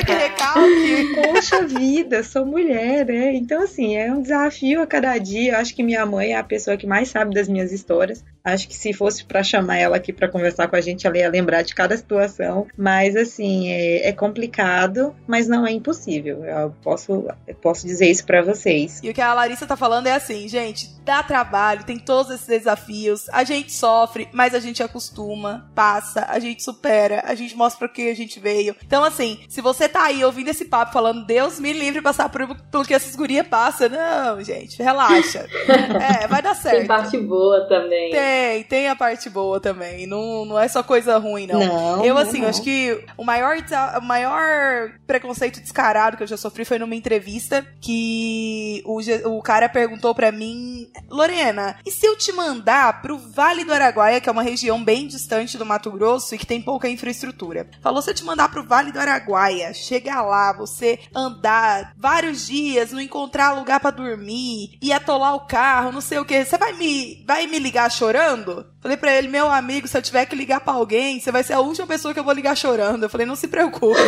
Que 0.00 0.12
recalque. 0.12 1.14
Poxa 1.32 1.66
vida, 1.66 2.22
sou 2.22 2.46
mulher, 2.46 3.06
né? 3.06 3.34
Então, 3.34 3.62
assim, 3.62 3.79
assim, 3.80 3.96
é 3.96 4.12
um 4.12 4.20
desafio 4.20 4.82
a 4.82 4.86
cada 4.86 5.16
dia. 5.16 5.52
Eu 5.52 5.58
acho 5.58 5.74
que 5.74 5.82
minha 5.82 6.04
mãe 6.04 6.32
é 6.32 6.36
a 6.36 6.44
pessoa 6.44 6.76
que 6.76 6.86
mais 6.86 7.08
sabe 7.08 7.34
das 7.34 7.48
minhas 7.48 7.72
histórias. 7.72 8.22
Acho 8.44 8.68
que 8.68 8.74
se 8.74 8.92
fosse 8.92 9.24
para 9.24 9.42
chamar 9.42 9.76
ela 9.76 9.96
aqui 9.96 10.12
para 10.12 10.28
conversar 10.28 10.68
com 10.68 10.76
a 10.76 10.80
gente, 10.80 11.06
ela 11.06 11.18
ia 11.18 11.28
lembrar 11.28 11.62
de 11.62 11.74
cada 11.74 11.96
situação. 11.96 12.66
Mas, 12.76 13.16
assim, 13.16 13.68
é, 13.68 14.08
é 14.08 14.12
complicado, 14.12 15.14
mas 15.26 15.46
não 15.46 15.66
é 15.66 15.72
impossível. 15.72 16.44
Eu 16.44 16.74
posso, 16.82 17.28
eu 17.46 17.54
posso 17.54 17.86
dizer 17.86 18.10
isso 18.10 18.24
para 18.24 18.42
vocês. 18.42 19.00
E 19.02 19.10
o 19.10 19.14
que 19.14 19.20
a 19.20 19.34
Larissa 19.34 19.66
tá 19.66 19.76
falando 19.76 20.06
é 20.06 20.12
assim, 20.12 20.48
gente, 20.48 20.88
dá 21.04 21.22
trabalho, 21.22 21.84
tem 21.84 21.98
todos 21.98 22.32
esses 22.32 22.46
desafios. 22.46 23.28
A 23.30 23.44
gente 23.44 23.72
sofre, 23.72 24.28
mas 24.32 24.54
a 24.54 24.60
gente 24.60 24.82
acostuma, 24.82 25.70
passa, 25.74 26.26
a 26.28 26.38
gente 26.38 26.62
supera, 26.62 27.22
a 27.26 27.34
gente 27.34 27.56
mostra 27.56 27.86
para 27.86 27.94
que 27.94 28.10
a 28.10 28.14
gente 28.14 28.40
veio. 28.40 28.74
Então, 28.84 29.04
assim, 29.04 29.40
se 29.48 29.60
você 29.60 29.88
tá 29.88 30.04
aí 30.04 30.24
ouvindo 30.24 30.48
esse 30.48 30.64
papo 30.64 30.92
falando, 30.92 31.26
Deus 31.26 31.60
me 31.60 31.72
livre 31.72 32.00
de 32.00 32.02
passar 32.02 32.28
por, 32.28 32.56
pelo 32.70 32.84
que 32.84 32.94
essas 32.94 33.14
gurias 33.14 33.46
passam, 33.46 33.88
não, 33.88 34.42
gente, 34.42 34.82
relaxa. 34.82 35.46
é, 36.22 36.26
vai 36.26 36.40
dar 36.40 36.54
certo. 36.54 36.78
Tem 36.78 36.86
parte 36.86 37.18
boa 37.18 37.66
também. 37.68 38.10
Tem 38.10 38.29
tem, 38.30 38.64
tem 38.64 38.88
a 38.88 38.96
parte 38.96 39.28
boa 39.28 39.60
também. 39.60 40.06
Não, 40.06 40.44
não 40.44 40.58
é 40.58 40.68
só 40.68 40.82
coisa 40.82 41.18
ruim, 41.18 41.46
não. 41.46 41.60
não 41.60 42.04
eu, 42.04 42.16
assim, 42.16 42.40
não. 42.40 42.48
acho 42.48 42.62
que 42.62 43.04
o 43.16 43.24
maior, 43.24 43.56
o 43.98 44.02
maior 44.02 44.92
preconceito 45.06 45.60
descarado 45.60 46.16
que 46.16 46.22
eu 46.22 46.26
já 46.26 46.36
sofri 46.36 46.64
foi 46.64 46.78
numa 46.78 46.94
entrevista 46.94 47.66
que 47.80 48.82
o, 48.84 49.00
o 49.36 49.42
cara 49.42 49.68
perguntou 49.68 50.14
para 50.14 50.30
mim, 50.30 50.88
Lorena, 51.08 51.76
e 51.84 51.90
se 51.90 52.06
eu 52.06 52.16
te 52.16 52.32
mandar 52.32 53.02
pro 53.02 53.18
Vale 53.18 53.64
do 53.64 53.72
Araguaia, 53.72 54.20
que 54.20 54.28
é 54.28 54.32
uma 54.32 54.42
região 54.42 54.82
bem 54.82 55.06
distante 55.06 55.58
do 55.58 55.66
Mato 55.66 55.90
Grosso 55.90 56.34
e 56.34 56.38
que 56.38 56.46
tem 56.46 56.62
pouca 56.62 56.88
infraestrutura? 56.88 57.68
Falou, 57.82 58.00
se 58.02 58.10
eu 58.10 58.14
te 58.14 58.24
mandar 58.24 58.48
pro 58.48 58.64
Vale 58.64 58.92
do 58.92 59.00
Araguaia, 59.00 59.74
chegar 59.74 60.22
lá, 60.22 60.52
você 60.52 61.00
andar 61.14 61.92
vários 61.96 62.46
dias, 62.46 62.92
não 62.92 63.00
encontrar 63.00 63.52
lugar 63.52 63.80
para 63.80 63.90
dormir, 63.90 64.78
e 64.80 64.92
atolar 64.92 65.34
o 65.34 65.46
carro, 65.46 65.92
não 65.92 66.00
sei 66.00 66.18
o 66.18 66.24
que, 66.24 66.44
você 66.44 66.56
vai 66.56 66.72
me, 66.74 67.24
vai 67.26 67.46
me 67.46 67.58
ligar 67.58 67.90
chorando? 67.90 68.19
Chorando? 68.20 68.66
Falei 68.80 68.96
pra 68.96 69.14
ele, 69.14 69.28
meu 69.28 69.50
amigo, 69.50 69.86
se 69.86 69.96
eu 69.96 70.02
tiver 70.02 70.26
que 70.26 70.36
ligar 70.36 70.60
pra 70.60 70.74
alguém, 70.74 71.20
você 71.20 71.30
vai 71.30 71.42
ser 71.42 71.54
a 71.54 71.60
última 71.60 71.86
pessoa 71.86 72.14
que 72.14 72.20
eu 72.20 72.24
vou 72.24 72.32
ligar 72.32 72.56
chorando. 72.56 73.02
Eu 73.02 73.08
falei, 73.10 73.26
não 73.26 73.36
se 73.36 73.48
preocupe. 73.48 74.00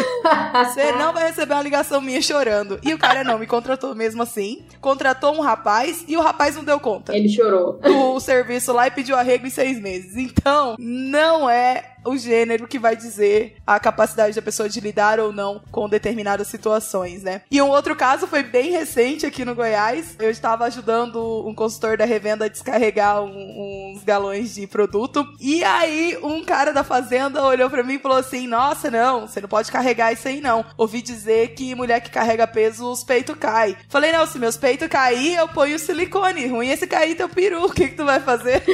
Você 0.65 0.93
não 0.93 1.13
vai 1.13 1.29
receber 1.29 1.55
uma 1.55 1.63
ligação 1.63 2.01
minha 2.01 2.23
chorando. 2.23 2.79
E 2.83 2.95
o 2.95 2.99
cara 2.99 3.25
não 3.25 3.39
me 3.39 3.47
contratou 3.47 3.95
mesmo 3.95 4.23
assim. 4.23 4.65
Contratou 4.81 5.35
um 5.35 5.41
rapaz 5.41 6.05
e 6.09 6.17
o 6.17 6.21
rapaz 6.21 6.57
não 6.57 6.65
deu 6.65 6.81
conta. 6.81 7.15
Ele 7.17 7.29
chorou. 7.29 7.79
Do 7.81 8.21
serviço 8.21 8.73
lá 8.73 8.87
e 8.87 8.91
pediu 8.91 9.17
arrego 9.17 9.47
em 9.47 9.51
seis 9.51 9.81
meses. 9.81 10.17
Então, 10.17 10.77
não 10.79 11.49
é 11.49 11.92
o 12.05 12.17
gênero 12.17 12.67
que 12.67 12.79
vai 12.79 12.97
dizer 12.97 13.57
a 13.67 13.79
capacidade 13.79 14.35
da 14.35 14.43
pessoa 14.43 14.69
de 14.69 14.81
lidar 14.81 15.21
ou 15.21 15.33
não 15.33 15.63
com 15.71 15.89
determinadas 15.89 16.49
situações, 16.49 17.23
né? 17.23 17.43
E 17.51 17.61
um 17.61 17.69
outro 17.69 17.95
caso 17.95 18.27
foi 18.27 18.43
bem 18.43 18.71
recente 18.71 19.27
aqui 19.27 19.45
no 19.45 19.55
Goiás. 19.55 20.17
Eu 20.19 20.31
estava 20.31 20.65
ajudando 20.65 21.47
um 21.47 21.55
consultor 21.55 21.97
da 21.97 22.05
revenda 22.05 22.45
a 22.45 22.49
descarregar 22.49 23.23
um, 23.23 23.93
uns 23.95 24.05
galões 24.05 24.55
de 24.55 24.67
produto. 24.67 25.27
E 25.41 25.63
aí, 25.65 26.19
um 26.23 26.45
cara 26.45 26.73
da 26.73 26.85
fazenda 26.85 27.45
olhou 27.45 27.69
para 27.71 27.83
mim 27.83 27.95
e 27.95 27.99
falou 27.99 28.19
assim: 28.19 28.47
Nossa, 28.47 28.91
não, 28.91 29.27
você 29.27 29.41
não 29.41 29.49
pode 29.49 29.71
carregar 29.71 30.13
isso 30.13 30.29
aí, 30.29 30.41
não. 30.41 30.65
Ouvi 30.77 31.03
dizer 31.03 31.55
que 31.55 31.75
mulher 31.75 32.01
que 32.01 32.11
carrega 32.11 32.47
peso, 32.47 32.91
os 32.91 33.05
peitos 33.05 33.37
caem. 33.37 33.77
Falei, 33.89 34.13
não, 34.13 34.27
se 34.27 34.39
meus 34.39 34.57
peitos 34.57 34.89
cair, 34.89 35.37
eu 35.37 35.49
ponho 35.49 35.79
silicone. 35.79 36.47
Ruim 36.47 36.69
é 36.69 36.77
se 36.77 36.87
cair 36.87 37.15
teu 37.17 37.29
peru. 37.29 37.65
O 37.65 37.73
que, 37.73 37.89
que 37.89 37.97
tu 37.97 38.05
vai 38.05 38.21
fazer? 38.21 38.63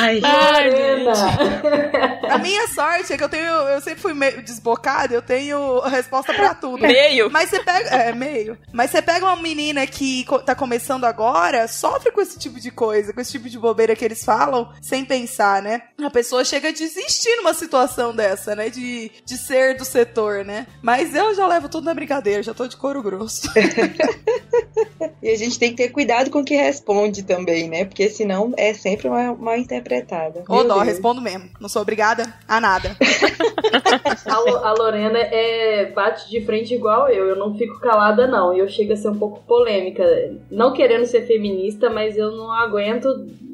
Ai, 0.00 0.20
Ai 0.22 0.70
gente. 0.70 1.69
A 2.28 2.38
minha 2.38 2.68
sorte 2.68 3.12
é 3.12 3.16
que 3.16 3.24
eu 3.24 3.28
tenho. 3.28 3.44
Eu 3.44 3.80
sempre 3.80 4.00
fui 4.00 4.14
meio 4.14 4.42
desbocada, 4.42 5.14
eu 5.14 5.22
tenho 5.22 5.80
resposta 5.80 6.32
pra 6.32 6.54
tudo. 6.54 6.82
Meio. 6.82 7.30
Mas 7.30 7.50
você 7.50 7.62
pega. 7.62 7.88
É, 7.88 8.12
meio. 8.12 8.58
Mas 8.72 8.90
você 8.90 9.02
pega 9.02 9.24
uma 9.24 9.36
menina 9.36 9.86
que 9.86 10.24
tá 10.44 10.54
começando 10.54 11.04
agora, 11.04 11.66
sofre 11.68 12.12
com 12.12 12.20
esse 12.20 12.38
tipo 12.38 12.60
de 12.60 12.70
coisa, 12.70 13.12
com 13.12 13.20
esse 13.20 13.32
tipo 13.32 13.48
de 13.48 13.58
bobeira 13.58 13.96
que 13.96 14.04
eles 14.04 14.24
falam, 14.24 14.72
sem 14.80 15.04
pensar, 15.04 15.62
né? 15.62 15.82
A 16.02 16.10
pessoa 16.10 16.44
chega 16.44 16.68
a 16.68 16.72
desistir 16.72 17.36
numa 17.36 17.54
situação 17.54 18.14
dessa, 18.14 18.54
né? 18.54 18.70
De, 18.70 19.10
de 19.24 19.38
ser 19.38 19.76
do 19.76 19.84
setor, 19.84 20.44
né? 20.44 20.66
Mas 20.82 21.14
eu 21.14 21.34
já 21.34 21.46
levo 21.46 21.68
tudo 21.68 21.84
na 21.84 21.94
brincadeira, 21.94 22.42
já 22.42 22.54
tô 22.54 22.66
de 22.66 22.76
couro 22.76 23.02
grosso. 23.02 23.48
E 25.22 25.28
a 25.28 25.36
gente 25.36 25.58
tem 25.58 25.70
que 25.70 25.76
ter 25.76 25.90
cuidado 25.90 26.30
com 26.30 26.40
o 26.40 26.44
que 26.44 26.54
responde 26.54 27.22
também, 27.22 27.68
né? 27.68 27.84
Porque 27.84 28.08
senão 28.08 28.54
é 28.56 28.72
sempre 28.72 29.08
mal, 29.08 29.36
mal 29.36 29.56
interpretada. 29.56 30.44
Ô, 30.48 30.62
dó, 30.64 30.78
respondo 30.78 31.20
mesmo. 31.20 31.50
Não 31.60 31.68
sou 31.68 31.82
obrigada 31.82 32.32
a 32.48 32.60
nada. 32.60 32.96
A, 34.26 34.68
a 34.68 34.72
Lorena 34.72 35.18
é, 35.18 35.92
bate 35.92 36.28
de 36.28 36.44
frente 36.44 36.74
igual 36.74 37.08
eu, 37.08 37.28
eu 37.28 37.36
não 37.36 37.54
fico 37.54 37.78
calada 37.78 38.26
não, 38.26 38.54
e 38.54 38.58
eu 38.58 38.68
chego 38.68 38.92
a 38.92 38.96
ser 38.96 39.08
um 39.08 39.18
pouco 39.18 39.42
polêmica, 39.44 40.04
não 40.50 40.72
querendo 40.72 41.04
ser 41.06 41.26
feminista, 41.26 41.90
mas 41.90 42.16
eu 42.16 42.30
não 42.32 42.50
aguento 42.50 43.08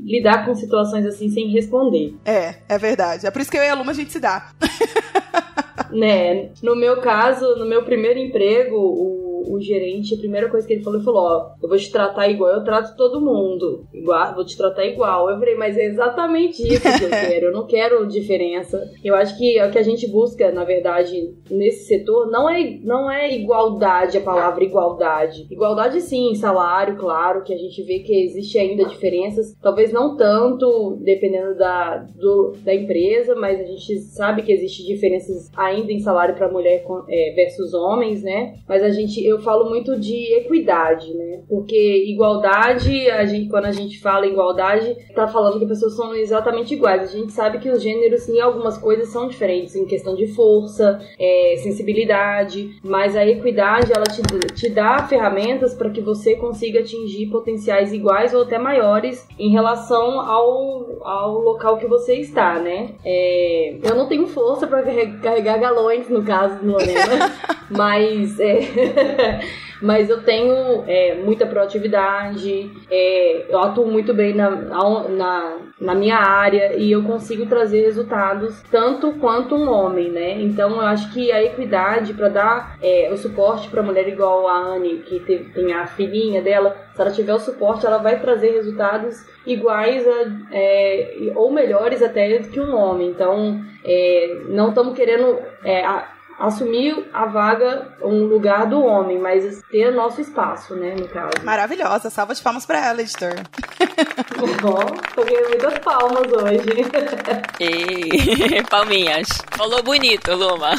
lidar 0.04 0.44
com 0.44 0.54
situações 0.54 1.04
assim 1.04 1.28
sem 1.28 1.48
responder. 1.48 2.14
É, 2.24 2.56
é 2.68 2.78
verdade. 2.78 3.26
É 3.26 3.30
por 3.30 3.42
isso 3.42 3.50
que 3.50 3.58
eu 3.58 3.62
e 3.62 3.68
a 3.68 3.74
Luma 3.74 3.92
a 3.92 3.94
gente 3.94 4.12
se 4.12 4.20
dá. 4.20 4.50
Né, 5.88 6.50
no 6.62 6.74
meu 6.74 7.00
caso, 7.00 7.56
no 7.56 7.64
meu 7.64 7.82
primeiro 7.84 8.18
emprego, 8.18 8.76
o, 8.76 9.25
o 9.48 9.60
gerente, 9.60 10.14
a 10.14 10.18
primeira 10.18 10.48
coisa 10.48 10.66
que 10.66 10.72
ele 10.74 10.82
falou, 10.82 10.98
ele 10.98 11.04
falou, 11.04 11.22
ó, 11.22 11.50
eu 11.62 11.68
vou 11.68 11.78
te 11.78 11.90
tratar 11.90 12.28
igual 12.28 12.52
eu 12.52 12.64
trato 12.64 12.96
todo 12.96 13.20
mundo. 13.20 13.86
Igual, 13.92 14.34
vou 14.34 14.44
te 14.44 14.56
tratar 14.56 14.84
igual. 14.84 15.30
Eu 15.30 15.38
falei, 15.38 15.54
mas 15.54 15.76
é 15.76 15.84
exatamente 15.84 16.62
isso 16.62 16.82
que 16.98 17.04
eu 17.04 17.10
quero. 17.10 17.46
Eu 17.46 17.52
não 17.52 17.66
quero 17.66 18.06
diferença. 18.06 18.80
Eu 19.02 19.14
acho 19.14 19.36
que 19.38 19.60
o 19.62 19.70
que 19.70 19.78
a 19.78 19.82
gente 19.82 20.06
busca, 20.08 20.50
na 20.52 20.64
verdade, 20.64 21.34
nesse 21.50 21.86
setor, 21.86 22.30
não 22.30 22.48
é, 22.48 22.78
não 22.82 23.10
é 23.10 23.32
igualdade 23.34 24.18
a 24.18 24.20
palavra 24.20 24.64
igualdade. 24.64 25.46
Igualdade 25.50 26.00
sim, 26.00 26.34
salário, 26.34 26.96
claro, 26.96 27.42
que 27.42 27.52
a 27.52 27.58
gente 27.58 27.82
vê 27.82 28.00
que 28.00 28.12
existe 28.24 28.58
ainda 28.58 28.84
diferenças. 28.84 29.54
Talvez 29.60 29.92
não 29.92 30.16
tanto, 30.16 30.96
dependendo 31.02 31.56
da, 31.56 31.98
do, 32.14 32.52
da 32.64 32.74
empresa, 32.74 33.34
mas 33.34 33.60
a 33.60 33.64
gente 33.64 33.98
sabe 34.00 34.42
que 34.42 34.52
existe 34.52 34.84
diferenças 34.86 35.50
ainda 35.56 35.92
em 35.92 36.00
salário 36.00 36.34
para 36.34 36.50
mulher 36.50 36.82
com- 36.84 37.04
é, 37.08 37.32
versus 37.34 37.74
homens, 37.74 38.22
né? 38.22 38.54
Mas 38.68 38.82
a 38.82 38.90
gente, 38.90 39.24
eu 39.24 39.35
falo 39.40 39.68
muito 39.68 39.98
de 39.98 40.34
equidade, 40.34 41.12
né? 41.14 41.42
Porque 41.48 42.04
igualdade, 42.06 43.10
a 43.10 43.24
gente, 43.24 43.48
quando 43.48 43.66
a 43.66 43.72
gente 43.72 44.00
fala 44.00 44.26
igualdade, 44.26 44.96
tá 45.14 45.26
falando 45.26 45.58
que 45.58 45.64
as 45.64 45.70
pessoas 45.70 45.96
são 45.96 46.14
exatamente 46.14 46.74
iguais. 46.74 47.02
A 47.02 47.18
gente 47.18 47.32
sabe 47.32 47.58
que 47.58 47.70
os 47.70 47.82
gêneros, 47.82 48.28
em 48.28 48.40
algumas 48.40 48.78
coisas, 48.78 49.08
são 49.08 49.28
diferentes, 49.28 49.74
em 49.74 49.86
questão 49.86 50.14
de 50.14 50.26
força, 50.28 51.00
é, 51.18 51.54
sensibilidade, 51.58 52.78
mas 52.82 53.16
a 53.16 53.26
equidade, 53.26 53.92
ela 53.92 54.04
te, 54.04 54.22
te 54.54 54.68
dá 54.70 54.98
ferramentas 55.06 55.74
para 55.74 55.90
que 55.90 56.00
você 56.00 56.34
consiga 56.36 56.80
atingir 56.80 57.26
potenciais 57.26 57.92
iguais 57.92 58.34
ou 58.34 58.42
até 58.42 58.58
maiores 58.58 59.26
em 59.38 59.50
relação 59.50 60.20
ao, 60.20 61.02
ao 61.02 61.38
local 61.40 61.78
que 61.78 61.86
você 61.86 62.14
está, 62.14 62.58
né? 62.58 62.94
É, 63.04 63.76
eu 63.82 63.94
não 63.94 64.08
tenho 64.08 64.26
força 64.26 64.66
para 64.66 64.82
carregar 64.82 65.58
galões, 65.58 66.08
no 66.08 66.22
caso 66.22 66.60
do 66.60 66.72
Lorena, 66.72 67.32
mas 67.70 68.38
é, 68.40 68.60
mas 69.82 70.08
eu 70.08 70.22
tenho 70.22 70.84
é, 70.86 71.14
muita 71.14 71.46
proatividade, 71.46 72.70
é, 72.90 73.46
eu 73.48 73.58
atuo 73.60 73.86
muito 73.86 74.14
bem 74.14 74.34
na, 74.34 74.50
na, 74.50 75.56
na 75.80 75.94
minha 75.94 76.16
área 76.16 76.74
e 76.76 76.90
eu 76.90 77.02
consigo 77.02 77.46
trazer 77.46 77.82
resultados 77.82 78.62
tanto 78.70 79.12
quanto 79.14 79.54
um 79.54 79.70
homem, 79.70 80.10
né? 80.10 80.40
Então 80.40 80.70
eu 80.76 80.80
acho 80.80 81.12
que 81.12 81.30
a 81.30 81.42
equidade 81.42 82.14
para 82.14 82.28
dar 82.28 82.78
é, 82.82 83.10
o 83.12 83.16
suporte 83.16 83.68
para 83.68 83.82
mulher 83.82 84.08
igual 84.08 84.48
a 84.48 84.56
Anne, 84.56 84.98
que 84.98 85.20
teve- 85.20 85.50
tem 85.52 85.72
a 85.72 85.86
filhinha 85.86 86.40
dela, 86.42 86.76
se 86.94 87.00
ela 87.00 87.10
tiver 87.10 87.34
o 87.34 87.38
suporte, 87.38 87.86
ela 87.86 87.98
vai 87.98 88.18
trazer 88.20 88.52
resultados 88.52 89.26
iguais 89.46 90.06
a, 90.06 90.24
é, 90.52 91.32
ou 91.34 91.50
melhores 91.52 92.02
até 92.02 92.26
que 92.38 92.60
um 92.60 92.74
homem. 92.74 93.08
Então 93.08 93.60
é, 93.84 94.38
não 94.48 94.70
estamos 94.70 94.94
querendo 94.96 95.38
é, 95.62 95.84
a- 95.84 96.15
assumir 96.38 97.08
a 97.12 97.26
vaga, 97.26 97.96
um 98.02 98.24
lugar 98.24 98.66
do 98.66 98.82
homem, 98.82 99.18
mas 99.18 99.62
ter 99.70 99.90
nosso 99.92 100.20
espaço, 100.20 100.74
né, 100.74 100.94
no 100.98 101.08
caso. 101.08 101.32
Maravilhosa. 101.44 102.10
Salva 102.10 102.34
de 102.34 102.42
palmas 102.42 102.66
pra 102.66 102.84
ela, 102.86 103.00
editor. 103.00 103.34
Ó, 104.64 105.14
Peguei 105.14 105.42
muitas 105.48 105.78
palmas 105.78 106.26
hoje. 106.32 106.66
E... 107.58 108.62
Palminhas. 108.68 109.28
Falou 109.56 109.82
bonito, 109.82 110.34
Luma. 110.34 110.72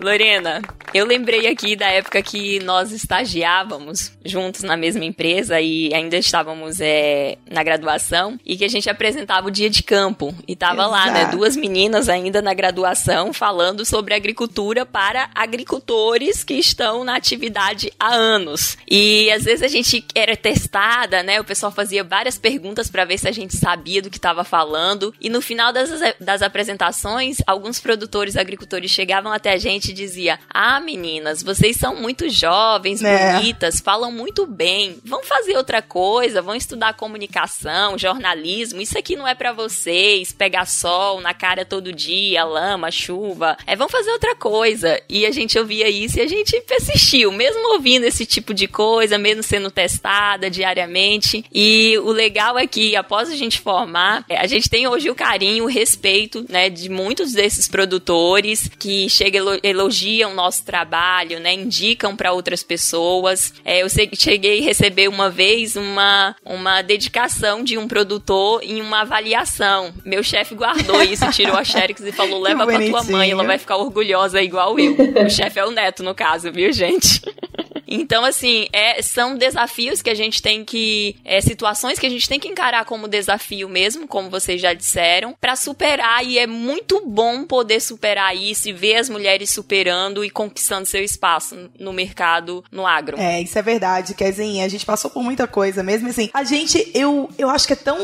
Lorena, 0.00 0.60
eu 0.94 1.04
lembrei 1.04 1.46
aqui 1.46 1.76
da 1.76 1.88
época 1.88 2.22
que 2.22 2.60
nós 2.60 2.92
estagiávamos 2.92 4.12
juntos 4.24 4.62
na 4.62 4.76
mesma 4.76 5.04
empresa 5.04 5.60
e 5.60 5.92
ainda 5.94 6.16
estávamos 6.16 6.80
é, 6.80 7.36
na 7.50 7.62
graduação 7.62 8.38
e 8.44 8.56
que 8.56 8.64
a 8.64 8.68
gente 8.68 8.88
apresentava 8.88 9.48
o 9.48 9.50
dia 9.50 9.70
de 9.70 9.82
campo. 9.82 10.34
E 10.46 10.56
tava 10.56 10.86
lá, 10.86 11.10
né? 11.10 11.20
Exato. 11.20 11.36
Duas 11.36 11.56
meninas 11.56 12.08
ainda 12.08 12.40
na 12.42 12.54
graduação 12.54 13.32
falando 13.32 13.84
sobre 13.84 14.14
agricultura 14.14 14.84
para 14.84 15.30
agricultores 15.34 16.42
que 16.44 16.54
estão 16.54 17.04
na 17.04 17.16
atividade 17.16 17.92
há 17.98 18.14
anos. 18.14 18.76
E 18.88 19.30
às 19.30 19.44
vezes 19.44 19.62
a 19.62 19.68
gente 19.68 20.04
era 20.14 20.36
testada, 20.36 21.22
né? 21.22 21.40
O 21.40 21.44
pessoal 21.44 21.72
fazia 21.72 22.02
várias 22.02 22.38
perguntas 22.38 22.90
para 22.90 23.04
ver 23.04 23.18
se 23.18 23.28
a 23.28 23.32
gente 23.32 23.56
sabia 23.56 24.02
do 24.02 24.10
que 24.10 24.18
estava 24.18 24.44
falando. 24.44 25.14
E 25.20 25.28
no 25.28 25.40
final 25.40 25.72
das, 25.72 25.90
das 26.20 26.42
apresentações, 26.42 27.38
alguns 27.46 27.78
produtores 27.80 28.36
agricultores 28.36 28.90
chegavam 28.90 29.32
até 29.32 29.52
a 29.52 29.58
gente 29.58 29.90
e 29.90 29.94
dizia: 29.94 30.38
Ah, 30.48 30.77
meninas, 30.80 31.42
vocês 31.42 31.76
são 31.76 31.94
muito 31.96 32.28
jovens, 32.28 33.02
É. 33.02 33.34
bonitas, 33.34 33.80
falam 33.80 34.10
muito 34.12 34.46
bem. 34.46 34.98
Vão 35.04 35.22
fazer 35.24 35.56
outra 35.56 35.80
coisa, 35.82 36.42
vão 36.42 36.54
estudar 36.54 36.94
comunicação, 36.94 37.98
jornalismo. 37.98 38.80
Isso 38.80 38.98
aqui 38.98 39.16
não 39.16 39.26
é 39.26 39.34
para 39.34 39.52
vocês. 39.52 40.32
Pegar 40.32 40.66
sol 40.66 41.20
na 41.20 41.34
cara 41.34 41.64
todo 41.64 41.92
dia, 41.92 42.44
lama, 42.44 42.90
chuva. 42.90 43.56
É, 43.66 43.76
vão 43.76 43.88
fazer 43.88 44.10
outra 44.12 44.34
coisa. 44.34 45.00
E 45.08 45.26
a 45.26 45.30
gente 45.30 45.58
ouvia 45.58 45.88
isso 45.88 46.18
e 46.18 46.22
a 46.22 46.26
gente 46.26 46.60
persistiu, 46.62 47.30
mesmo 47.32 47.72
ouvindo 47.74 48.04
esse 48.04 48.24
tipo 48.26 48.52
de 48.54 48.66
coisa, 48.66 49.18
mesmo 49.18 49.42
sendo 49.42 49.70
testada 49.70 50.50
diariamente. 50.50 51.44
E 51.52 51.98
o 52.02 52.10
legal 52.10 52.58
é 52.58 52.66
que 52.66 52.94
após 52.96 53.30
a 53.30 53.36
gente 53.36 53.60
formar, 53.60 54.24
é, 54.28 54.38
a 54.38 54.46
gente 54.46 54.68
tem 54.68 54.86
hoje 54.86 55.10
o 55.10 55.14
carinho, 55.14 55.64
o 55.64 55.68
respeito, 55.68 56.44
né, 56.48 56.68
de 56.70 56.88
muitos 56.88 57.32
desses 57.32 57.68
produtores 57.68 58.68
que 58.78 59.08
chegam 59.08 59.38
elo- 59.48 59.60
elogiam 59.62 60.34
nosso 60.34 60.64
trabalho, 60.68 61.40
né, 61.40 61.54
indicam 61.54 62.14
para 62.14 62.30
outras 62.32 62.62
pessoas. 62.62 63.54
É, 63.64 63.82
eu 63.82 63.88
sei- 63.88 64.10
cheguei 64.14 64.60
a 64.60 64.62
receber 64.64 65.08
uma 65.08 65.30
vez 65.30 65.74
uma, 65.76 66.36
uma 66.44 66.82
dedicação 66.82 67.64
de 67.64 67.78
um 67.78 67.88
produtor 67.88 68.60
em 68.62 68.80
uma 68.82 69.00
avaliação. 69.00 69.94
Meu 70.04 70.22
chefe 70.22 70.54
guardou 70.54 71.02
isso, 71.02 71.28
tirou 71.32 71.56
a 71.56 71.64
xerox 71.64 72.00
e 72.02 72.12
falou: 72.12 72.40
leva 72.40 72.66
pra 72.66 72.78
tua 72.78 73.02
mãe, 73.04 73.30
ela 73.30 73.44
vai 73.44 73.56
ficar 73.58 73.76
orgulhosa 73.78 74.42
igual 74.42 74.78
eu. 74.78 74.94
O 75.26 75.30
chefe 75.30 75.58
é 75.58 75.64
o 75.64 75.70
neto, 75.70 76.02
no 76.02 76.14
caso, 76.14 76.52
viu, 76.52 76.70
gente? 76.72 77.22
Então, 77.88 78.24
assim, 78.24 78.66
é, 78.72 79.00
são 79.00 79.36
desafios 79.36 80.02
que 80.02 80.10
a 80.10 80.14
gente 80.14 80.42
tem 80.42 80.64
que. 80.64 81.16
É, 81.24 81.40
situações 81.40 81.98
que 81.98 82.06
a 82.06 82.10
gente 82.10 82.28
tem 82.28 82.38
que 82.38 82.48
encarar 82.48 82.84
como 82.84 83.08
desafio 83.08 83.68
mesmo, 83.68 84.06
como 84.06 84.28
vocês 84.28 84.60
já 84.60 84.74
disseram, 84.74 85.34
pra 85.40 85.56
superar. 85.56 86.24
E 86.24 86.38
é 86.38 86.46
muito 86.46 87.02
bom 87.06 87.44
poder 87.44 87.80
superar 87.80 88.36
isso 88.36 88.68
e 88.68 88.72
ver 88.72 88.96
as 88.96 89.08
mulheres 89.08 89.50
superando 89.50 90.24
e 90.24 90.30
conquistando 90.30 90.86
seu 90.86 91.02
espaço 91.02 91.70
no 91.78 91.92
mercado, 91.92 92.62
no 92.70 92.86
agro. 92.86 93.18
É, 93.18 93.40
isso 93.40 93.58
é 93.58 93.62
verdade, 93.62 94.14
Kezinha. 94.14 94.64
A 94.64 94.68
gente 94.68 94.84
passou 94.84 95.10
por 95.10 95.22
muita 95.22 95.46
coisa 95.46 95.82
mesmo. 95.82 96.08
Assim, 96.08 96.28
a 96.34 96.44
gente, 96.44 96.90
eu, 96.94 97.30
eu 97.38 97.48
acho 97.48 97.66
que 97.66 97.72
é 97.72 97.76
tão. 97.76 97.96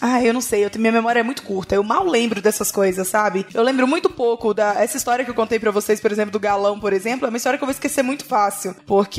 Ah, 0.00 0.22
eu 0.22 0.32
não 0.32 0.40
sei, 0.40 0.64
eu, 0.64 0.70
minha 0.76 0.92
memória 0.92 1.20
é 1.20 1.22
muito 1.22 1.42
curta. 1.42 1.74
Eu 1.74 1.82
mal 1.82 2.06
lembro 2.06 2.40
dessas 2.40 2.72
coisas, 2.72 3.06
sabe? 3.06 3.44
Eu 3.52 3.62
lembro 3.62 3.86
muito 3.86 4.08
pouco 4.08 4.54
da. 4.54 4.82
Essa 4.82 4.96
história 4.96 5.24
que 5.24 5.30
eu 5.30 5.34
contei 5.34 5.58
pra 5.58 5.70
vocês, 5.70 6.00
por 6.00 6.10
exemplo, 6.10 6.32
do 6.32 6.40
galão, 6.40 6.80
por 6.80 6.92
exemplo, 6.92 7.26
é 7.26 7.28
uma 7.28 7.36
história 7.36 7.58
que 7.58 7.64
eu 7.64 7.66
vou 7.66 7.72
esquecer 7.72 8.02
muito 8.02 8.24
fácil. 8.24 8.74
Porque 8.86 9.17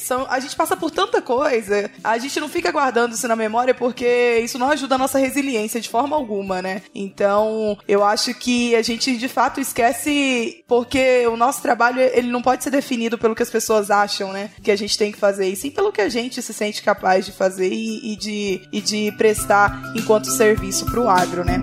são, 0.00 0.26
a 0.28 0.38
gente 0.40 0.56
passa 0.56 0.76
por 0.76 0.90
tanta 0.90 1.20
coisa, 1.22 1.90
a 2.02 2.18
gente 2.18 2.38
não 2.40 2.48
fica 2.48 2.70
guardando 2.70 3.12
isso 3.12 3.26
na 3.28 3.36
memória 3.36 3.74
porque 3.74 4.40
isso 4.42 4.58
não 4.58 4.70
ajuda 4.70 4.94
a 4.94 4.98
nossa 4.98 5.18
resiliência 5.18 5.80
de 5.80 5.88
forma 5.88 6.16
alguma, 6.16 6.60
né? 6.60 6.82
Então, 6.94 7.78
eu 7.86 8.04
acho 8.04 8.34
que 8.34 8.74
a 8.74 8.82
gente 8.82 9.16
de 9.16 9.28
fato 9.28 9.60
esquece 9.60 10.64
porque 10.66 11.26
o 11.26 11.36
nosso 11.36 11.62
trabalho 11.62 12.00
ele 12.00 12.28
não 12.28 12.42
pode 12.42 12.64
ser 12.64 12.70
definido 12.70 13.18
pelo 13.18 13.34
que 13.34 13.42
as 13.42 13.50
pessoas 13.50 13.90
acham, 13.90 14.32
né? 14.32 14.50
Que 14.62 14.70
a 14.70 14.76
gente 14.76 14.96
tem 14.96 15.12
que 15.12 15.18
fazer, 15.18 15.48
e 15.48 15.56
sim 15.56 15.70
pelo 15.70 15.92
que 15.92 16.00
a 16.00 16.08
gente 16.08 16.42
se 16.42 16.52
sente 16.52 16.82
capaz 16.82 17.24
de 17.24 17.32
fazer 17.32 17.72
e, 17.72 18.12
e 18.12 18.16
de, 18.16 18.68
e 18.72 18.80
de 18.80 19.12
prestar 19.12 19.92
enquanto 19.94 20.26
serviço 20.26 20.86
pro 20.86 21.08
agro, 21.08 21.44
né? 21.44 21.58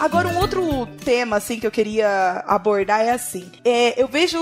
Agora, 0.00 0.28
um 0.28 0.38
outro 0.38 0.86
tema, 1.04 1.36
assim, 1.36 1.60
que 1.60 1.66
eu 1.66 1.70
queria 1.70 2.42
abordar 2.46 3.02
é 3.02 3.10
assim. 3.10 3.52
É, 3.62 4.00
eu 4.00 4.08
vejo 4.08 4.38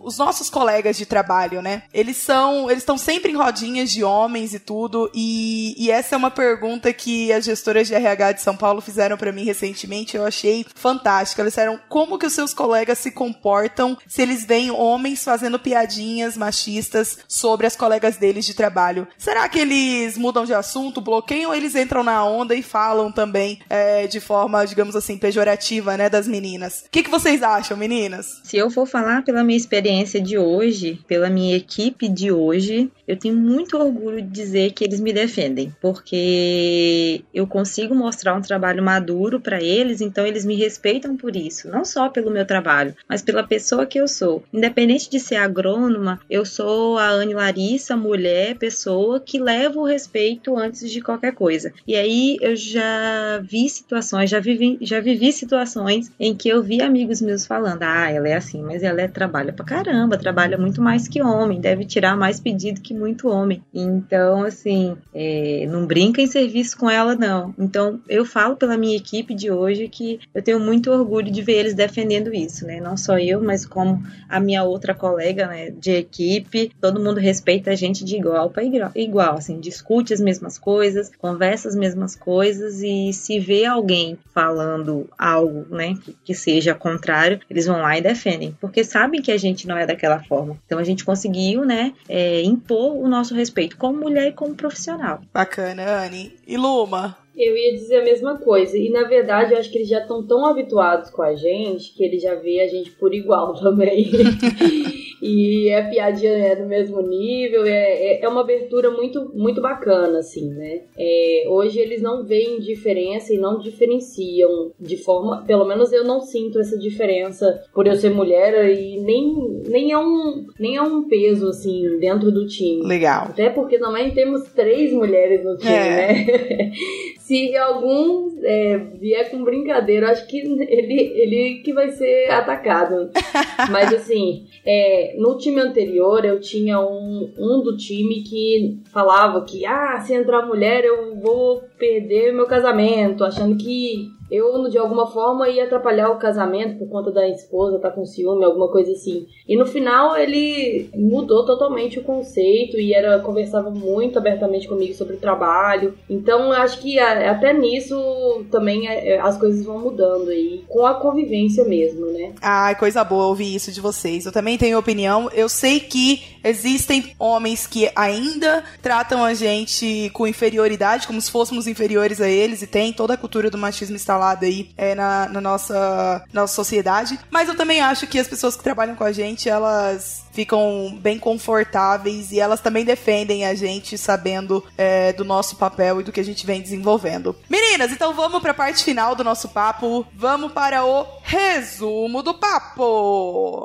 os 0.00 0.16
nossos 0.16 0.48
colegas 0.48 0.96
de 0.96 1.04
trabalho, 1.04 1.60
né? 1.60 1.82
Eles 1.92 2.16
são. 2.16 2.70
Eles 2.70 2.82
estão 2.82 2.96
sempre 2.96 3.30
em 3.30 3.36
rodinhas 3.36 3.90
de 3.90 4.02
homens 4.02 4.54
e 4.54 4.58
tudo. 4.58 5.10
E, 5.14 5.74
e 5.76 5.90
essa 5.90 6.14
é 6.14 6.18
uma 6.18 6.30
pergunta 6.30 6.90
que 6.90 7.30
as 7.30 7.44
gestoras 7.44 7.86
de 7.86 7.94
RH 7.94 8.32
de 8.32 8.40
São 8.40 8.56
Paulo 8.56 8.80
fizeram 8.80 9.18
para 9.18 9.30
mim 9.30 9.44
recentemente. 9.44 10.16
Eu 10.16 10.24
achei 10.24 10.64
fantástica. 10.74 11.42
Eles 11.42 11.52
disseram 11.52 11.78
como 11.86 12.18
que 12.18 12.24
os 12.24 12.32
seus 12.32 12.54
colegas 12.54 12.96
se 12.96 13.10
comportam 13.10 13.98
se 14.08 14.22
eles 14.22 14.46
veem 14.46 14.70
homens 14.70 15.22
fazendo 15.22 15.58
piadinhas 15.58 16.34
machistas 16.34 17.18
sobre 17.28 17.66
as 17.66 17.76
colegas 17.76 18.16
deles 18.16 18.46
de 18.46 18.54
trabalho. 18.54 19.06
Será 19.18 19.46
que 19.50 19.58
eles 19.58 20.16
mudam 20.16 20.46
de 20.46 20.54
assunto, 20.54 21.02
bloqueiam 21.02 21.50
ou 21.50 21.54
eles 21.54 21.74
entram 21.74 22.02
na 22.02 22.24
onda 22.24 22.54
e 22.54 22.62
falam 22.62 23.12
também 23.12 23.60
é, 23.68 24.06
de 24.06 24.18
forma, 24.18 24.64
digamos 24.64 24.93
assim, 24.94 25.18
pejorativa, 25.18 25.96
né, 25.96 26.08
das 26.08 26.26
meninas? 26.26 26.84
O 26.86 26.90
que, 26.90 27.02
que 27.02 27.10
vocês 27.10 27.42
acham, 27.42 27.76
meninas? 27.76 28.40
Se 28.44 28.56
eu 28.56 28.70
for 28.70 28.86
falar 28.86 29.22
pela 29.24 29.44
minha 29.44 29.56
experiência 29.56 30.20
de 30.20 30.38
hoje, 30.38 31.00
pela 31.06 31.30
minha 31.30 31.56
equipe 31.56 32.08
de 32.08 32.30
hoje, 32.30 32.90
eu 33.06 33.16
tenho 33.16 33.36
muito 33.36 33.76
orgulho 33.76 34.22
de 34.22 34.28
dizer 34.28 34.72
que 34.72 34.84
eles 34.84 35.00
me 35.00 35.12
defendem, 35.12 35.74
porque 35.80 37.22
eu 37.32 37.46
consigo 37.46 37.94
mostrar 37.94 38.34
um 38.34 38.40
trabalho 38.40 38.82
maduro 38.82 39.40
para 39.40 39.62
eles, 39.62 40.00
então 40.00 40.26
eles 40.26 40.44
me 40.44 40.54
respeitam 40.54 41.16
por 41.16 41.36
isso, 41.36 41.68
não 41.68 41.84
só 41.84 42.08
pelo 42.08 42.30
meu 42.30 42.46
trabalho, 42.46 42.94
mas 43.08 43.22
pela 43.22 43.42
pessoa 43.42 43.86
que 43.86 43.98
eu 43.98 44.08
sou. 44.08 44.42
Independente 44.52 45.10
de 45.10 45.20
ser 45.20 45.36
agrônoma, 45.36 46.20
eu 46.28 46.44
sou 46.44 46.98
a 46.98 47.08
Anne 47.08 47.34
Larissa, 47.34 47.96
mulher, 47.96 48.56
pessoa 48.56 49.20
que 49.20 49.38
leva 49.38 49.78
o 49.78 49.84
respeito 49.84 50.56
antes 50.56 50.90
de 50.90 51.00
qualquer 51.00 51.34
coisa. 51.34 51.72
E 51.86 51.94
aí 51.94 52.38
eu 52.40 52.56
já 52.56 53.40
vi 53.42 53.68
situações, 53.68 54.30
já 54.30 54.40
vivi, 54.40 54.78
já 54.84 55.00
vivi 55.00 55.32
situações 55.32 56.10
em 56.18 56.34
que 56.34 56.48
eu 56.48 56.62
vi 56.62 56.82
amigos 56.82 57.20
meus 57.20 57.46
falando: 57.46 57.82
"Ah, 57.82 58.10
ela 58.10 58.28
é 58.28 58.34
assim, 58.34 58.62
mas 58.62 58.82
ela 58.82 59.00
é, 59.00 59.08
trabalha 59.08 59.52
pra 59.52 59.64
caramba, 59.64 60.16
trabalha 60.16 60.58
muito 60.58 60.82
mais 60.82 61.08
que 61.08 61.22
homem, 61.22 61.60
deve 61.60 61.84
tirar 61.84 62.16
mais 62.16 62.40
pedido 62.40 62.80
que 62.80 62.94
muito 62.94 63.28
homem". 63.28 63.62
Então, 63.72 64.44
assim, 64.44 64.96
é, 65.14 65.66
não 65.68 65.86
brinca 65.86 66.20
em 66.20 66.26
serviço 66.26 66.76
com 66.76 66.90
ela 66.90 67.14
não. 67.14 67.54
Então, 67.58 68.00
eu 68.08 68.24
falo 68.24 68.56
pela 68.56 68.76
minha 68.76 68.96
equipe 68.96 69.34
de 69.34 69.50
hoje 69.50 69.88
que 69.88 70.20
eu 70.34 70.42
tenho 70.42 70.60
muito 70.60 70.90
orgulho 70.90 71.30
de 71.30 71.42
ver 71.42 71.58
eles 71.58 71.74
defendendo 71.74 72.34
isso, 72.34 72.66
né? 72.66 72.80
Não 72.80 72.96
só 72.96 73.18
eu, 73.18 73.40
mas 73.40 73.64
como 73.64 74.02
a 74.28 74.40
minha 74.40 74.64
outra 74.64 74.94
colega, 74.94 75.46
né, 75.46 75.70
de 75.70 75.92
equipe, 75.92 76.72
todo 76.80 77.02
mundo 77.02 77.20
respeita 77.20 77.70
a 77.70 77.74
gente 77.74 78.04
de 78.04 78.16
igual 78.16 78.50
para 78.50 78.64
igual, 78.94 79.36
assim, 79.36 79.60
discute 79.60 80.12
as 80.12 80.20
mesmas 80.20 80.58
coisas, 80.58 81.10
conversa 81.18 81.68
as 81.68 81.74
mesmas 81.74 82.16
coisas 82.16 82.82
e 82.82 83.12
se 83.12 83.38
vê 83.38 83.64
alguém 83.64 84.18
falando 84.32 84.73
algo, 85.18 85.66
né, 85.74 85.94
que, 86.02 86.16
que 86.24 86.34
seja 86.34 86.74
contrário, 86.74 87.40
eles 87.50 87.66
vão 87.66 87.80
lá 87.80 87.96
e 87.98 88.02
defendem, 88.02 88.56
porque 88.60 88.84
sabem 88.84 89.22
que 89.22 89.32
a 89.32 89.36
gente 89.36 89.66
não 89.66 89.76
é 89.76 89.86
daquela 89.86 90.22
forma. 90.22 90.56
Então 90.66 90.78
a 90.78 90.84
gente 90.84 91.04
conseguiu, 91.04 91.64
né, 91.64 91.92
é, 92.08 92.42
impor 92.42 92.96
o 92.96 93.08
nosso 93.08 93.34
respeito 93.34 93.76
como 93.76 94.00
mulher 94.00 94.28
e 94.28 94.32
como 94.32 94.54
profissional. 94.54 95.20
Bacana, 95.32 96.04
Anne. 96.04 96.32
E 96.46 96.56
Luma? 96.56 97.16
Eu 97.36 97.56
ia 97.56 97.72
dizer 97.72 98.00
a 98.00 98.04
mesma 98.04 98.38
coisa. 98.38 98.78
E 98.78 98.90
na 98.90 99.04
verdade, 99.04 99.52
eu 99.52 99.58
acho 99.58 99.70
que 99.70 99.78
eles 99.78 99.88
já 99.88 100.00
estão 100.00 100.22
tão 100.22 100.46
habituados 100.46 101.10
com 101.10 101.22
a 101.22 101.34
gente 101.34 101.92
que 101.92 102.04
eles 102.04 102.22
já 102.22 102.34
vê 102.36 102.60
a 102.60 102.68
gente 102.68 102.92
por 102.92 103.12
igual 103.12 103.54
também. 103.60 104.10
e 105.26 105.70
é 105.70 105.82
piadinha 105.82 106.32
é 106.32 106.54
do 106.54 106.66
mesmo 106.66 107.00
nível, 107.00 107.64
é, 107.64 107.70
é, 107.70 108.20
é, 108.22 108.28
uma 108.28 108.42
abertura 108.42 108.90
muito, 108.90 109.32
muito 109.34 109.58
bacana, 109.62 110.18
assim, 110.18 110.50
né? 110.50 110.82
É, 110.98 111.46
hoje 111.48 111.80
eles 111.80 112.02
não 112.02 112.22
veem 112.22 112.60
diferença 112.60 113.32
e 113.32 113.38
não 113.38 113.58
diferenciam 113.58 114.70
de 114.78 114.98
forma. 114.98 115.42
Pelo 115.46 115.64
menos 115.64 115.94
eu 115.94 116.04
não 116.04 116.20
sinto 116.20 116.60
essa 116.60 116.78
diferença 116.78 117.62
por 117.72 117.86
eu 117.86 117.96
ser 117.96 118.10
mulher 118.10 118.68
e 118.68 119.00
nem, 119.00 119.62
nem, 119.66 119.92
é, 119.92 119.98
um, 119.98 120.46
nem 120.60 120.76
é 120.76 120.82
um 120.82 121.08
peso, 121.08 121.48
assim, 121.48 121.98
dentro 121.98 122.30
do 122.30 122.46
time. 122.46 122.86
Legal. 122.86 123.28
Até 123.30 123.48
porque 123.48 123.78
também 123.78 124.10
temos 124.10 124.42
três 124.52 124.92
mulheres 124.92 125.42
no 125.42 125.56
time, 125.56 125.72
é. 125.72 126.12
né? 126.12 126.72
Se 127.24 127.56
algum 127.56 128.36
é, 128.42 128.76
vier 129.00 129.30
com 129.30 129.42
brincadeira, 129.42 130.10
acho 130.10 130.26
que 130.26 130.40
ele, 130.40 130.94
ele 131.14 131.62
que 131.64 131.72
vai 131.72 131.88
ser 131.88 132.30
atacado. 132.30 133.10
Mas 133.72 133.94
assim, 133.94 134.46
é, 134.62 135.14
no 135.16 135.38
time 135.38 135.58
anterior 135.58 136.22
eu 136.22 136.38
tinha 136.38 136.78
um, 136.78 137.32
um 137.38 137.62
do 137.62 137.78
time 137.78 138.22
que 138.22 138.78
falava 138.92 139.42
que 139.42 139.64
ah, 139.64 139.98
se 140.00 140.12
entrar 140.12 140.44
mulher 140.44 140.84
eu 140.84 141.16
vou 141.16 141.64
perder 141.78 142.30
meu 142.30 142.44
casamento, 142.44 143.24
achando 143.24 143.56
que 143.56 144.10
eu, 144.30 144.68
de 144.68 144.78
alguma 144.78 145.06
forma, 145.06 145.48
ia 145.48 145.64
atrapalhar 145.64 146.10
o 146.10 146.18
casamento 146.18 146.78
por 146.78 146.88
conta 146.88 147.10
da 147.10 147.28
esposa 147.28 147.76
estar 147.76 147.90
tá 147.90 147.94
com 147.94 148.04
ciúme, 148.04 148.44
alguma 148.44 148.68
coisa 148.68 148.92
assim. 148.92 149.26
E 149.46 149.56
no 149.56 149.66
final 149.66 150.16
ele 150.16 150.88
mudou 150.94 151.44
totalmente 151.44 151.98
o 151.98 152.02
conceito 152.02 152.78
e 152.78 152.94
era 152.94 153.18
conversava 153.20 153.70
muito 153.70 154.18
abertamente 154.18 154.68
comigo 154.68 154.94
sobre 154.94 155.14
o 155.16 155.20
trabalho. 155.20 155.94
Então 156.08 156.52
acho 156.52 156.80
que 156.80 156.98
até 156.98 157.52
nisso 157.52 158.44
também 158.50 158.88
é, 158.88 159.10
é, 159.10 159.20
as 159.20 159.36
coisas 159.36 159.64
vão 159.64 159.78
mudando 159.78 160.30
aí, 160.30 160.64
com 160.68 160.86
a 160.86 160.94
convivência 160.94 161.64
mesmo, 161.64 162.06
né? 162.06 162.32
Ai, 162.40 162.74
coisa 162.74 163.04
boa 163.04 163.26
ouvir 163.26 163.54
isso 163.54 163.72
de 163.72 163.80
vocês. 163.80 164.26
Eu 164.26 164.32
também 164.32 164.58
tenho 164.58 164.78
opinião. 164.78 165.30
Eu 165.32 165.48
sei 165.48 165.80
que 165.80 166.33
existem 166.44 167.14
homens 167.18 167.66
que 167.66 167.90
ainda 167.96 168.62
tratam 168.82 169.24
a 169.24 169.34
gente 169.34 170.10
com 170.12 170.26
inferioridade, 170.26 171.06
como 171.06 171.20
se 171.20 171.30
fôssemos 171.30 171.66
inferiores 171.66 172.20
a 172.20 172.28
eles, 172.28 172.62
e 172.62 172.66
tem 172.66 172.92
toda 172.92 173.14
a 173.14 173.16
cultura 173.16 173.50
do 173.50 173.58
machismo 173.58 173.96
instalada 173.96 174.46
aí 174.46 174.70
é, 174.76 174.94
na, 174.94 175.28
na 175.28 175.40
nossa, 175.40 176.24
nossa 176.32 176.54
sociedade. 176.54 177.18
Mas 177.30 177.48
eu 177.48 177.56
também 177.56 177.80
acho 177.80 178.06
que 178.06 178.18
as 178.18 178.28
pessoas 178.28 178.54
que 178.54 178.62
trabalham 178.62 178.94
com 178.94 179.04
a 179.04 179.12
gente, 179.12 179.48
elas 179.48 180.24
ficam 180.32 180.98
bem 181.00 181.18
confortáveis 181.18 182.32
e 182.32 182.40
elas 182.40 182.60
também 182.60 182.84
defendem 182.84 183.46
a 183.46 183.54
gente 183.54 183.96
sabendo 183.96 184.64
é, 184.76 185.12
do 185.12 185.24
nosso 185.24 185.56
papel 185.56 186.00
e 186.00 186.04
do 186.04 186.12
que 186.12 186.20
a 186.20 186.24
gente 186.24 186.44
vem 186.44 186.60
desenvolvendo. 186.60 187.36
Meninas, 187.48 187.92
então 187.92 188.12
vamos 188.12 188.42
para 188.42 188.50
a 188.50 188.54
parte 188.54 188.82
final 188.82 189.14
do 189.14 189.22
nosso 189.24 189.48
papo. 189.48 190.04
Vamos 190.12 190.52
para 190.52 190.84
o 190.84 191.06
resumo 191.22 192.22
do 192.22 192.34
papo. 192.34 193.62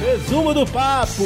Resumo 0.00 0.54
do 0.54 0.64
papo. 0.64 1.24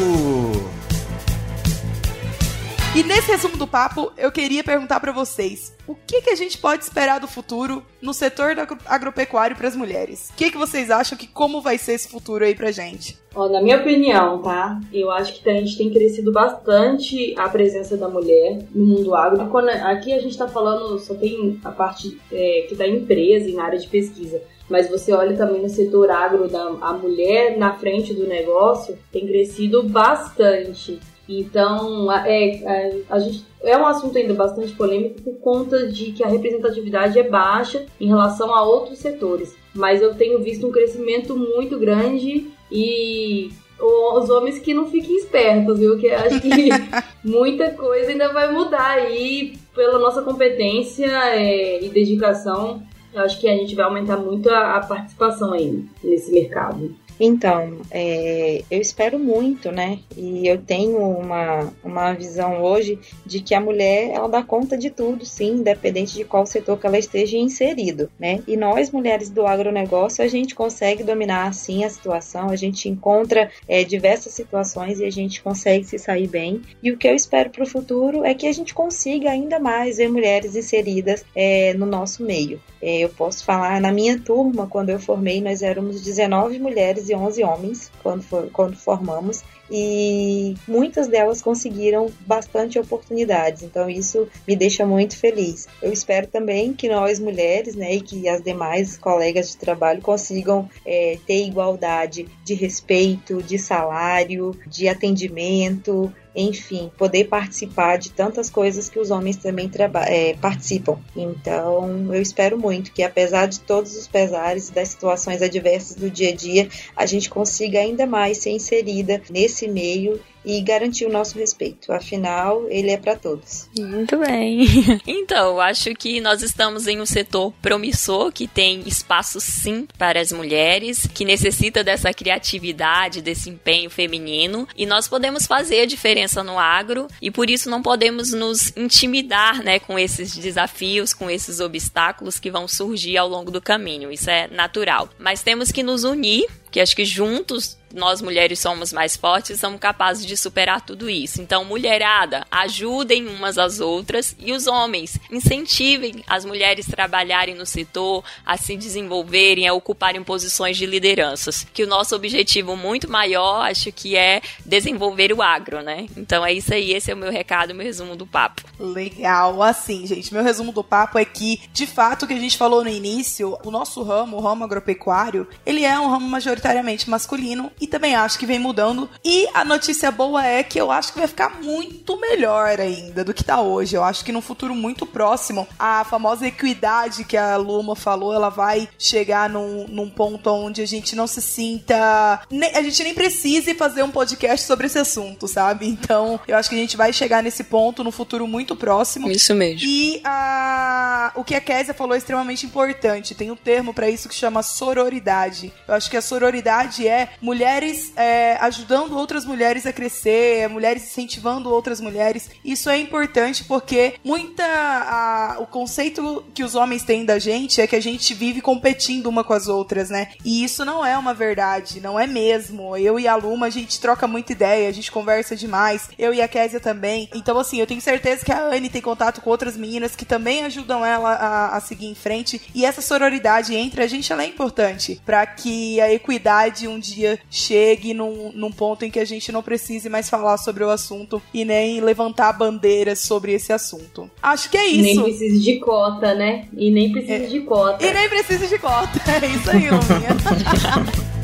E 2.97 3.03
nesse 3.03 3.31
resumo 3.31 3.59
do 3.59 3.67
papo, 3.67 4.13
eu 4.17 4.33
queria 4.33 4.65
perguntar 4.65 4.99
para 4.99 5.13
vocês: 5.13 5.77
o 5.87 5.95
que, 5.95 6.23
que 6.23 6.31
a 6.31 6.35
gente 6.35 6.57
pode 6.57 6.83
esperar 6.83 7.21
do 7.21 7.29
futuro 7.29 7.83
no 8.01 8.15
setor 8.15 8.57
agropecuário 8.87 9.55
para 9.57 9.69
as 9.69 9.77
mulheres? 9.77 10.31
O 10.31 10.37
que, 10.37 10.51
que 10.51 10.57
vocês 10.57 10.91
acham 10.91 11.19
que 11.19 11.27
como 11.27 11.61
vai 11.61 11.77
ser 11.77 11.93
esse 11.93 12.09
futuro 12.09 12.45
aí 12.45 12.55
pra 12.55 12.71
gente? 12.71 13.19
Ó, 13.35 13.47
na 13.47 13.61
minha 13.61 13.77
opinião, 13.77 14.41
tá? 14.41 14.81
Eu 14.91 15.11
acho 15.11 15.43
que 15.43 15.51
a 15.51 15.55
gente 15.55 15.77
tem 15.77 15.91
crescido 15.91 16.33
bastante 16.33 17.35
a 17.39 17.51
presença 17.51 17.97
da 17.97 18.09
mulher 18.09 18.63
no 18.75 18.87
mundo 18.87 19.15
agro. 19.15 19.49
Quando, 19.49 19.69
aqui 19.69 20.15
a 20.15 20.19
gente 20.19 20.37
tá 20.37 20.49
falando, 20.49 20.99
só 20.99 21.15
tem 21.15 21.61
a 21.63 21.71
parte 21.71 22.19
é, 22.33 22.67
que 22.69 22.75
da 22.75 22.87
empresa 22.87 23.51
em 23.51 23.59
área 23.59 23.79
de 23.79 23.87
pesquisa 23.87 24.41
mas 24.69 24.89
você 24.89 25.13
olha 25.13 25.37
também 25.37 25.61
no 25.61 25.69
setor 25.69 26.11
agro, 26.11 26.49
da, 26.49 26.63
a 26.81 26.93
mulher 26.93 27.57
na 27.57 27.75
frente 27.75 28.15
do 28.15 28.27
negócio 28.27 28.99
tem 29.11 29.27
crescido 29.27 29.83
bastante. 29.83 30.99
Então, 31.29 32.11
é, 32.13 32.57
é, 32.63 33.01
a 33.09 33.19
gente, 33.19 33.45
é 33.63 33.77
um 33.79 33.87
assunto 33.87 34.19
ainda 34.19 34.35
bastante 34.35 34.73
polêmico 34.73 35.23
por 35.23 35.35
conta 35.39 35.87
de 35.87 36.13
que 36.13 36.25
a 36.25 36.29
representatividade 36.29 37.19
é 37.19 37.29
baixa 37.29 37.87
em 38.01 38.07
relação 38.07 38.55
a 38.55 38.63
outros 38.63 38.99
setores. 38.99 39.55
Mas 39.75 40.03
eu 40.03 40.15
tenho 40.15 40.43
visto 40.43 40.67
um 40.67 40.73
crescimento 40.73 41.37
muito 41.37 41.79
grande 41.79 42.51
e 42.71 43.51
os 43.81 44.31
homens 44.31 44.59
que 44.59 44.75
não 44.75 44.87
fiquem 44.87 45.17
espertos, 45.17 45.79
viu? 45.79 45.99
Que 45.99 46.11
acho 46.11 46.41
que 46.41 46.51
muita 47.25 47.71
coisa 47.71 48.11
ainda 48.11 48.33
vai 48.33 48.53
mudar 48.53 48.91
aí 48.91 49.55
pela 49.75 49.99
nossa 49.99 50.23
competência 50.23 51.07
é, 51.07 51.83
e 51.83 51.89
dedicação. 51.89 52.83
Eu 53.13 53.21
acho 53.23 53.39
que 53.41 53.49
a 53.49 53.57
gente 53.57 53.75
vai 53.75 53.85
aumentar 53.85 54.17
muito 54.17 54.49
a, 54.49 54.77
a 54.77 54.81
participação 54.87 55.53
aí 55.53 55.85
nesse 56.03 56.33
mercado. 56.33 56.95
Então, 57.25 57.79
é, 57.89 58.65
eu 58.69 58.81
espero 58.81 59.17
muito, 59.17 59.71
né? 59.71 60.01
E 60.17 60.45
eu 60.45 60.59
tenho 60.59 60.99
uma, 60.99 61.73
uma 61.85 62.13
visão 62.15 62.61
hoje 62.61 62.99
de 63.25 63.39
que 63.39 63.55
a 63.55 63.61
mulher 63.61 64.11
ela 64.11 64.29
dá 64.29 64.43
conta 64.43 64.77
de 64.77 64.91
tudo, 64.91 65.25
sim, 65.25 65.59
independente 65.59 66.15
de 66.15 66.25
qual 66.25 66.45
setor 66.45 66.81
que 66.81 66.85
ela 66.85 66.99
esteja 66.99 67.37
inserido, 67.37 68.11
né? 68.19 68.43
E 68.45 68.57
nós, 68.57 68.91
mulheres 68.91 69.31
do 69.31 69.47
agronegócio, 69.47 70.25
a 70.25 70.27
gente 70.27 70.53
consegue 70.53 71.05
dominar 71.05 71.55
sim 71.55 71.85
a 71.85 71.91
situação, 71.91 72.51
a 72.51 72.57
gente 72.57 72.89
encontra 72.89 73.53
é, 73.69 73.85
diversas 73.85 74.33
situações 74.33 74.99
e 74.99 75.05
a 75.05 75.11
gente 75.11 75.41
consegue 75.45 75.85
se 75.85 76.01
sair 76.01 76.27
bem. 76.27 76.61
E 76.83 76.91
o 76.91 76.97
que 76.97 77.07
eu 77.07 77.15
espero 77.15 77.51
para 77.51 77.63
o 77.63 77.69
futuro 77.69 78.25
é 78.25 78.35
que 78.35 78.49
a 78.49 78.53
gente 78.53 78.75
consiga 78.75 79.31
ainda 79.31 79.61
mais 79.61 79.99
ver 79.99 80.11
mulheres 80.11 80.57
inseridas 80.57 81.25
é, 81.37 81.73
no 81.75 81.87
nosso 81.87 82.25
meio. 82.25 82.61
É, 82.83 82.99
eu 82.99 83.09
posso 83.11 83.45
falar, 83.45 83.81
na 83.81 83.93
minha 83.93 84.19
turma, 84.19 84.67
quando 84.67 84.91
eu 84.91 84.99
formei, 84.99 85.41
nós 85.41 85.63
éramos 85.63 86.03
19 86.03 86.59
mulheres 86.59 87.12
e 87.13 87.15
11 87.15 87.45
homens 87.45 87.91
quando, 88.03 88.23
for, 88.23 88.49
quando 88.53 88.77
formamos. 88.77 89.43
e 89.71 90.55
muitas 90.69 91.09
delas 91.09 91.41
conseguiram 91.41 92.11
bastante 92.27 92.79
oportunidades. 92.79 93.63
Então 93.63 93.89
isso 93.89 94.29
me 94.47 94.55
deixa 94.55 94.85
muito 94.85 95.17
feliz. 95.17 95.67
Eu 95.81 95.93
espero 95.93 96.27
também 96.27 96.75
que 96.75 96.89
nós 96.89 97.19
mulheres, 97.19 97.75
né, 97.75 97.95
e 97.95 98.01
que 98.01 98.29
as 98.29 98.43
demais 98.43 98.99
colegas 98.99 99.51
de 99.51 99.57
trabalho 99.57 100.03
consigam 100.03 100.69
é, 100.85 101.19
ter 101.27 101.47
igualdade 101.47 102.29
de 102.45 102.55
respeito, 102.55 103.43
de 103.43 103.59
salário, 103.59 104.55
de 104.67 104.89
atendimento, 104.89 106.13
enfim, 106.35 106.91
poder 106.97 107.25
participar 107.25 107.99
de 107.99 108.11
tantas 108.11 108.49
coisas 108.49 108.89
que 108.89 108.99
os 108.99 109.11
homens 109.11 109.37
também 109.37 109.71
é, 110.07 110.35
participam. 110.35 110.99
Então, 111.15 112.15
eu 112.15 112.23
espero 112.23 112.59
muito 112.59 112.93
que, 112.93 113.03
apesar 113.03 113.47
de 113.47 113.61
todos 113.61 113.97
os 113.97 114.07
pesares 114.07 114.69
e 114.69 114.73
das 114.73 114.89
situações 114.89 115.43
adversas 115.43 115.97
do 115.97 116.11
dia 116.11 116.31
a 116.31 116.35
dia, 116.35 116.69
a 116.97 117.07
gente 117.07 117.29
consiga 117.29 117.79
ainda 117.79 118.07
mais 118.07 118.39
ser 118.39 118.51
inserida 118.51 119.23
nesse 119.31 119.69
meio 119.69 120.21
e 120.45 120.61
garantir 120.61 121.07
o 121.07 121.13
nosso 121.13 121.39
respeito. 121.39 121.93
Afinal, 121.93 122.67
ele 122.69 122.91
é 122.91 122.97
para 122.97 123.17
todos. 123.17 123.69
Muito 123.79 124.19
bem. 124.19 124.67
Então, 125.07 125.61
acho 125.61 125.95
que 125.95 126.21
nós 126.21 126.43
estamos 126.43 126.87
em 126.87 127.01
um 127.01 127.07
setor 127.07 127.53
promissor 127.63 128.33
que 128.33 128.47
tem 128.47 128.83
espaço 128.87 129.41
sim 129.41 129.87
para 129.97 130.21
as 130.21 130.33
mulheres, 130.33 131.07
que 131.07 131.25
necessita 131.25 131.83
dessa 131.85 132.13
criatividade, 132.13 133.23
desse 133.23 133.51
empenho 133.51 133.91
feminino, 133.91 134.67
e 134.77 134.85
nós 134.85 135.09
podemos 135.09 135.47
fazer 135.47 135.81
a 135.81 135.87
diferença 135.87 136.43
no 136.43 136.59
agro 136.59 137.09
e 137.21 137.31
por 137.31 137.49
isso 137.49 137.71
não 137.71 137.83
podemos 137.83 138.33
nos 138.33 138.73
intimidar, 138.77 139.63
né, 139.63 139.79
com 139.79 139.99
esses 139.99 140.37
desafios, 140.37 141.15
com 141.15 141.31
esses 141.31 141.61
obstáculos 141.61 142.39
que 142.39 142.51
vão 142.51 142.67
surgir 142.67 143.17
ao 143.17 143.29
longo 143.29 143.51
do 143.51 143.61
caminho. 143.61 144.11
Isso 144.11 144.31
é 144.31 144.49
natural. 144.49 145.09
Mas 145.19 145.43
temos 145.43 145.71
que 145.71 145.83
nos 145.83 146.05
unir 146.05 146.47
que 146.73 146.81
acho 146.81 146.97
que 146.97 147.05
juntos 147.05 147.77
nós 147.95 148.23
mulheres 148.23 148.59
somos 148.59 148.91
mais 148.91 149.17
fortes, 149.17 149.61
somos 149.61 149.79
capazes 149.79 150.25
de 150.25 150.35
superar 150.35 150.81
tudo 150.81 151.11
isso. 151.11 151.43
Então, 151.43 151.63
mulherada, 151.63 152.47
ajudem 152.51 153.29
umas 153.29 153.59
às 153.59 153.81
outras 153.81 154.35
e 154.39 154.51
os 154.51 154.67
homens 154.67 155.19
incentivem 155.31 156.25
as 156.27 156.45
mulheres 156.47 156.89
a 156.89 156.97
trabalharem 156.97 157.55
no 157.55 157.67
setor, 157.67 158.25
a 158.47 158.57
se 158.57 158.79
desenvolverem, 158.79 159.69
a 159.69 159.75
ocuparem 159.75 160.23
posições 160.25 160.79
de 160.79 160.87
lideranças. 160.87 161.67
Que 161.73 161.85
o 161.85 161.87
nosso 161.87 162.17
objetivo 162.17 162.77
muito 162.77 163.11
maior, 163.11 163.67
acho 163.67 163.93
que 163.93 164.17
é 164.17 164.41
desenvolver 164.65 165.31
o 165.31 165.43
agro, 165.43 165.83
né? 165.83 166.07
Então 166.17 166.47
é 166.47 166.53
isso 166.55 166.73
aí, 166.73 166.93
esse 166.93 167.11
é 167.11 167.15
o 167.15 167.19
meu 167.19 167.31
recado, 167.31 167.75
meu 167.75 167.85
resumo 167.85 168.17
do 168.17 168.27
papo. 168.27 168.63
Legal, 168.79 169.63
assim, 169.63 170.07
gente, 170.07 170.33
meu 170.33 170.43
resumo 170.43 170.73
do 170.73 170.83
papo 170.83 171.19
é 171.19 171.27
que, 171.27 171.61
de 171.71 171.87
fato, 171.87 172.25
o 172.25 172.27
que 172.27 172.33
a 172.33 172.39
gente 172.39 172.57
falou 172.57 172.83
no 172.83 172.89
início, 172.89 173.59
o 173.63 173.71
nosso 173.71 174.03
ramo, 174.03 174.39
o 174.39 174.41
ramo 174.41 174.65
agropecuário, 174.65 175.47
ele 175.67 175.85
é 175.85 175.99
um 176.01 176.09
ramo 176.09 176.27
majoritário 176.27 176.62
majoritariamente 176.63 177.11
masculino 177.11 177.73
e 177.81 177.87
também 177.87 178.15
acho 178.15 178.39
que 178.39 178.47
vem 178.47 178.59
mudando. 178.59 179.11
E 179.25 179.49
a 179.53 179.65
notícia 179.65 180.11
boa 180.11 180.47
é 180.47 180.63
que 180.63 180.81
eu 180.81 180.91
acho 180.91 181.13
que 181.13 181.19
vai 181.19 181.27
ficar 181.27 181.61
muito 181.61 182.19
melhor 182.21 182.81
ainda 182.81 183.25
do 183.25 183.35
que 183.35 183.43
tá 183.43 183.61
hoje. 183.61 183.97
Eu 183.97 184.05
acho 184.05 184.25
que 184.25 184.33
no 184.33 184.41
futuro 184.41 184.75
muito 184.75 185.05
próximo, 185.05 185.67
a 185.79 186.05
famosa 186.05 186.47
equidade 186.47 187.25
que 187.25 187.37
a 187.37 187.57
Luma 187.57 187.97
falou, 187.97 188.33
ela 188.33 188.49
vai 188.49 188.89
chegar 188.99 189.51
num, 189.51 189.87
num 189.89 190.09
ponto 190.09 190.49
onde 190.51 190.81
a 190.81 190.87
gente 190.87 191.17
não 191.17 191.27
se 191.27 191.43
sinta. 191.43 192.43
Nem, 192.51 192.75
a 192.75 192.83
gente 192.83 193.03
nem 193.03 193.15
precise 193.15 193.75
fazer 193.75 194.03
um 194.03 194.11
podcast 194.11 194.67
sobre 194.67 194.87
esse 194.87 194.99
assunto, 194.99 195.49
sabe? 195.49 195.89
Então, 195.89 196.39
eu 196.47 196.57
acho 196.57 196.69
que 196.69 196.77
a 196.77 196.79
gente 196.79 196.97
vai 196.97 197.13
chegar 197.13 197.43
nesse 197.43 197.65
ponto 197.65 198.05
no 198.05 198.13
futuro 198.13 198.47
muito 198.47 198.77
próximo. 198.77 199.31
Isso 199.31 199.55
mesmo. 199.55 199.87
E 199.87 200.21
a, 200.25 201.33
o 201.35 201.43
que 201.45 201.55
a 201.55 201.61
Késia 201.61 201.95
falou 201.95 202.15
é 202.15 202.19
extremamente 202.19 202.67
importante. 202.67 203.35
Tem 203.35 203.51
um 203.51 203.57
termo 203.57 203.93
para 203.93 204.09
isso 204.09 204.29
que 204.29 204.35
chama 204.35 204.63
sororidade. 204.63 205.73
Eu 205.87 205.95
acho 205.95 206.11
que 206.11 206.17
a 206.17 206.23
sororidade 206.23 206.52
sororidade 206.53 207.09
é 207.09 207.31
mulheres 207.41 208.13
é, 208.15 208.59
ajudando 208.61 209.17
outras 209.17 209.45
mulheres 209.47 209.87
a 209.87 209.93
crescer, 209.93 210.59
é 210.59 210.69
mulheres 210.69 211.05
incentivando 211.05 211.73
outras 211.73 212.01
mulheres. 212.01 212.51
Isso 212.63 212.91
é 212.91 212.99
importante 212.99 213.65
porque 213.65 214.15
muita 214.23 214.65
a, 214.65 215.57
o 215.61 215.67
conceito 215.67 216.45
que 216.53 216.63
os 216.63 216.75
homens 216.75 217.05
têm 217.05 217.25
da 217.25 217.39
gente 217.39 217.81
é 217.81 217.87
que 217.87 217.97
a 217.97 218.03
gente 218.03 218.35
vive 218.35 218.61
competindo 218.61 219.27
uma 219.27 219.43
com 219.43 219.55
as 219.55 219.67
outras, 219.67 220.11
né? 220.11 220.29
E 220.45 220.63
isso 220.63 220.85
não 220.85 221.05
é 221.05 221.17
uma 221.17 221.33
verdade, 221.33 222.01
não 222.01 222.21
é 222.21 222.27
mesmo. 222.27 222.97
Eu 222.97 223.19
e 223.19 223.27
a 223.27 223.35
Luma, 223.35 223.67
a 223.67 223.71
gente 223.71 223.99
troca 223.99 224.27
muita 224.27 224.53
ideia, 224.53 224.89
a 224.89 224.93
gente 224.93 225.11
conversa 225.11 225.57
demais. 225.57 226.11
Eu 226.19 226.35
e 226.35 226.43
a 226.43 226.49
Késia 226.49 226.81
também. 226.81 227.29
Então, 227.35 227.59
assim, 227.59 227.81
eu 227.81 227.87
tenho 227.87 228.01
certeza 228.01 228.45
que 228.45 228.53
a 228.53 228.67
Anne 228.67 228.91
tem 228.91 229.01
contato 229.01 229.41
com 229.41 229.49
outras 229.49 229.77
meninas 229.77 230.15
que 230.15 230.25
também 230.25 230.65
ajudam 230.65 231.05
ela 231.05 231.33
a, 231.33 231.77
a 231.77 231.81
seguir 231.81 232.07
em 232.07 232.15
frente. 232.15 232.61
E 232.75 232.85
essa 232.85 233.01
sororidade 233.01 233.75
entre 233.75 234.03
a 234.03 234.07
gente, 234.07 234.33
ela 234.33 234.43
é 234.43 234.47
importante 234.47 235.21
para 235.25 235.47
que 235.47 236.01
a 236.01 236.13
equidade 236.13 236.42
humanidade 236.43 236.89
um 236.89 236.99
dia 236.99 237.39
chegue 237.51 238.13
num, 238.13 238.51
num 238.55 238.73
ponto 238.73 239.05
em 239.05 239.11
que 239.11 239.21
a 239.21 239.25
gente 239.25 239.53
não 239.53 239.63
precise 239.63 240.09
mais 240.09 240.29
falar 240.29 240.59
sobre 240.59 240.83
o 240.83 240.91
assunto 240.91 241.41
e 241.55 241.65
nem 241.65 242.01
levantar 242.01 242.53
bandeiras 242.53 243.21
sobre 243.21 243.53
esse 243.53 243.73
assunto. 243.73 244.31
Acho 244.43 244.69
que 244.69 244.77
é 244.77 244.87
isso. 244.87 245.03
Nem 245.03 245.23
precisa 245.23 245.61
de 245.61 245.79
cota, 245.79 246.35
né? 246.35 246.67
E 246.77 246.91
nem 246.91 247.13
precisa 247.13 247.45
é. 247.45 247.47
de 247.47 247.61
cota. 247.61 248.05
E 248.05 248.13
nem 248.13 248.29
precisa 248.29 248.67
de 248.67 248.79
cota. 248.79 249.23
É 249.43 249.47
isso 249.47 249.71
aí, 249.71 249.89
Luminha. 249.91 251.33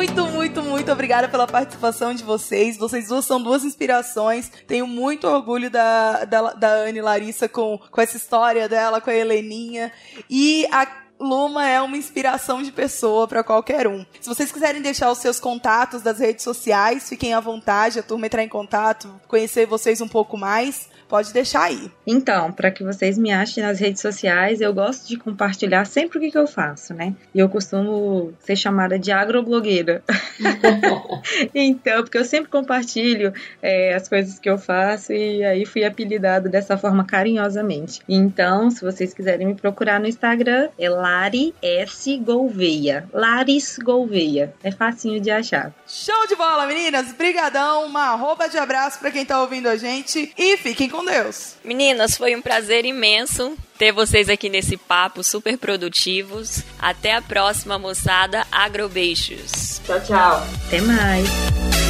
muito, 0.00 0.26
muito, 0.28 0.62
muito 0.62 0.90
obrigada 0.90 1.28
pela 1.28 1.46
participação 1.46 2.14
de 2.14 2.24
vocês. 2.24 2.78
Vocês 2.78 3.08
duas 3.08 3.26
são 3.26 3.38
duas 3.42 3.64
inspirações. 3.64 4.50
Tenho 4.66 4.86
muito 4.86 5.26
orgulho 5.28 5.68
da, 5.68 6.24
da, 6.24 6.54
da 6.54 6.72
Anne 6.72 7.02
Larissa 7.02 7.46
com, 7.46 7.78
com 7.90 8.00
essa 8.00 8.16
história 8.16 8.66
dela, 8.66 8.98
com 9.02 9.10
a 9.10 9.14
Heleninha. 9.14 9.92
E 10.30 10.66
a 10.72 10.88
Luma 11.20 11.68
é 11.68 11.82
uma 11.82 11.98
inspiração 11.98 12.62
de 12.62 12.72
pessoa 12.72 13.28
para 13.28 13.44
qualquer 13.44 13.86
um. 13.86 14.06
Se 14.18 14.26
vocês 14.26 14.50
quiserem 14.50 14.80
deixar 14.80 15.12
os 15.12 15.18
seus 15.18 15.38
contatos 15.38 16.00
das 16.00 16.18
redes 16.18 16.44
sociais, 16.44 17.06
fiquem 17.06 17.34
à 17.34 17.40
vontade, 17.40 17.98
a 17.98 18.02
turma 18.02 18.24
entrar 18.24 18.42
em 18.42 18.48
contato, 18.48 19.20
conhecer 19.28 19.66
vocês 19.66 20.00
um 20.00 20.08
pouco 20.08 20.38
mais. 20.38 20.88
Pode 21.10 21.32
deixar 21.32 21.64
aí. 21.64 21.90
Então, 22.06 22.52
para 22.52 22.70
que 22.70 22.84
vocês 22.84 23.18
me 23.18 23.32
achem 23.32 23.64
nas 23.64 23.80
redes 23.80 24.00
sociais, 24.00 24.60
eu 24.60 24.72
gosto 24.72 25.08
de 25.08 25.16
compartilhar 25.16 25.84
sempre 25.84 26.18
o 26.18 26.20
que, 26.20 26.30
que 26.30 26.38
eu 26.38 26.46
faço, 26.46 26.94
né? 26.94 27.16
E 27.34 27.40
eu 27.40 27.48
costumo 27.48 28.32
ser 28.38 28.54
chamada 28.54 28.96
de 28.96 29.10
agroblogueira. 29.10 30.04
então, 31.52 32.04
porque 32.04 32.16
eu 32.16 32.24
sempre 32.24 32.48
compartilho 32.48 33.32
é, 33.60 33.92
as 33.92 34.08
coisas 34.08 34.38
que 34.38 34.48
eu 34.48 34.56
faço 34.56 35.12
e 35.12 35.44
aí 35.44 35.66
fui 35.66 35.82
apelidado 35.84 36.48
dessa 36.48 36.78
forma 36.78 37.04
carinhosamente. 37.04 38.00
Então, 38.08 38.70
se 38.70 38.84
vocês 38.84 39.12
quiserem 39.12 39.48
me 39.48 39.54
procurar 39.56 39.98
no 39.98 40.06
Instagram, 40.06 40.68
é 40.78 40.88
Lari 40.88 41.52
S. 41.60 42.16
Gouveia. 42.18 43.08
Laris 43.12 43.78
Gouveia. 43.82 44.54
É 44.62 44.70
facinho 44.70 45.20
de 45.20 45.32
achar. 45.32 45.74
Show 45.88 46.28
de 46.28 46.36
bola, 46.36 46.66
meninas! 46.66 47.12
Brigadão, 47.12 47.84
uma 47.86 48.14
roupa 48.14 48.48
de 48.48 48.56
abraço 48.56 49.00
para 49.00 49.10
quem 49.10 49.26
tá 49.26 49.40
ouvindo 49.40 49.68
a 49.68 49.76
gente 49.76 50.32
e 50.38 50.56
fiquem 50.56 50.88
com 51.00 51.04
Deus. 51.04 51.54
Meninas, 51.64 52.16
foi 52.16 52.36
um 52.36 52.42
prazer 52.42 52.84
imenso 52.84 53.56
ter 53.78 53.92
vocês 53.92 54.28
aqui 54.28 54.48
nesse 54.48 54.76
papo 54.76 55.24
super 55.24 55.56
produtivos. 55.56 56.62
Até 56.78 57.14
a 57.14 57.22
próxima, 57.22 57.78
moçada. 57.78 58.46
Agrobeijos. 58.52 59.80
Tchau, 59.86 60.00
tchau. 60.00 60.46
Até 60.66 60.80
mais. 60.82 61.89